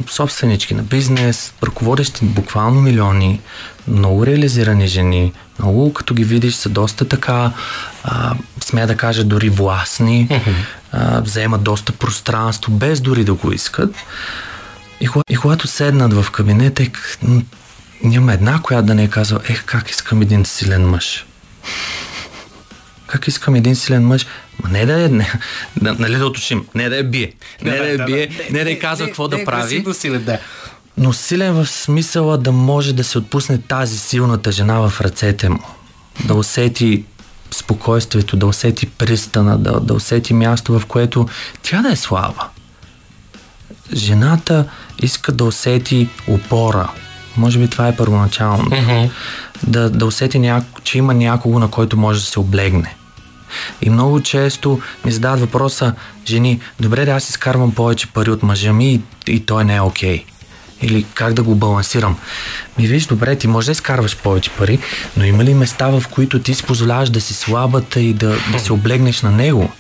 собственички 0.10 0.74
на 0.74 0.84
бизнес, 0.84 1.54
ръководещи 1.64 2.26
буквално 2.26 2.82
милиони, 2.82 3.42
много 3.88 4.26
реализирани 4.26 4.88
жени, 4.88 5.34
много 5.60 5.94
като 5.94 6.14
ги 6.14 6.24
видиш 6.24 6.56
са 6.56 6.70
доста 6.70 7.08
така, 7.08 7.52
а, 8.04 8.36
смея 8.64 8.88
да 8.88 8.98
кажа 8.98 9.24
дори 9.24 9.50
властни, 9.50 10.42
а, 10.92 11.22
вземат 11.22 11.64
доста 11.64 11.92
пространство, 11.92 12.72
без 12.72 13.02
дори 13.02 13.24
да 13.24 13.34
го 13.34 13.52
искат. 13.52 13.96
И, 15.02 15.10
и 15.30 15.36
когато 15.36 15.68
седнат 15.68 16.14
в 16.14 16.32
кабинета, 16.32 16.84
е, 16.84 16.92
няма 18.04 18.34
една, 18.34 18.62
която 18.62 18.86
да 18.86 18.96
не 18.96 19.04
е 19.04 19.10
казала, 19.10 19.42
ех, 19.50 19.64
как 19.66 19.90
искам 19.90 20.22
един 20.22 20.46
силен 20.46 20.90
мъж. 20.90 21.26
Как 23.08 23.28
искам 23.28 23.56
един 23.56 23.76
силен 23.76 24.08
мъж? 24.08 24.26
Не 24.70 24.86
да 24.86 25.06
е, 25.06 25.10
не, 25.10 25.32
да, 25.82 25.94
нали 25.94 26.16
да 26.16 26.26
уточним, 26.26 26.66
не 26.76 26.90
да 26.90 26.98
е 26.98 27.04
бие, 27.04 27.34
не 27.62 27.72
да, 27.72 27.78
да 27.78 28.04
е 28.04 28.06
бие, 28.06 28.28
не, 28.28 28.58
не 28.58 28.64
да 28.64 28.72
е 28.72 28.80
казва 28.80 29.06
какво 29.06 29.28
да 29.28 29.46
прави. 29.46 29.86
Силен, 29.94 30.24
да. 30.24 30.40
Но 30.98 31.14
силен 31.14 31.54
в 31.54 31.68
смисъла 31.68 32.38
да 32.38 32.52
може 32.52 32.94
да 32.94 33.04
се 33.04 33.18
отпусне 33.18 33.62
тази 33.62 34.00
силната 34.00 34.52
жена 34.52 34.90
в 34.90 35.02
ръцете 35.02 35.50
му. 35.50 35.60
Да 36.26 36.34
усети 36.34 37.04
спокойствието, 37.52 38.38
да 38.38 38.46
усети 38.46 38.86
пристана, 38.86 39.58
да, 39.58 39.80
да 39.80 39.94
усети 39.94 40.34
място, 40.34 40.80
в 40.80 40.86
което 40.86 41.28
тя 41.62 41.82
да 41.82 41.90
е 41.90 41.96
слаба. 41.96 42.48
Жената 43.94 44.66
иска 45.02 45.32
да 45.32 45.44
усети 45.44 46.10
опора. 46.28 46.90
Може 47.38 47.60
би 47.60 47.68
това 47.68 47.88
е 47.88 47.96
първоначално. 47.96 48.66
Mm-hmm. 48.66 49.10
Да, 49.64 49.90
да 49.90 50.06
усети, 50.06 50.40
няко, 50.40 50.82
че 50.82 50.98
има 50.98 51.14
някого, 51.14 51.60
на 51.60 51.72
който 51.72 51.98
може 51.98 52.20
да 52.20 52.26
се 52.26 52.40
облегне. 52.40 52.96
И 53.82 53.90
много 53.90 54.22
често 54.22 54.80
ми 55.06 55.12
задават 55.12 55.40
въпроса, 55.40 55.94
жени, 56.28 56.60
добре 56.80 57.06
да 57.06 57.12
аз 57.12 57.30
изкарвам 57.30 57.72
повече 57.72 58.08
пари 58.08 58.32
от 58.32 58.44
мъжа 58.44 58.74
ми 58.74 58.94
и, 58.94 59.02
и 59.28 59.46
той 59.46 59.66
не 59.66 59.76
е 59.76 59.82
окей. 59.82 60.18
Okay. 60.18 60.26
Или 60.82 61.06
как 61.14 61.34
да 61.34 61.44
го 61.44 61.56
балансирам. 61.56 62.18
Ми 62.80 62.88
виж, 62.88 63.06
добре, 63.06 63.36
ти 63.36 63.48
можеш 63.48 63.66
да 63.66 63.72
изкарваш 63.72 64.18
повече 64.18 64.50
пари, 64.50 64.80
но 65.18 65.26
има 65.26 65.44
ли 65.44 65.54
места, 65.54 65.88
в 65.88 66.04
които 66.12 66.40
ти 66.40 66.54
си 66.54 66.64
позволяваш 66.64 67.10
да 67.10 67.22
си 67.22 67.34
слабата 67.34 68.00
и 68.00 68.14
да, 68.14 68.38
да 68.52 68.60
се 68.60 68.74
облегнеш 68.74 69.22
на 69.22 69.32
него? 69.32 69.72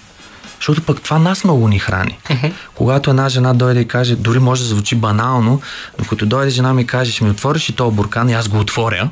Защото 0.60 0.82
пък 0.82 1.02
това 1.02 1.20
нас 1.20 1.44
много 1.44 1.68
ни 1.68 1.80
храни. 1.80 2.18
Uh-huh. 2.30 2.54
Когато 2.76 3.10
една 3.10 3.30
жена 3.30 3.54
дойде 3.54 3.80
и 3.80 3.88
каже, 3.88 4.16
дори 4.16 4.40
може 4.40 4.62
да 4.62 4.68
звучи 4.68 4.96
банално, 4.96 5.62
но 6.00 6.06
като 6.06 6.26
дойде 6.26 6.50
жена 6.50 6.74
ми 6.74 6.82
и 6.82 6.88
каже, 6.88 7.12
ще 7.12 7.24
ми 7.24 7.30
отвориш 7.30 7.70
и 7.70 7.74
този 7.74 7.96
буркан 7.96 8.30
и 8.30 8.34
аз 8.34 8.48
го 8.48 8.60
отворя, 8.60 9.10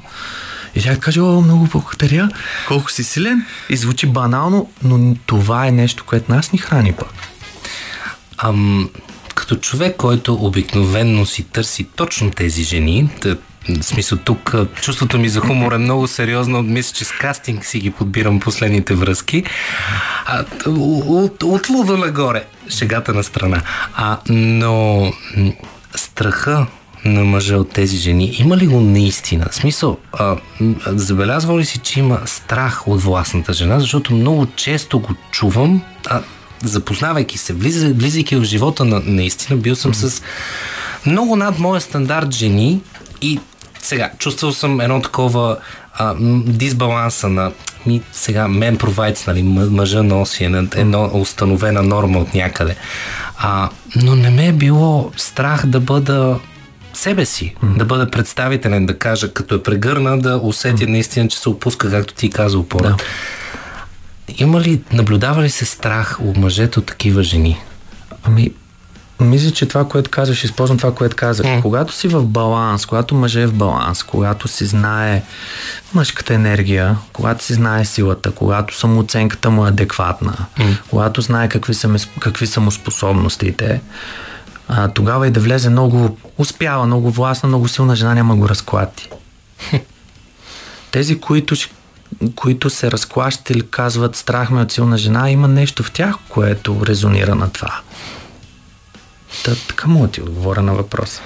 И 0.75 0.81
тя 0.81 0.99
каже, 0.99 1.21
о, 1.21 1.41
много 1.41 1.65
благодаря, 1.65 2.29
колко 2.67 2.91
си 2.91 3.03
силен. 3.03 3.45
И 3.69 3.77
звучи 3.77 4.07
банално, 4.07 4.69
но 4.83 5.15
това 5.25 5.67
е 5.67 5.71
нещо, 5.71 6.03
което 6.05 6.31
нас 6.31 6.51
ни 6.51 6.59
храни 6.59 6.93
пък. 6.93 7.13
Ам, 8.37 8.89
като 9.35 9.55
човек, 9.55 9.95
който 9.97 10.33
обикновенно 10.33 11.25
си 11.25 11.43
търси 11.43 11.83
точно 11.83 12.31
тези 12.31 12.63
жени, 12.63 13.09
да, 13.21 13.37
в 13.69 13.83
смисъл 13.83 14.17
тук 14.17 14.55
чувството 14.81 15.19
ми 15.19 15.29
за 15.29 15.39
хумор 15.39 15.71
е 15.71 15.77
много 15.77 16.07
сериозно. 16.07 16.63
Мисля, 16.63 16.93
че 16.95 17.05
с 17.05 17.11
кастинг 17.11 17.65
си 17.65 17.79
ги 17.79 17.91
подбирам 17.91 18.39
последните 18.39 18.95
връзки. 18.95 19.43
А, 20.25 20.45
от, 20.67 21.43
от 21.43 21.69
лудо 21.69 21.97
нагоре. 21.97 22.45
Шегата 22.69 23.13
на 23.13 23.23
страна. 23.23 23.61
А, 23.95 24.17
но 24.29 25.13
страха 25.95 26.67
на 27.05 27.23
мъжа 27.23 27.57
от 27.57 27.69
тези 27.69 27.97
жени, 27.97 28.35
има 28.39 28.57
ли 28.57 28.67
го 28.67 28.81
наистина? 28.81 29.45
В 29.51 29.55
смисъл, 29.55 29.97
а, 30.13 30.37
забелязва 30.85 31.59
ли 31.59 31.65
си, 31.65 31.79
че 31.79 31.99
има 31.99 32.19
страх 32.25 32.87
от 32.87 33.01
властната 33.01 33.53
жена, 33.53 33.79
защото 33.79 34.13
много 34.13 34.47
често 34.55 34.99
го 34.99 35.13
чувам, 35.31 35.81
а, 36.07 36.21
запознавайки 36.63 37.37
се, 37.37 37.53
влизайки 37.53 38.35
в 38.35 38.43
живота 38.43 38.85
на 38.85 39.01
наистина, 39.05 39.59
бил 39.59 39.75
съм 39.75 39.93
с 39.93 40.21
много 41.05 41.35
над 41.35 41.59
моя 41.59 41.81
стандарт 41.81 42.31
жени 42.31 42.81
и 43.21 43.39
сега, 43.81 44.11
чувствал 44.17 44.51
съм 44.51 44.81
едно 44.81 45.01
такова 45.01 45.57
а, 45.93 46.15
дисбаланса 46.45 47.29
на 47.29 47.51
ми 47.85 48.01
сега 48.11 48.47
мен 48.47 48.77
провайдс, 48.77 49.27
нали, 49.27 49.43
мъжа 49.43 50.03
носи 50.03 50.43
е 50.43 50.47
една 50.75 51.17
установена 51.17 51.83
норма 51.83 52.19
от 52.19 52.33
някъде. 52.33 52.75
А, 53.37 53.69
но 53.95 54.15
не 54.15 54.29
ме 54.29 54.47
е 54.47 54.51
било 54.51 55.11
страх 55.17 55.65
да 55.65 55.79
бъда 55.79 56.39
себе 56.93 57.25
си, 57.25 57.55
mm. 57.63 57.77
да 57.77 57.85
бъда 57.85 58.11
представителен, 58.11 58.85
да 58.85 58.99
кажа, 58.99 59.33
като 59.33 59.55
е 59.55 59.63
прегърна, 59.63 60.19
да 60.19 60.39
усетя 60.43 60.83
mm. 60.83 60.89
наистина, 60.89 61.27
че 61.27 61.39
се 61.39 61.49
опуска, 61.49 61.91
както 61.91 62.13
ти 62.13 62.29
каза, 62.29 62.59
опора. 62.59 62.89
Да. 62.89 62.97
Има 64.37 64.61
ли, 64.61 64.81
наблюдава 64.93 65.43
ли 65.43 65.49
се 65.49 65.65
страх 65.65 66.17
у 66.21 66.39
мъжето 66.39 66.81
такива 66.81 67.23
жени? 67.23 67.61
Ами, 68.23 68.51
мисля, 69.21 69.51
че 69.51 69.65
това, 69.65 69.87
което 69.87 70.09
казваш, 70.09 70.43
използвам 70.43 70.77
това, 70.77 70.95
което 70.95 71.15
казах. 71.15 71.45
Mm. 71.45 71.61
Когато 71.61 71.93
си 71.93 72.07
в 72.07 72.23
баланс, 72.23 72.85
когато 72.85 73.15
мъже 73.15 73.41
е 73.41 73.47
в 73.47 73.53
баланс, 73.53 74.03
когато 74.03 74.47
си 74.47 74.65
знае 74.65 75.23
мъжката 75.93 76.33
енергия, 76.33 76.97
когато 77.13 77.43
си 77.43 77.53
знае 77.53 77.85
силата, 77.85 78.31
когато 78.31 78.77
самооценката 78.77 79.49
му 79.49 79.65
е 79.65 79.69
адекватна, 79.69 80.33
mm. 80.59 80.77
когато 80.89 81.21
знае 81.21 81.49
какви 81.49 81.73
са, 81.73 81.95
какви 82.19 82.47
са 82.47 82.59
му 82.59 82.71
способностите, 82.71 83.81
а, 84.67 84.87
тогава 84.87 85.27
и 85.27 85.31
да 85.31 85.39
влезе 85.39 85.69
много 85.69 86.17
успяла, 86.37 86.85
много 86.85 87.11
властна, 87.11 87.47
много 87.47 87.67
силна 87.67 87.95
жена, 87.95 88.13
няма 88.13 88.35
го 88.35 88.49
разклати. 88.49 89.09
Тези, 90.91 91.19
които, 91.19 91.55
които 92.35 92.69
се 92.69 92.91
разклащат 92.91 93.49
или 93.49 93.67
казват 93.69 94.15
страх 94.15 94.49
ме 94.49 94.61
от 94.61 94.71
силна 94.71 94.97
жена, 94.97 95.29
има 95.29 95.47
нещо 95.47 95.83
в 95.83 95.91
тях, 95.91 96.15
което 96.29 96.85
резонира 96.85 97.35
на 97.35 97.49
това. 97.49 97.79
Та, 99.45 99.55
така 99.67 99.87
мога 99.87 100.07
ти 100.07 100.21
отговоря 100.21 100.61
на 100.61 100.73
въпроса. 100.73 101.21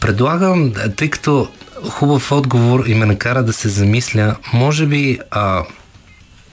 Предлагам, 0.00 0.72
тъй 0.96 1.10
като 1.10 1.48
хубав 1.90 2.32
отговор 2.32 2.84
и 2.86 2.94
ме 2.94 3.06
накара 3.06 3.42
да 3.42 3.52
се 3.52 3.68
замисля, 3.68 4.36
може 4.52 4.86
би 4.86 5.18
а, 5.30 5.62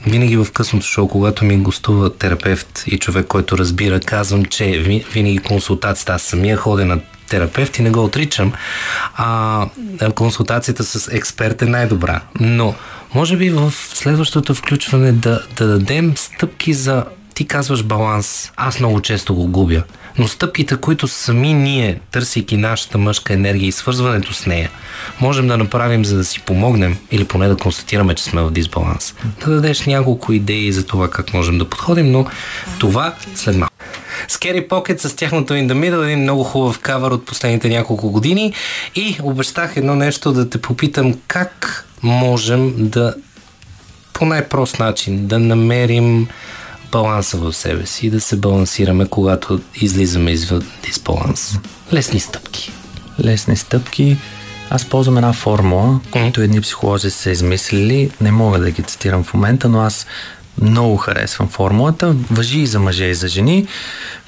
винаги 0.07 0.37
в 0.37 0.47
късното 0.53 0.85
шоу, 0.85 1.07
когато 1.07 1.45
ми 1.45 1.57
гостува 1.57 2.13
терапевт 2.13 2.83
и 2.87 2.99
човек, 2.99 3.27
който 3.27 3.57
разбира, 3.57 3.99
казвам, 3.99 4.45
че 4.45 4.65
винаги 5.13 5.37
консултацията, 5.37 6.13
аз 6.13 6.21
самия 6.21 6.57
ходя 6.57 6.85
на 6.85 6.99
терапевт 7.29 7.77
и 7.77 7.81
не 7.81 7.89
го 7.89 8.03
отричам, 8.03 8.53
а 9.15 9.67
консултацията 10.15 10.83
с 10.83 11.07
експерт 11.13 11.61
е 11.61 11.65
най-добра. 11.65 12.21
Но, 12.39 12.75
може 13.15 13.37
би 13.37 13.49
в 13.49 13.73
следващото 13.93 14.53
включване 14.53 15.11
да, 15.11 15.43
да 15.57 15.67
дадем 15.67 16.13
стъпки 16.17 16.73
за 16.73 17.05
ти 17.33 17.47
казваш 17.47 17.83
баланс. 17.83 18.51
Аз 18.55 18.79
много 18.79 19.01
често 19.01 19.35
го 19.35 19.47
губя. 19.47 19.83
Но 20.18 20.28
стъпките, 20.28 20.76
които 20.76 21.07
сами 21.07 21.53
ние, 21.53 21.99
търсейки 22.11 22.57
нашата 22.57 22.97
мъжка 22.97 23.34
енергия 23.34 23.68
и 23.68 23.72
свързването 23.72 24.34
с 24.34 24.45
нея, 24.45 24.70
можем 25.22 25.47
да 25.47 25.57
направим, 25.57 26.05
за 26.05 26.18
да 26.18 26.24
си 26.24 26.39
помогнем 26.39 26.97
или 27.11 27.24
поне 27.24 27.47
да 27.47 27.57
констатираме, 27.57 28.16
че 28.16 28.24
сме 28.24 28.41
в 28.41 28.51
дисбаланс. 28.51 29.16
Да 29.45 29.51
дадеш 29.51 29.86
няколко 29.86 30.34
идеи 30.34 30.72
за 30.72 30.86
това 30.86 31.09
как 31.09 31.34
можем 31.34 31.57
да 31.57 31.70
подходим, 31.70 32.11
но 32.11 32.26
това 32.80 33.16
след 33.36 33.55
малко. 33.55 33.74
Scary 34.30 34.68
Pocket 34.68 34.97
с 34.97 35.16
тяхното 35.16 35.53
In 35.53 35.68
The 35.68 35.74
Middle, 35.74 36.03
един 36.03 36.20
много 36.20 36.43
хубав 36.43 36.80
кавър 36.80 37.11
от 37.11 37.26
последните 37.26 37.70
няколко 37.70 38.11
години 38.11 38.53
и 38.95 39.18
обещах 39.24 39.78
едно 39.78 39.95
нещо 39.95 40.32
да 40.32 40.49
те 40.49 40.61
попитам 40.61 41.20
как 41.28 41.86
можем 42.03 42.74
да 42.78 43.16
по 44.14 44.26
най-прост 44.26 44.80
начин 44.80 45.28
да 45.28 45.39
намерим 45.39 46.28
баланса 46.93 47.37
в 47.37 47.53
себе 47.53 47.85
си 47.85 48.07
и 48.07 48.09
да 48.09 48.21
се 48.21 48.35
балансираме, 48.35 49.07
когато 49.07 49.61
излизаме 49.75 50.31
извън 50.31 50.61
дисбаланс. 50.83 51.59
Лесни 51.93 52.19
стъпки. 52.19 52.71
Лесни 53.23 53.57
стъпки. 53.57 54.17
Аз 54.69 54.85
ползвам 54.85 55.17
една 55.17 55.33
формула, 55.33 55.99
която 56.11 56.41
едни 56.41 56.61
психолози 56.61 57.09
са 57.11 57.31
измислили. 57.31 58.11
Не 58.21 58.31
мога 58.31 58.59
да 58.59 58.71
ги 58.71 58.83
цитирам 58.83 59.23
в 59.23 59.33
момента, 59.33 59.69
но 59.69 59.79
аз 59.79 60.05
много 60.61 60.97
харесвам 60.97 61.49
формулата. 61.49 62.15
Въжи 62.31 62.59
и 62.59 62.67
за 62.67 62.79
мъже 62.79 63.05
и 63.05 63.15
за 63.15 63.27
жени, 63.27 63.67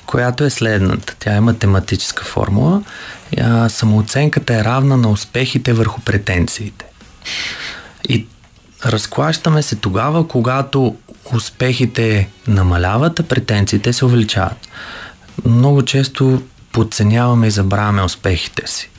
която 0.05 0.43
е 0.43 0.49
следната. 0.49 1.15
Тя 1.19 1.35
е 1.35 1.41
математическа 1.41 2.23
формула. 2.23 2.81
Самооценката 3.69 4.55
е 4.55 4.63
равна 4.63 4.97
на 4.97 5.09
успехите 5.09 5.73
върху 5.73 6.01
претенциите. 6.01 6.85
И 8.09 8.27
разклащаме 8.85 9.61
се 9.61 9.75
тогава, 9.75 10.27
когато 10.27 10.95
успехите 11.33 12.29
намаляват, 12.47 13.19
а 13.19 13.23
претенциите 13.23 13.93
се 13.93 14.05
увеличават. 14.05 14.67
Много 15.45 15.81
често 15.81 16.41
подценяваме 16.71 17.47
и 17.47 17.51
забравяме 17.51 18.03
успехите 18.03 18.67
си. 18.67 18.89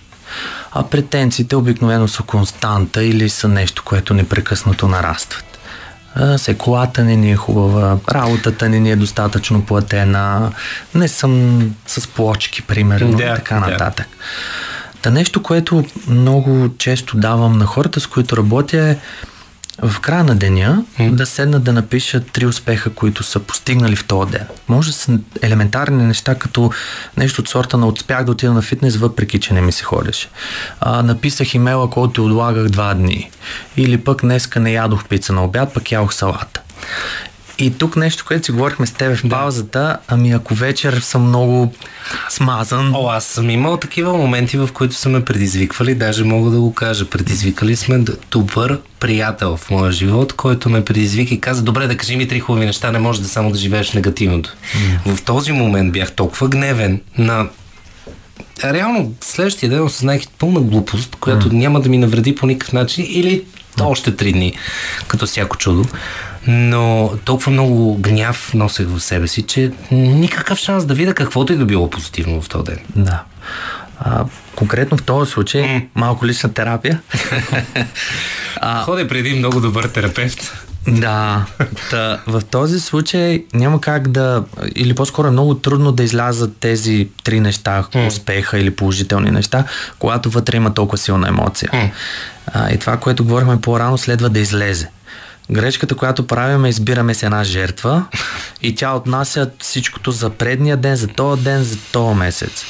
А 0.73 0.83
претенциите 0.83 1.57
обикновено 1.57 2.09
са 2.09 2.23
константа 2.23 3.05
или 3.05 3.29
са 3.29 3.49
нещо, 3.49 3.83
което 3.85 4.15
непрекъснато 4.15 4.89
нарастват. 4.89 5.59
Секулата 6.37 7.05
не 7.05 7.17
ни 7.17 7.33
е 7.33 7.37
хубава, 7.37 7.99
работата 8.11 8.69
не 8.69 8.81
ни 8.81 8.91
е 8.91 8.97
достатъчно 8.97 9.65
платена, 9.65 10.53
не 10.95 11.09
съм 11.09 11.61
с 11.87 12.09
плочки, 12.09 12.63
примерно, 12.63 13.17
да, 13.17 13.35
така 13.35 13.61
нататък. 13.61 14.07
Да. 14.11 15.01
Та 15.03 15.11
нещо, 15.11 15.43
което 15.43 15.85
много 16.09 16.69
често 16.79 17.17
давам 17.17 17.59
на 17.59 17.67
хората, 17.67 18.01
с 18.01 18.07
които 18.07 18.37
работя 18.37 18.79
е 18.79 18.97
в 19.83 20.01
края 20.01 20.25
на 20.25 20.37
деня 20.37 20.85
mm. 20.99 21.11
да 21.11 21.27
седнат 21.27 21.65
да 21.65 21.73
напишат 21.73 22.31
три 22.31 22.47
успеха, 22.47 22.91
които 22.91 23.23
са 23.23 23.41
постигнали 23.41 23.97
в 23.97 24.05
този 24.05 24.33
ден. 24.33 24.47
Може 24.69 24.91
да 24.91 24.97
са 24.97 25.19
елементарни 25.43 26.05
неща, 26.05 26.35
като 26.35 26.71
нещо 27.17 27.41
от 27.41 27.49
сорта 27.49 27.77
на 27.77 27.87
успях 27.87 28.25
да 28.25 28.33
отида 28.33 28.53
на 28.53 28.63
фитнес, 28.63 28.97
въпреки 28.97 29.41
че 29.41 29.55
не 29.55 29.61
ми 29.61 29.73
се 29.73 29.85
ходеше. 29.85 30.29
А, 30.81 31.03
написах 31.03 31.55
имейла, 31.55 31.91
който 31.91 32.25
отлагах 32.25 32.69
два 32.69 32.95
дни. 32.95 33.31
Или 33.77 33.99
пък 33.99 34.21
днеска 34.21 34.61
не 34.61 34.73
ядох 34.73 35.05
пица 35.05 35.33
на 35.33 35.45
обяд, 35.45 35.75
пък 35.75 35.93
ядох 35.93 36.15
салата. 36.15 36.61
И 37.59 37.71
тук 37.79 37.97
нещо, 37.97 38.25
което 38.27 38.45
си 38.45 38.53
говорихме 38.53 38.87
с 38.87 38.93
теб 38.93 39.17
в 39.17 39.29
паузата, 39.29 39.99
ами 40.09 40.33
ако 40.33 40.55
вечер 40.55 41.01
съм 41.01 41.29
много 41.29 41.73
смазан. 42.29 42.95
О, 42.95 43.09
аз 43.09 43.25
съм 43.25 43.51
имал 43.51 43.77
такива 43.77 44.13
моменти, 44.13 44.57
в 44.59 44.69
които 44.73 44.95
са 44.95 45.09
ме 45.09 45.25
предизвиквали, 45.25 45.95
даже 45.95 46.25
мога 46.25 46.51
да 46.51 46.61
го 46.61 46.75
кажа. 46.75 47.11
Предизвикали 47.11 47.77
сме 47.77 48.05
добър 48.31 48.81
приятел 49.01 49.57
в 49.57 49.71
моя 49.71 49.93
живот, 49.93 50.33
който 50.33 50.71
ме 50.71 50.85
предизвика 50.85 51.35
и 51.35 51.41
каза, 51.41 51.63
добре, 51.63 51.87
да 51.87 51.97
кажи 51.97 52.17
ми 52.17 52.29
три 52.29 52.41
хубави 52.41 52.67
неща, 52.67 52.93
не 52.93 52.99
може 52.99 53.23
да 53.23 53.29
само 53.29 53.51
да 53.51 53.59
живееш 53.59 53.93
негативното. 53.93 54.57
Mm. 55.07 55.15
В 55.15 55.23
този 55.23 55.53
момент 55.53 55.93
бях 55.93 56.13
толкова 56.13 56.49
гневен 56.49 57.01
на 57.19 57.49
реално 58.65 59.15
следващия 59.21 59.71
ден 59.71 59.83
осъзнах 59.83 60.23
пълна 60.39 60.61
глупост, 60.61 61.17
която 61.21 61.51
mm. 61.51 61.53
няма 61.53 61.81
да 61.81 61.89
ми 61.89 61.99
навреди 61.99 62.35
по 62.35 62.47
никакъв 62.47 62.73
начин 62.73 63.07
или 63.09 63.45
още 63.85 64.17
три 64.17 64.33
дни, 64.33 64.53
като 65.09 65.27
всяко 65.27 65.57
чудо 65.57 65.85
но 66.47 67.13
толкова 67.25 67.53
много 67.53 67.97
гняв 67.97 68.55
носех 68.55 68.87
в 68.89 69.01
себе 69.01 69.29
си, 69.29 69.43
че 69.43 69.73
никакъв 69.91 70.59
шанс 70.59 70.85
да 70.85 70.95
видя 70.95 71.15
каквото 71.15 71.53
и 71.53 71.57
да 71.57 71.65
било 71.65 71.91
позитивно 71.91 72.43
в 72.43 72.49
този 72.49 72.65
ден. 72.65 72.79
Да. 72.97 73.23
А, 74.01 74.25
конкретно 74.57 74.97
в 74.97 75.03
този 75.03 75.31
случай, 75.31 75.63
mm. 75.63 75.87
малко 75.95 76.27
лична 76.27 76.53
терапия. 76.53 77.01
а, 78.57 78.83
Ходя 78.83 79.09
преди 79.09 79.35
много 79.35 79.61
добър 79.61 79.85
терапевт. 79.85 80.66
Да, 80.89 81.47
та, 81.91 82.21
в 82.27 82.43
този 82.51 82.81
случай 82.81 83.45
няма 83.55 83.81
как 83.81 84.09
да, 84.09 84.45
или 84.75 84.95
по-скоро 84.95 85.29
е 85.29 85.31
много 85.31 85.55
трудно 85.55 85.93
да 85.93 86.03
излязат 86.03 86.57
тези 86.57 87.09
три 87.25 87.41
неща, 87.41 87.85
mm. 87.93 88.07
успеха 88.07 88.59
или 88.59 88.77
положителни 88.77 89.31
неща, 89.31 89.65
когато 89.99 90.31
вътре 90.31 90.57
има 90.57 90.75
толкова 90.75 90.99
силна 90.99 91.29
емоция. 91.29 91.71
Mm. 91.73 91.91
А, 92.47 92.73
и 92.73 92.79
това, 92.79 92.97
което 92.97 93.25
говорихме 93.25 93.61
по-рано, 93.61 93.99
следва 93.99 94.29
да 94.29 94.39
излезе. 94.39 94.89
Гречката, 95.51 95.95
която 95.95 96.27
правим 96.27 96.65
е 96.65 96.69
избираме 96.69 97.15
с 97.15 97.23
една 97.23 97.45
жертва 97.45 98.05
и 98.63 98.75
тя 98.75 98.93
отнася 98.93 99.51
всичкото 99.59 100.11
за 100.11 100.31
предния 100.31 100.77
ден, 100.77 100.97
за 100.97 101.09
този 101.09 101.43
ден, 101.43 101.63
за 101.65 101.79
този 101.93 102.19
месец. 102.19 102.65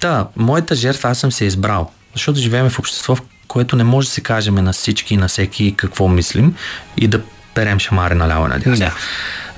Та, 0.00 0.26
моята 0.36 0.74
жертва 0.74 1.10
аз 1.10 1.18
съм 1.18 1.32
се 1.32 1.44
избрал, 1.44 1.90
защото 2.12 2.40
живеем 2.40 2.70
в 2.70 2.78
общество, 2.78 3.16
в 3.16 3.22
което 3.48 3.76
не 3.76 3.84
може 3.84 4.08
да 4.08 4.14
се 4.14 4.20
кажеме 4.20 4.62
на 4.62 4.72
всички 4.72 5.14
и 5.14 5.16
на 5.16 5.28
всеки 5.28 5.74
какво 5.76 6.08
мислим 6.08 6.54
и 6.96 7.08
да 7.08 7.20
перем 7.54 7.78
шамари 7.78 8.14
наляво 8.14 8.48
надясно. 8.48 8.86
Да. 8.86 8.92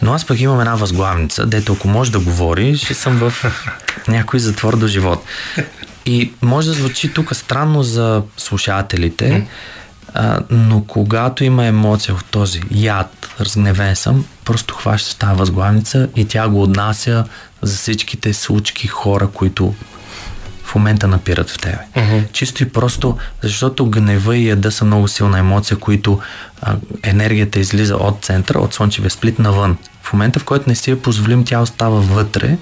Но 0.03 0.12
аз 0.12 0.24
пък 0.24 0.40
имам 0.40 0.61
една 0.61 0.74
възглавница, 0.74 1.47
дето 1.47 1.72
ако 1.72 1.88
може 1.88 2.12
да 2.12 2.20
говори, 2.20 2.76
ще 2.76 2.94
съм 2.94 3.16
в 3.16 3.32
някой 4.09 4.40
затвор 4.40 4.76
до 4.76 4.86
живот. 4.86 5.24
И 6.07 6.32
може 6.42 6.68
да 6.68 6.74
звучи 6.74 7.12
тук 7.12 7.34
странно 7.34 7.82
за 7.82 8.22
слушателите, 8.36 9.47
а, 10.14 10.40
но 10.51 10.84
когато 10.84 11.44
има 11.44 11.66
емоция 11.66 12.14
в 12.14 12.24
този 12.24 12.61
яд, 12.70 13.28
разгневен 13.40 13.97
съм, 13.97 14.24
просто 14.44 14.74
хваща 14.74 15.18
тази 15.18 15.38
възглавница 15.38 16.09
и 16.16 16.24
тя 16.28 16.49
го 16.49 16.62
отнася 16.62 17.24
за 17.62 17.76
всичките 17.76 18.34
случки 18.34 18.86
хора, 18.86 19.28
които 19.34 19.74
в 20.67 20.75
момента 20.75 21.09
напират 21.09 21.51
в 21.51 21.59
тебе. 21.59 21.79
Мгм. 21.97 22.19
Чисто 22.33 22.62
и 22.62 22.69
просто, 22.69 23.19
защото 23.43 23.91
гнева 23.91 24.37
и 24.37 24.49
яда 24.49 24.73
са 24.73 24.85
много 24.85 25.09
силна 25.09 25.39
емоция, 25.39 25.77
които 25.77 26.21
а, 26.62 26.77
енергията 27.03 27.61
излиза 27.61 27.97
от 27.97 28.25
центъра, 28.25 28.59
от 28.59 28.75
слънчевия 28.75 29.11
сплит 29.11 29.39
навън. 29.39 29.77
В 30.03 30.12
момента, 30.12 30.41
в 30.41 30.45
който 30.45 30.69
не 30.69 30.75
си 30.75 30.91
я 30.91 31.03
позволим, 31.03 31.45
тя 31.45 31.61
остава 31.61 32.01
вътре 32.01 32.57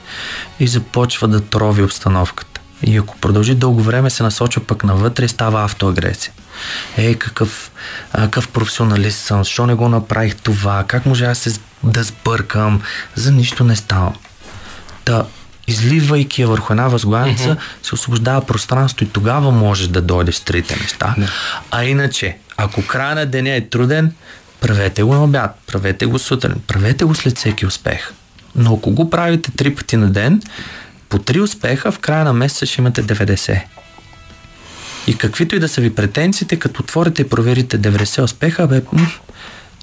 и 0.61 0.67
започва 0.67 1.29
да 1.29 1.41
трови 1.41 1.83
обстановката. 1.83 2.61
И 2.83 2.97
ако 2.97 3.19
продължи 3.19 3.55
дълго 3.55 3.83
време, 3.83 4.11
се 4.11 4.23
насочва 4.23 4.63
пък 4.63 4.85
навътре 4.85 5.25
и 5.25 5.29
става 5.29 5.65
автоагресия. 5.65 6.33
Ей, 6.97 7.15
какъв, 7.15 7.71
а, 8.13 8.23
какъв 8.23 8.49
професионалист 8.49 9.19
съм, 9.19 9.39
защо 9.39 9.67
не 9.67 9.75
го 9.75 9.89
направих 9.89 10.37
това, 10.37 10.85
как 10.87 11.07
може 11.07 11.25
аз 11.25 11.39
се, 11.39 11.61
да 11.85 12.03
сбъркам, 12.03 12.83
за 13.15 13.33
нищо 13.33 13.65
не 13.65 13.77
ставам. 13.77 14.15
Та, 15.05 15.25
изливайки 15.67 16.43
я 16.43 16.49
върху 16.49 16.73
една 16.73 16.89
възглавница, 16.89 17.49
mm-hmm. 17.49 17.87
се 17.87 17.95
освобождава 17.95 18.47
пространство 18.47 19.05
и 19.05 19.09
тогава 19.09 19.51
може 19.51 19.89
да 19.89 20.03
дойдеш 20.03 20.35
с 20.35 20.41
трите 20.41 20.77
неща. 20.77 21.15
Да. 21.19 21.29
А 21.71 21.85
иначе, 21.85 22.37
ако 22.57 22.87
края 22.87 23.15
на 23.15 23.27
деня 23.27 23.51
е 23.51 23.61
труден, 23.61 24.13
правете 24.61 25.03
го 25.03 25.15
на 25.15 25.25
обяд, 25.25 25.61
правете 25.67 26.07
го 26.07 26.19
сутрин, 26.19 26.55
правете 26.67 27.05
го 27.05 27.15
след 27.15 27.39
всеки 27.39 27.67
успех. 27.67 28.13
Но 28.57 28.75
ако 28.75 28.91
го 28.91 29.11
правите 29.11 29.51
три 29.51 29.75
пъти 29.75 29.97
на 29.97 30.11
ден, 30.11 30.43
по 31.09 31.19
три 31.19 31.41
успеха, 31.41 31.93
в 31.93 31.99
края 31.99 32.25
на 32.25 32.33
месеца 32.33 32.67
ще 32.67 32.81
имате 32.81 33.05
90. 33.05 33.61
И 35.07 35.17
каквито 35.17 35.57
и 35.57 35.59
да 35.59 35.69
са 35.69 35.81
ви 35.81 35.95
претенциите, 35.95 36.59
като 36.59 36.83
отворите 36.83 37.23
и 37.23 37.29
проверите 37.29 37.79
90 37.79 38.23
успеха, 38.23 38.67
бе, 38.67 38.83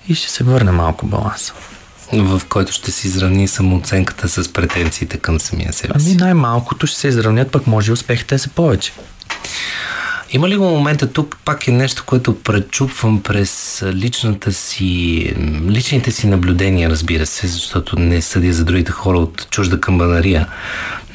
и 0.07 0.15
ще 0.15 0.31
се 0.31 0.43
върне 0.43 0.71
малко 0.71 1.05
баланс. 1.05 1.53
В 2.13 2.41
който 2.49 2.71
ще 2.71 2.91
се 2.91 3.07
изравни 3.07 3.47
самооценката 3.47 4.29
с 4.29 4.53
претенциите 4.53 5.17
към 5.17 5.39
самия 5.39 5.73
себе 5.73 5.99
си. 5.99 6.07
Ами 6.09 6.15
най-малкото 6.15 6.87
ще 6.87 6.99
се 6.99 7.07
изравнят, 7.07 7.51
пък 7.51 7.67
може 7.67 7.91
и 7.91 7.93
успехите 7.93 8.35
да 8.35 8.39
са 8.39 8.49
повече. 8.49 8.93
Има 10.33 10.49
ли 10.49 10.57
го 10.57 10.63
момента 10.63 11.13
тук, 11.13 11.37
пак 11.45 11.67
е 11.67 11.71
нещо, 11.71 12.03
което 12.05 12.39
пречупвам 12.39 13.21
през 13.21 13.83
личната 13.93 14.53
си, 14.53 15.33
личните 15.69 16.11
си 16.11 16.27
наблюдения, 16.27 16.89
разбира 16.89 17.25
се, 17.25 17.47
защото 17.47 17.99
не 17.99 18.21
съдя 18.21 18.53
за 18.53 18.65
другите 18.65 18.91
хора 18.91 19.17
от 19.17 19.47
чужда 19.49 19.81
камбанария. 19.81 20.47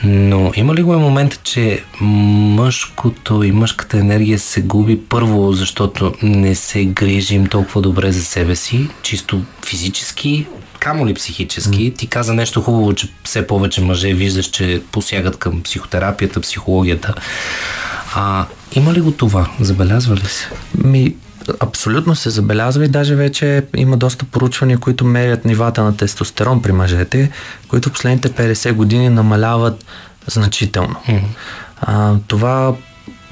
Но 0.04 0.52
има 0.54 0.74
ли 0.74 0.82
го 0.82 0.94
е 0.94 0.96
момента, 0.96 1.38
че 1.42 1.84
мъжкото 2.00 3.42
и 3.42 3.52
мъжката 3.52 3.98
енергия 3.98 4.38
се 4.38 4.62
губи 4.62 5.00
първо, 5.08 5.52
защото 5.52 6.14
не 6.22 6.54
се 6.54 6.84
грижим 6.84 7.46
толкова 7.46 7.82
добре 7.82 8.12
за 8.12 8.24
себе 8.24 8.56
си, 8.56 8.88
чисто 9.02 9.42
физически, 9.66 10.46
камо 10.78 11.06
ли 11.06 11.14
психически. 11.14 11.94
Ти 11.96 12.06
каза 12.06 12.34
нещо 12.34 12.60
хубаво, 12.60 12.94
че 12.94 13.08
все 13.24 13.46
повече 13.46 13.80
мъже 13.80 14.12
виждаш, 14.12 14.46
че 14.46 14.82
посягат 14.92 15.36
към 15.36 15.62
психотерапията, 15.62 16.40
психологията. 16.40 17.14
А 18.14 18.46
има 18.72 18.92
ли 18.92 19.00
го 19.00 19.12
това? 19.12 19.50
Забелязва 19.60 20.16
ли 20.16 20.26
се? 20.26 20.48
Ми, 20.84 21.14
абсолютно 21.60 22.14
се 22.14 22.30
забелязва 22.30 22.84
и 22.84 22.88
даже 22.88 23.14
вече 23.14 23.66
има 23.76 23.96
доста 23.96 24.24
поручвания, 24.24 24.78
които 24.78 25.04
мерят 25.04 25.44
нивата 25.44 25.82
на 25.82 25.96
тестостерон 25.96 26.62
при 26.62 26.72
мъжете, 26.72 27.30
които 27.68 27.90
последните 27.90 28.28
50 28.28 28.72
години 28.72 29.08
намаляват 29.08 29.84
значително. 30.26 30.96
А, 31.80 32.14
това 32.26 32.74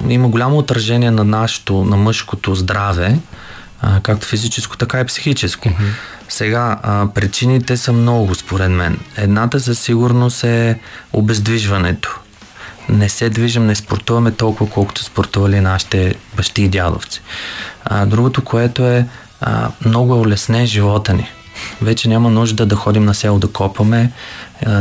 има 0.08 0.28
голямо 0.28 0.58
отражение 0.58 1.10
на 1.10 1.24
нашето, 1.24 1.84
на 1.84 1.96
мъжкото 1.96 2.54
здраве, 2.54 3.18
а, 3.86 4.00
както 4.00 4.26
физическо, 4.26 4.76
така 4.76 5.00
и 5.00 5.04
психическо. 5.04 5.70
Сега, 6.28 6.78
а, 6.82 7.06
причините 7.14 7.76
са 7.76 7.92
много, 7.92 8.34
според 8.34 8.70
мен. 8.70 8.98
Едната 9.16 9.60
със 9.60 9.78
сигурност 9.78 10.44
е 10.44 10.78
обездвижването. 11.12 12.18
Не 12.88 13.08
се 13.08 13.30
движим, 13.30 13.66
не 13.66 13.74
спортуваме 13.74 14.30
толкова, 14.30 14.70
колкото 14.70 15.04
спортували 15.04 15.60
нашите 15.60 16.14
бащи 16.36 16.62
и 16.62 16.68
дядовци. 16.68 17.22
А, 17.84 18.06
другото, 18.06 18.44
което 18.44 18.86
е 18.86 19.06
а, 19.40 19.70
много 19.84 20.14
е 20.14 20.18
улеснен 20.18 20.66
живота 20.66 21.14
ни. 21.14 21.28
Вече 21.82 22.08
няма 22.08 22.30
нужда 22.30 22.66
да 22.66 22.76
ходим 22.76 23.04
на 23.04 23.14
село 23.14 23.38
да 23.38 23.48
копаме, 23.48 24.10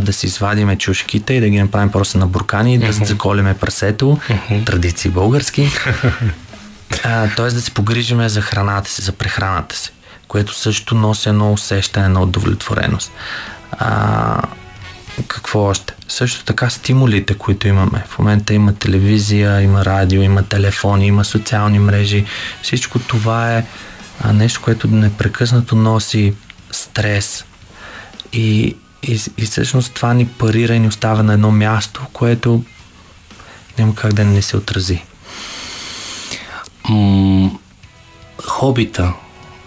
да 0.02 0.14
си 0.14 0.26
извадиме 0.26 0.78
чушките 0.78 1.34
и 1.34 1.40
да 1.40 1.50
ги 1.50 1.62
направим 1.62 1.92
просто 1.92 2.18
на 2.18 2.28
буркани, 2.28 2.80
да 2.80 2.92
заколиме 2.92 3.54
прасето, 3.54 4.18
традиции 4.66 5.12
български. 5.12 5.70
А, 7.04 7.36
т.е. 7.36 7.46
да 7.46 7.62
се 7.62 7.72
погрижиме 7.72 8.30
за 8.30 8.42
храната 8.42 8.90
си, 8.90 9.02
за 9.02 9.12
прехраната 9.12 9.76
си, 9.76 9.92
което 10.28 10.54
също 10.54 10.96
носи 10.96 11.30
едно 11.30 11.54
усещане 11.54 12.08
на 12.08 12.22
удовлетвореност. 12.22 13.12
А, 13.72 14.42
какво 15.28 15.60
още? 15.60 15.94
Също 16.08 16.46
така 16.46 16.70
стимулите, 16.70 17.34
които 17.34 17.68
имаме. 17.68 18.04
В 18.08 18.20
момента 18.20 18.54
има 18.54 18.76
телевизия, 18.76 19.62
има 19.62 19.86
радио, 19.86 20.22
има 20.22 20.44
телефони, 20.44 21.08
има 21.08 21.26
социални 21.26 21.80
мрежи. 21.80 22.26
Всичко 22.62 23.00
това 23.00 23.58
е 23.58 23.66
нещо, 24.34 24.62
което 24.64 24.88
непрекъснато 24.88 25.76
носи 25.76 26.34
стрес. 26.72 27.46
И, 28.34 28.76
и, 29.04 29.22
и 29.38 29.46
всъщност 29.46 29.94
това 29.94 30.14
ни 30.14 30.28
парира 30.28 30.76
и 30.76 30.80
ни 30.80 30.88
оставя 30.88 31.24
на 31.24 31.34
едно 31.34 31.52
място, 31.52 32.06
което 32.14 32.64
няма 33.78 33.96
как 33.96 34.14
да 34.14 34.26
не 34.26 34.42
се 34.42 34.58
отрази. 34.58 35.04
М- 36.90 37.52
хобита, 38.46 39.14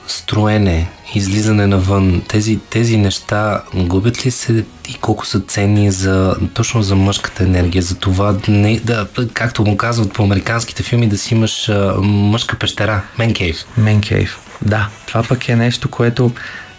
строене, 0.06 0.88
излизане 1.14 1.66
навън, 1.66 2.22
тези, 2.28 2.58
тези 2.70 2.96
неща 2.96 3.62
губят 3.74 4.26
ли 4.26 4.30
се 4.30 4.64
и 4.88 4.94
колко 4.94 5.26
са 5.26 5.40
ценни 5.40 5.90
за, 5.90 6.36
точно 6.54 6.82
за 6.82 6.96
мъжката 6.96 7.44
енергия, 7.44 7.82
за 7.82 7.94
това, 7.94 8.36
не, 8.48 8.80
да, 8.80 9.06
както 9.32 9.64
му 9.64 9.76
казват 9.76 10.12
по 10.12 10.22
американските 10.22 10.82
филми, 10.82 11.08
да 11.08 11.18
си 11.18 11.34
имаш 11.34 11.68
а, 11.68 11.94
мъжка 12.02 12.58
пещера, 12.58 13.02
мен 13.18 13.34
кейв. 13.34 13.56
Мен 13.76 14.00
кейв. 14.00 14.38
Да, 14.62 14.88
това 15.06 15.22
пък 15.22 15.48
е 15.48 15.56
нещо, 15.56 15.90
което 15.90 16.30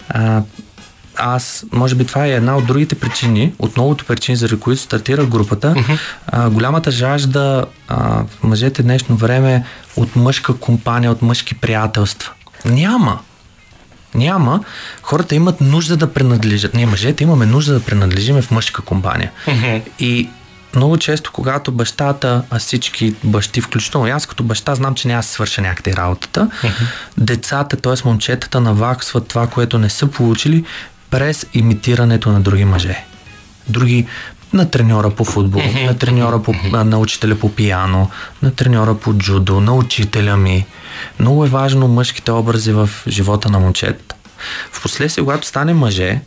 а, 0.10 0.42
аз, 1.20 1.66
може 1.72 1.96
би 1.96 2.06
това 2.06 2.26
е 2.26 2.32
една 2.32 2.58
от 2.58 2.66
другите 2.66 2.96
причини, 2.96 3.54
от 3.60 3.78
многото 3.78 4.06
причини, 4.06 4.36
заради 4.36 4.60
които 4.60 4.82
стартира 4.82 5.26
групата, 5.26 5.76
а, 6.28 6.50
голямата 6.50 6.92
жажда 6.92 7.66
а, 7.88 8.24
в 8.24 8.44
мъжете 8.44 8.84
днешно 8.84 9.16
време 9.16 9.66
от 9.96 10.16
мъжка 10.16 10.54
компания, 10.54 11.12
от 11.12 11.22
мъжки 11.22 11.56
приятелства. 11.56 12.32
Няма. 12.66 13.20
Няма. 14.16 14.64
Хората 15.02 15.36
имат 15.36 15.62
нужда 15.62 15.98
да 15.98 16.14
принадлежат. 16.14 16.74
Ние 16.74 16.86
мъжете 16.86 17.24
имаме 17.24 17.46
нужда 17.46 17.74
да 17.74 17.80
принадлежиме 17.80 18.42
в 18.42 18.52
мъжка 18.52 18.82
компания. 18.82 19.32
И 20.00 20.30
много 20.76 20.98
често, 20.98 21.32
когато 21.32 21.72
бащата, 21.72 22.44
а 22.50 22.60
всички 22.60 23.16
бащи, 23.24 23.62
включително 23.62 24.08
аз 24.08 24.26
като 24.26 24.44
баща, 24.44 24.76
знам, 24.76 24.96
че 24.96 25.08
няма 25.08 25.20
да 25.20 25.24
се 25.24 25.34
свърша 25.34 25.62
някъде 25.62 25.96
работата, 25.96 26.50
uh-huh. 26.64 26.72
децата, 27.18 27.78
т.е. 27.78 28.08
момчетата, 28.08 28.62
наваксват 28.62 29.28
това, 29.28 29.48
което 29.48 29.78
не 29.78 29.90
са 29.90 30.08
получили 30.08 30.66
през 31.10 31.46
имитирането 31.54 32.32
на 32.32 32.42
други 32.42 32.66
мъже. 32.66 33.04
Други 33.70 34.08
на 34.54 34.70
треньора 34.70 35.10
по 35.10 35.26
футбол, 35.26 35.62
на 35.86 35.98
треньора 35.98 36.42
по, 36.44 36.54
на 36.72 36.98
учителя 36.98 37.40
по 37.40 37.56
пияно, 37.56 38.10
на 38.42 38.52
треньора 38.52 38.96
по 38.96 39.14
джудо, 39.14 39.62
на 39.62 39.74
учителя 39.74 40.38
ми. 40.38 40.66
Много 41.20 41.46
е 41.46 41.50
важно 41.50 41.88
мъжките 41.88 42.32
образи 42.32 42.72
в 42.72 42.90
живота 43.08 43.50
на 43.50 43.60
момчетата. 43.60 44.16
Впоследствие, 44.72 45.24
когато 45.24 45.48
стане 45.48 45.74
мъже 45.74 46.22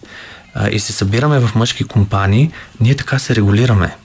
а, 0.55 0.69
и 0.71 0.81
се 0.81 0.93
събираме 0.93 1.39
в 1.39 1.55
мъжки 1.55 1.85
компании, 1.85 2.51
ние 2.81 2.95
така 2.95 3.19
се 3.19 3.37
регулираме. 3.37 3.97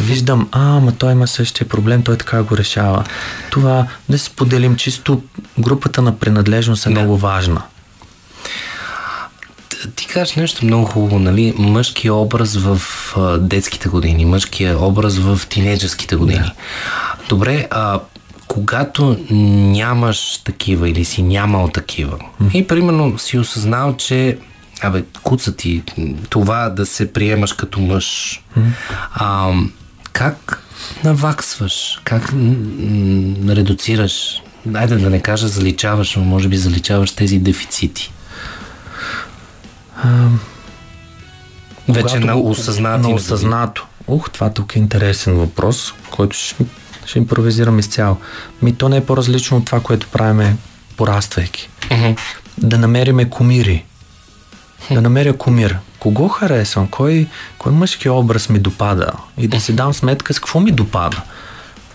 Виждам, 0.00 0.48
а, 0.52 0.60
ма 0.60 0.92
той 0.92 1.12
има 1.12 1.26
същия 1.26 1.68
проблем, 1.68 2.02
той 2.02 2.16
така 2.16 2.42
го 2.42 2.56
решава. 2.56 3.04
Това 3.50 3.86
да 4.08 4.18
се 4.18 4.24
споделим 4.24 4.76
чисто 4.76 5.22
групата 5.58 6.02
на 6.02 6.18
принадлежност 6.18 6.86
е 6.86 6.88
да. 6.88 6.90
много 6.90 7.16
важна. 7.16 7.62
Ти 9.96 10.06
кажеш 10.06 10.36
нещо 10.36 10.64
много 10.64 10.84
хубаво, 10.84 11.18
нали? 11.18 11.54
Мъжкия 11.58 12.14
образ 12.14 12.56
в 12.56 12.80
а, 13.16 13.38
детските 13.38 13.88
години, 13.88 14.24
мъжкия 14.24 14.78
образ 14.84 15.18
в 15.18 15.40
тинейджерските 15.48 16.16
години. 16.16 16.38
Да. 16.38 16.52
Добре, 17.28 17.68
а 17.70 18.00
когато 18.48 19.16
нямаш 19.30 20.38
такива 20.44 20.88
или 20.88 21.04
си 21.04 21.22
нямал 21.22 21.68
такива 21.68 22.18
mm. 22.42 22.52
и 22.52 22.66
примерно 22.66 23.18
си 23.18 23.38
осъзнал, 23.38 23.96
че 23.96 24.38
абе, 24.82 25.04
куца 25.22 25.56
ти 25.56 25.82
това 26.30 26.68
да 26.68 26.86
се 26.86 27.12
приемаш 27.12 27.52
като 27.52 27.80
мъж. 27.80 28.40
Mm. 28.58 28.62
А, 29.14 29.52
как 30.12 30.62
наваксваш, 31.04 32.00
как 32.04 32.32
м- 32.32 33.54
редуцираш, 33.54 34.42
айде 34.74 34.96
да 34.96 35.10
не 35.10 35.20
кажа 35.20 35.48
заличаваш, 35.48 36.16
но 36.16 36.24
може 36.24 36.48
би 36.48 36.56
заличаваш 36.56 37.12
тези 37.12 37.38
дефицити? 37.38 38.12
А, 39.96 40.28
Вече 41.88 42.18
на 42.18 42.36
осъзнати. 42.36 43.08
На 43.08 43.14
осъзнато. 43.14 43.86
Ух, 44.06 44.30
това 44.30 44.50
тук 44.50 44.76
е 44.76 44.78
интересен 44.78 45.34
въпрос, 45.34 45.94
който 46.10 46.36
ще, 46.36 46.64
ще 47.06 47.18
импровизирам 47.18 47.78
изцяло. 47.78 48.16
Ми 48.62 48.74
то 48.74 48.88
не 48.88 48.96
е 48.96 49.04
по-различно 49.04 49.56
от 49.56 49.64
това, 49.64 49.80
което 49.80 50.06
правиме 50.06 50.56
пораствайки. 50.96 51.68
Uh-huh. 51.80 52.18
Да 52.58 52.78
намериме 52.78 53.30
кумири. 53.30 53.84
Да 54.90 55.00
намеря 55.00 55.36
кумир. 55.36 55.78
Кого 55.98 56.28
харесвам? 56.28 56.88
Кой, 56.88 57.26
кой 57.58 57.72
мъжки 57.72 58.08
образ 58.08 58.48
ми 58.48 58.58
допада? 58.58 59.12
И 59.38 59.48
да 59.48 59.60
си 59.60 59.72
дам 59.72 59.94
сметка 59.94 60.34
с 60.34 60.38
какво 60.38 60.60
ми 60.60 60.72
допада. 60.72 61.22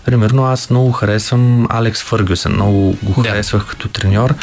Примерно 0.04 0.44
аз 0.44 0.70
много 0.70 0.92
харесвам 0.92 1.66
Алекс 1.70 2.02
Фъргюсен, 2.02 2.52
много 2.52 2.96
го 3.02 3.22
харесвах 3.22 3.66
като 3.66 3.88
треньор. 3.88 4.34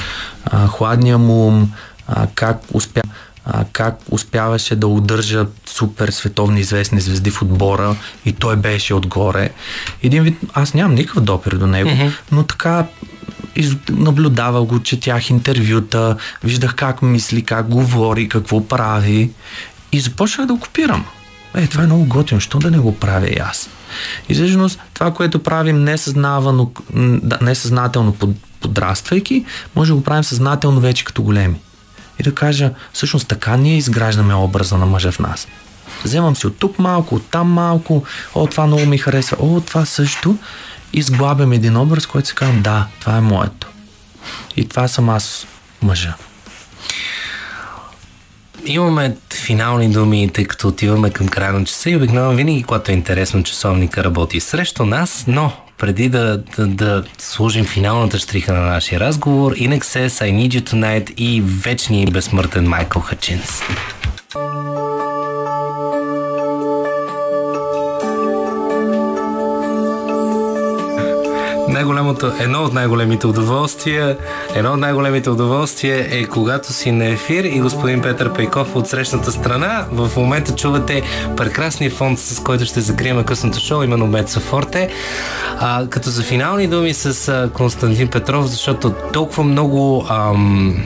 А, 0.46 0.68
хладния 0.68 1.18
му 1.18 1.68
а, 2.08 2.28
как 2.36 2.62
успя 2.74 3.02
а, 3.52 3.66
как 3.72 4.00
успяваше 4.10 4.76
да 4.76 4.88
удържа 4.88 5.46
супер 5.66 6.10
световни 6.10 6.60
известни 6.60 7.02
звезди 7.02 7.32
в 7.32 7.42
отбора 7.42 7.96
и 8.26 8.34
той 8.34 8.56
беше 8.56 8.94
отгоре. 8.94 9.50
Един 10.04 10.24
вид, 10.24 10.38
аз 10.54 10.74
нямам 10.74 10.96
никакъв 10.96 11.24
допир 11.24 11.52
до 11.52 11.68
него, 11.68 11.90
mm-hmm. 11.90 12.12
но 12.32 12.44
така 12.44 12.86
из... 13.56 13.76
наблюдавал 13.90 14.66
го, 14.66 14.80
четях 14.80 15.30
интервюта, 15.30 16.16
виждах 16.44 16.76
как 16.76 17.02
мисли, 17.02 17.42
как 17.42 17.70
говори, 17.70 18.30
какво 18.30 18.68
прави 18.68 19.32
и 19.92 20.00
започнах 20.00 20.48
да 20.48 20.54
го 20.54 20.60
копирам. 20.60 21.06
Е, 21.56 21.68
това 21.68 21.84
е 21.84 21.88
много 21.88 22.06
готино, 22.06 22.42
що 22.42 22.60
да 22.60 22.72
не 22.72 22.78
го 22.78 22.96
правя 22.96 23.28
и 23.28 23.40
аз? 23.40 23.70
И 24.30 24.34
всъщност 24.34 24.80
това, 24.94 25.14
което 25.14 25.44
правим 25.44 25.84
несъзнавано, 25.84 26.72
несъзнателно 27.42 28.16
подраствайки, 28.62 29.46
може 29.76 29.92
да 29.92 29.96
го 29.96 30.04
правим 30.04 30.24
съзнателно 30.24 30.80
вече 30.80 31.04
като 31.04 31.24
големи 31.24 31.56
и 32.20 32.24
да 32.24 32.36
кажа, 32.36 32.72
всъщност 32.94 33.28
така 33.28 33.58
ние 33.58 33.78
изграждаме 33.78 34.34
образа 34.34 34.78
на 34.78 34.86
мъжа 34.86 35.12
в 35.12 35.20
нас. 35.20 35.48
Вземам 36.04 36.36
си 36.36 36.48
от 36.48 36.58
тук 36.58 36.80
малко, 36.80 37.16
от 37.16 37.30
там 37.32 37.52
малко, 37.52 38.04
о, 38.36 38.48
това 38.48 38.68
много 38.68 38.86
ми 38.86 38.98
харесва, 38.98 39.38
о, 39.40 39.62
това 39.62 39.86
също. 39.86 40.38
И 40.94 41.02
сглабям 41.02 41.52
един 41.52 41.78
образ, 41.78 42.06
който 42.06 42.28
се 42.28 42.36
казвам, 42.36 42.62
да, 42.62 42.88
това 43.00 43.18
е 43.18 43.22
моето. 43.22 43.68
И 44.58 44.68
това 44.68 44.88
съм 44.88 45.10
аз, 45.10 45.48
мъжа. 45.82 46.16
Имаме 48.66 49.18
финални 49.34 49.90
думи, 49.90 50.30
тъй 50.34 50.46
като 50.46 50.68
отиваме 50.68 51.10
към 51.10 51.28
края 51.28 51.54
на 51.54 51.66
часа 51.66 51.90
и 51.90 51.96
обикновено 51.96 52.36
винаги, 52.36 52.64
когато 52.64 52.92
е 52.92 52.94
интересно, 52.94 53.44
часовника 53.44 54.04
работи 54.04 54.40
срещу 54.40 54.86
нас, 54.86 55.24
но 55.28 55.52
преди 55.80 56.10
да, 56.10 56.38
да, 56.58 56.68
да 56.68 57.04
сложим 57.18 57.66
финалната 57.66 58.20
штриха 58.20 58.54
на 58.54 58.62
нашия 58.62 59.00
разговор, 59.00 59.54
In 59.54 59.80
Excess, 59.80 60.08
I 60.08 60.34
Need 60.34 60.50
You 60.50 60.70
Tonight 60.70 61.14
и 61.14 61.42
вечния 61.42 62.08
безсмъртен 62.08 62.68
Майкъл 62.68 63.02
Хачинс. 63.02 63.62
Най-голямото, 71.80 72.32
едно 72.40 72.64
от 72.64 72.74
най-големите 72.74 73.28
удоволствия, 73.28 74.18
едно 74.56 74.74
от 74.74 74.80
най-големите 74.80 75.30
удоволствия 75.30 76.08
е 76.12 76.26
когато 76.26 76.74
си 76.74 76.92
на 76.92 77.06
ефир 77.06 77.44
и 77.44 77.60
господин 77.60 78.02
Петър 78.02 78.34
Пейков 78.34 78.76
от 78.76 78.88
срещната 78.88 79.32
страна. 79.32 79.86
В 79.92 80.12
момента 80.18 80.56
чувате 80.56 81.02
прекрасния 81.38 81.92
фонд, 81.92 82.20
с 82.20 82.40
който 82.40 82.66
ще 82.66 82.82
закрием 82.82 83.24
късното 83.24 83.60
шоу, 83.60 83.84
именно 83.84 84.08
Меца 84.08 84.40
Форте. 84.40 84.90
А, 85.60 85.88
като 85.88 86.10
за 86.10 86.24
финални 86.24 86.68
думи 86.68 86.94
с 86.94 87.28
а, 87.28 87.50
Константин 87.54 88.08
Петров, 88.08 88.48
защото 88.48 88.94
толкова 89.14 89.44
много 89.44 90.06
ам, 90.10 90.84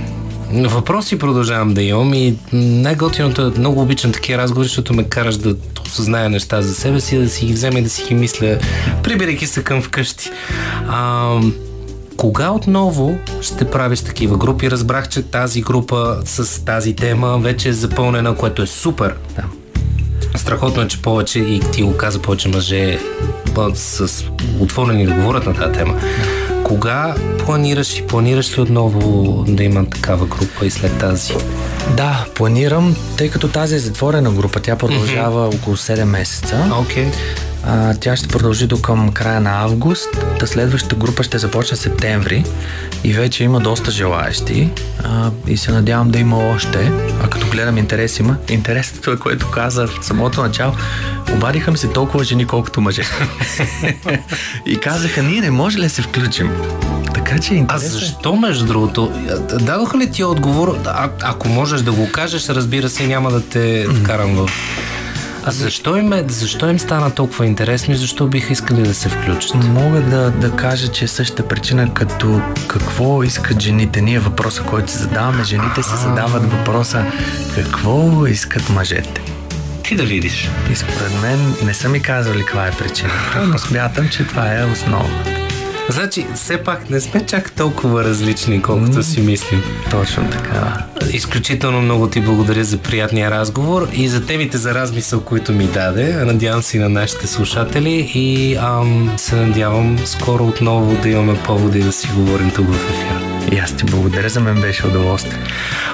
въпроси 0.52 1.20
продължавам 1.20 1.74
да 1.74 1.82
имам 1.82 2.14
и 2.14 2.38
най-готиното 2.54 3.42
е 3.42 3.60
много 3.60 3.82
обичам 3.82 4.12
такива 4.12 4.38
разговори, 4.38 4.68
защото 4.68 4.94
ме 4.94 5.04
караш 5.04 5.38
да 5.38 5.56
осъзная 5.94 6.30
неща 6.30 6.62
за 6.62 6.76
себе 6.76 7.00
си, 7.00 7.18
да 7.18 7.30
си 7.30 7.46
ги 7.46 7.54
взема 7.54 7.80
и 7.80 7.82
да 7.82 7.90
си 7.90 8.04
ги 8.04 8.14
мисля, 8.14 8.58
прибирайки 9.04 9.48
се 9.48 9.64
към 9.64 9.82
вкъщи. 9.82 10.30
А, 10.88 11.40
кога 12.18 12.52
отново 12.52 13.18
ще 13.42 13.66
правиш 13.66 14.02
такива 14.02 14.38
групи? 14.38 14.72
Разбрах, 14.72 15.10
че 15.10 15.22
тази 15.22 15.62
група 15.62 16.18
с 16.26 16.66
тази 16.66 16.96
тема 16.96 17.38
вече 17.38 17.70
е 17.70 17.74
запълнена, 17.74 18.36
което 18.36 18.62
е 18.62 18.68
супер. 18.68 19.16
Да. 19.36 19.44
Страхотно 20.38 20.82
е, 20.82 20.88
че 20.88 21.02
повече 21.02 21.40
и 21.40 21.60
ти 21.60 21.84
го 21.84 21.98
каза 21.98 22.22
повече 22.22 22.50
мъже 22.50 23.00
с 23.74 24.26
отворени 24.60 25.06
да 25.06 25.14
говорят 25.14 25.46
на 25.46 25.54
тази 25.54 25.74
тема. 25.74 26.00
Кога 26.74 27.16
планираш 27.46 28.00
и 28.00 28.08
планираш 28.08 28.58
ли 28.58 28.62
отново 28.62 29.44
да 29.48 29.64
има 29.64 29.90
такава 29.90 30.26
група 30.26 30.66
и 30.66 30.70
след 30.70 30.98
тази? 30.98 31.34
Да, 31.98 32.26
планирам, 32.36 32.96
тъй 33.18 33.30
като 33.30 33.48
тази 33.48 33.76
е 33.76 33.80
затворена 33.80 34.32
група. 34.32 34.60
Тя 34.60 34.76
продължава 34.76 35.52
mm-hmm. 35.52 35.56
около 35.56 35.78
7 35.78 36.04
месеца. 36.04 36.70
Okay. 36.72 37.14
А, 37.66 37.94
тя 37.94 38.16
ще 38.16 38.28
продължи 38.28 38.68
до 38.68 38.82
към 38.82 39.12
края 39.12 39.42
на 39.42 39.62
август. 39.62 40.10
Та 40.40 40.48
следващата 40.48 40.96
група 40.96 41.24
ще 41.24 41.38
започне 41.38 41.78
септември 41.78 42.44
и 43.04 43.14
вече 43.14 43.44
има 43.44 43.60
доста 43.60 43.92
желаящи 43.92 44.70
а, 45.04 45.32
и 45.48 45.58
се 45.58 45.72
надявам 45.72 46.12
да 46.12 46.20
има 46.20 46.38
още. 46.38 46.92
А 47.24 47.30
като 47.30 47.48
гледам 47.48 47.78
интерес 47.78 48.20
има. 48.20 48.36
Интересното 48.50 49.12
е, 49.12 49.18
което 49.18 49.52
каза 49.52 49.88
в 49.88 50.06
самото 50.06 50.42
начало. 50.42 50.74
Обадиха 51.34 51.72
ми 51.72 51.78
се 51.78 51.88
толкова 51.88 52.24
жени, 52.24 52.48
колкото 52.48 52.82
мъже. 52.82 53.04
и 54.66 54.78
казаха, 54.78 55.24
ние 55.24 55.42
не 55.42 55.52
може 55.52 55.78
ли 55.78 55.84
да 55.84 55.90
се 55.90 56.02
включим? 56.02 56.52
Така 57.14 57.40
че 57.40 57.54
е 57.54 57.58
интересно. 57.58 57.88
А 57.88 58.00
защо, 58.00 58.36
между 58.36 58.66
другото, 58.66 59.12
дадоха 59.60 59.98
ли 59.98 60.12
ти 60.12 60.24
отговор? 60.24 60.80
А, 60.86 61.10
ако 61.22 61.50
можеш 61.50 61.82
да 61.82 61.92
го 61.92 62.12
кажеш, 62.12 62.50
разбира 62.50 62.90
се, 62.90 63.08
няма 63.08 63.32
да 63.32 63.42
те 63.42 63.88
вкарам 63.90 64.36
в 64.36 64.50
а 65.46 65.52
защо 65.52 65.98
им, 65.98 66.14
е, 66.14 66.26
защо 66.28 66.70
им 66.70 66.80
стана 66.80 67.12
толкова 67.12 67.46
интересно 67.46 67.94
и 67.94 67.98
защо 67.98 68.28
биха 68.28 68.54
искали 68.54 68.82
да 68.82 68.94
се 68.94 69.10
включат? 69.10 69.56
Мога 69.64 70.02
да, 70.02 70.32
да 70.32 70.52
кажа, 70.52 70.88
че 70.88 71.06
е 71.06 71.08
същата 71.08 71.48
причина 71.48 71.94
като 71.94 72.42
какво 72.68 73.24
искат 73.24 73.62
жените. 73.62 74.02
Ние 74.02 74.20
въпроса, 74.20 74.64
който 74.64 74.92
се 74.92 74.98
задаваме, 74.98 75.44
жените 75.44 75.84
се 75.84 75.96
задават 75.96 76.52
въпроса 76.52 77.06
какво 77.56 78.28
искат 78.28 78.70
мъжете. 78.70 79.22
Ти 79.84 79.96
да 79.96 80.04
видиш. 80.04 80.50
И 80.72 80.76
според 80.76 81.22
мен 81.22 81.56
не 81.64 81.74
са 81.74 81.90
ми 81.90 82.02
казали 82.02 82.40
каква 82.46 82.68
е 82.68 82.72
причината, 82.72 83.48
но 83.48 83.58
смятам, 83.58 84.10
че 84.10 84.28
това 84.28 84.60
е 84.60 84.66
основа. 84.66 85.43
Значи, 85.90 86.26
все 86.36 86.58
пак 86.58 86.90
не 86.90 87.02
сме 87.02 87.26
чак 87.26 87.52
толкова 87.52 88.04
различни, 88.04 88.62
колкото 88.62 88.92
mm, 88.92 89.02
си 89.02 89.22
мислим. 89.22 89.64
Точно 89.92 90.30
така. 90.30 90.86
Изключително 91.14 91.82
много 91.82 92.08
ти 92.08 92.22
благодаря 92.22 92.64
за 92.64 92.78
приятния 92.78 93.32
разговор 93.32 93.88
и 93.94 94.08
за 94.08 94.26
темите 94.26 94.58
за 94.58 94.74
размисъл, 94.76 95.22
които 95.22 95.52
ми 95.52 95.68
даде. 95.68 96.14
Надявам 96.14 96.62
се 96.62 96.78
и 96.78 96.80
на 96.80 96.90
нашите 96.90 97.28
слушатели 97.28 98.12
и 98.14 98.56
ам, 98.56 99.14
се 99.18 99.36
надявам 99.36 100.00
скоро 100.06 100.48
отново 100.48 101.02
да 101.02 101.10
имаме 101.10 101.40
поводи 101.44 101.80
да 101.80 101.92
си 101.92 102.10
говорим 102.16 102.52
тук 102.52 102.68
в 102.68 102.90
ефира. 102.90 103.34
И 103.52 103.60
аз 103.60 103.76
ти 103.76 103.86
благодаря, 103.86 104.30
за 104.30 104.40
мен 104.40 104.62
беше 104.62 104.88
удоволствие. 104.88 105.40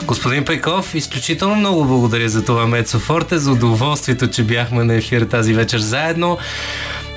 Господин 0.06 0.46
Пейков, 0.46 0.96
изключително 0.96 1.56
много 1.56 1.86
благодаря 1.86 2.30
за 2.30 2.46
това 2.46 2.68
Мецо 2.68 3.00
Форте, 3.00 3.38
за 3.38 3.52
удоволствието, 3.52 4.28
че 4.28 4.44
бяхме 4.44 4.84
на 4.84 4.96
ефир 4.96 5.22
тази 5.22 5.54
вечер 5.54 5.80
заедно. 5.80 6.38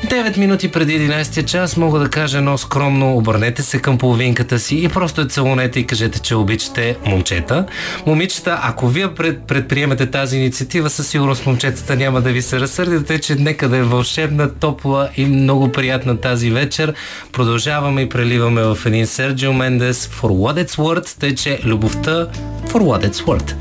9 0.07 0.39
минути 0.39 0.73
преди 0.73 1.01
11 1.01 1.45
час 1.45 1.77
мога 1.77 1.99
да 1.99 2.09
кажа 2.09 2.39
едно 2.39 2.59
скромно, 2.59 3.17
обърнете 3.17 3.63
се 3.63 3.79
към 3.79 3.99
половинката 3.99 4.59
си 4.59 4.77
и 4.77 4.89
просто 4.89 5.21
я 5.21 5.27
целунете 5.27 5.81
и 5.81 5.87
кажете, 5.87 6.19
че 6.19 6.35
обичате 6.35 6.97
момчета. 7.07 7.67
Момичета, 8.07 8.61
ако 8.63 8.89
вие 8.89 9.15
пред, 9.15 9.43
предприемете 9.43 10.11
тази 10.11 10.37
инициатива, 10.37 10.91
със 10.91 11.09
сигурност 11.09 11.47
момчетата 11.47 11.97
няма 11.97 12.21
да 12.21 12.31
ви 12.31 12.43
се 12.43 12.61
разсърдите, 12.61 13.19
че 13.19 13.35
нека 13.35 13.69
да 13.69 13.77
е 13.77 13.83
вълшебна, 13.83 14.55
топла 14.55 15.09
и 15.17 15.27
много 15.27 15.73
приятна 15.73 16.21
тази 16.21 16.51
вечер. 16.51 16.95
Продължаваме 17.33 18.03
и 18.03 18.09
преливаме 18.09 18.63
в 18.63 18.79
един 18.87 19.07
Серджио 19.07 19.53
Мендес 19.53 20.07
For 20.07 20.29
What 20.29 20.67
It's 20.67 20.77
Worth, 20.77 21.21
тъй 21.21 21.35
че 21.35 21.61
любовта 21.65 22.27
For 22.67 22.81
What 22.81 23.11
It's 23.11 23.25
Worth. 23.25 23.55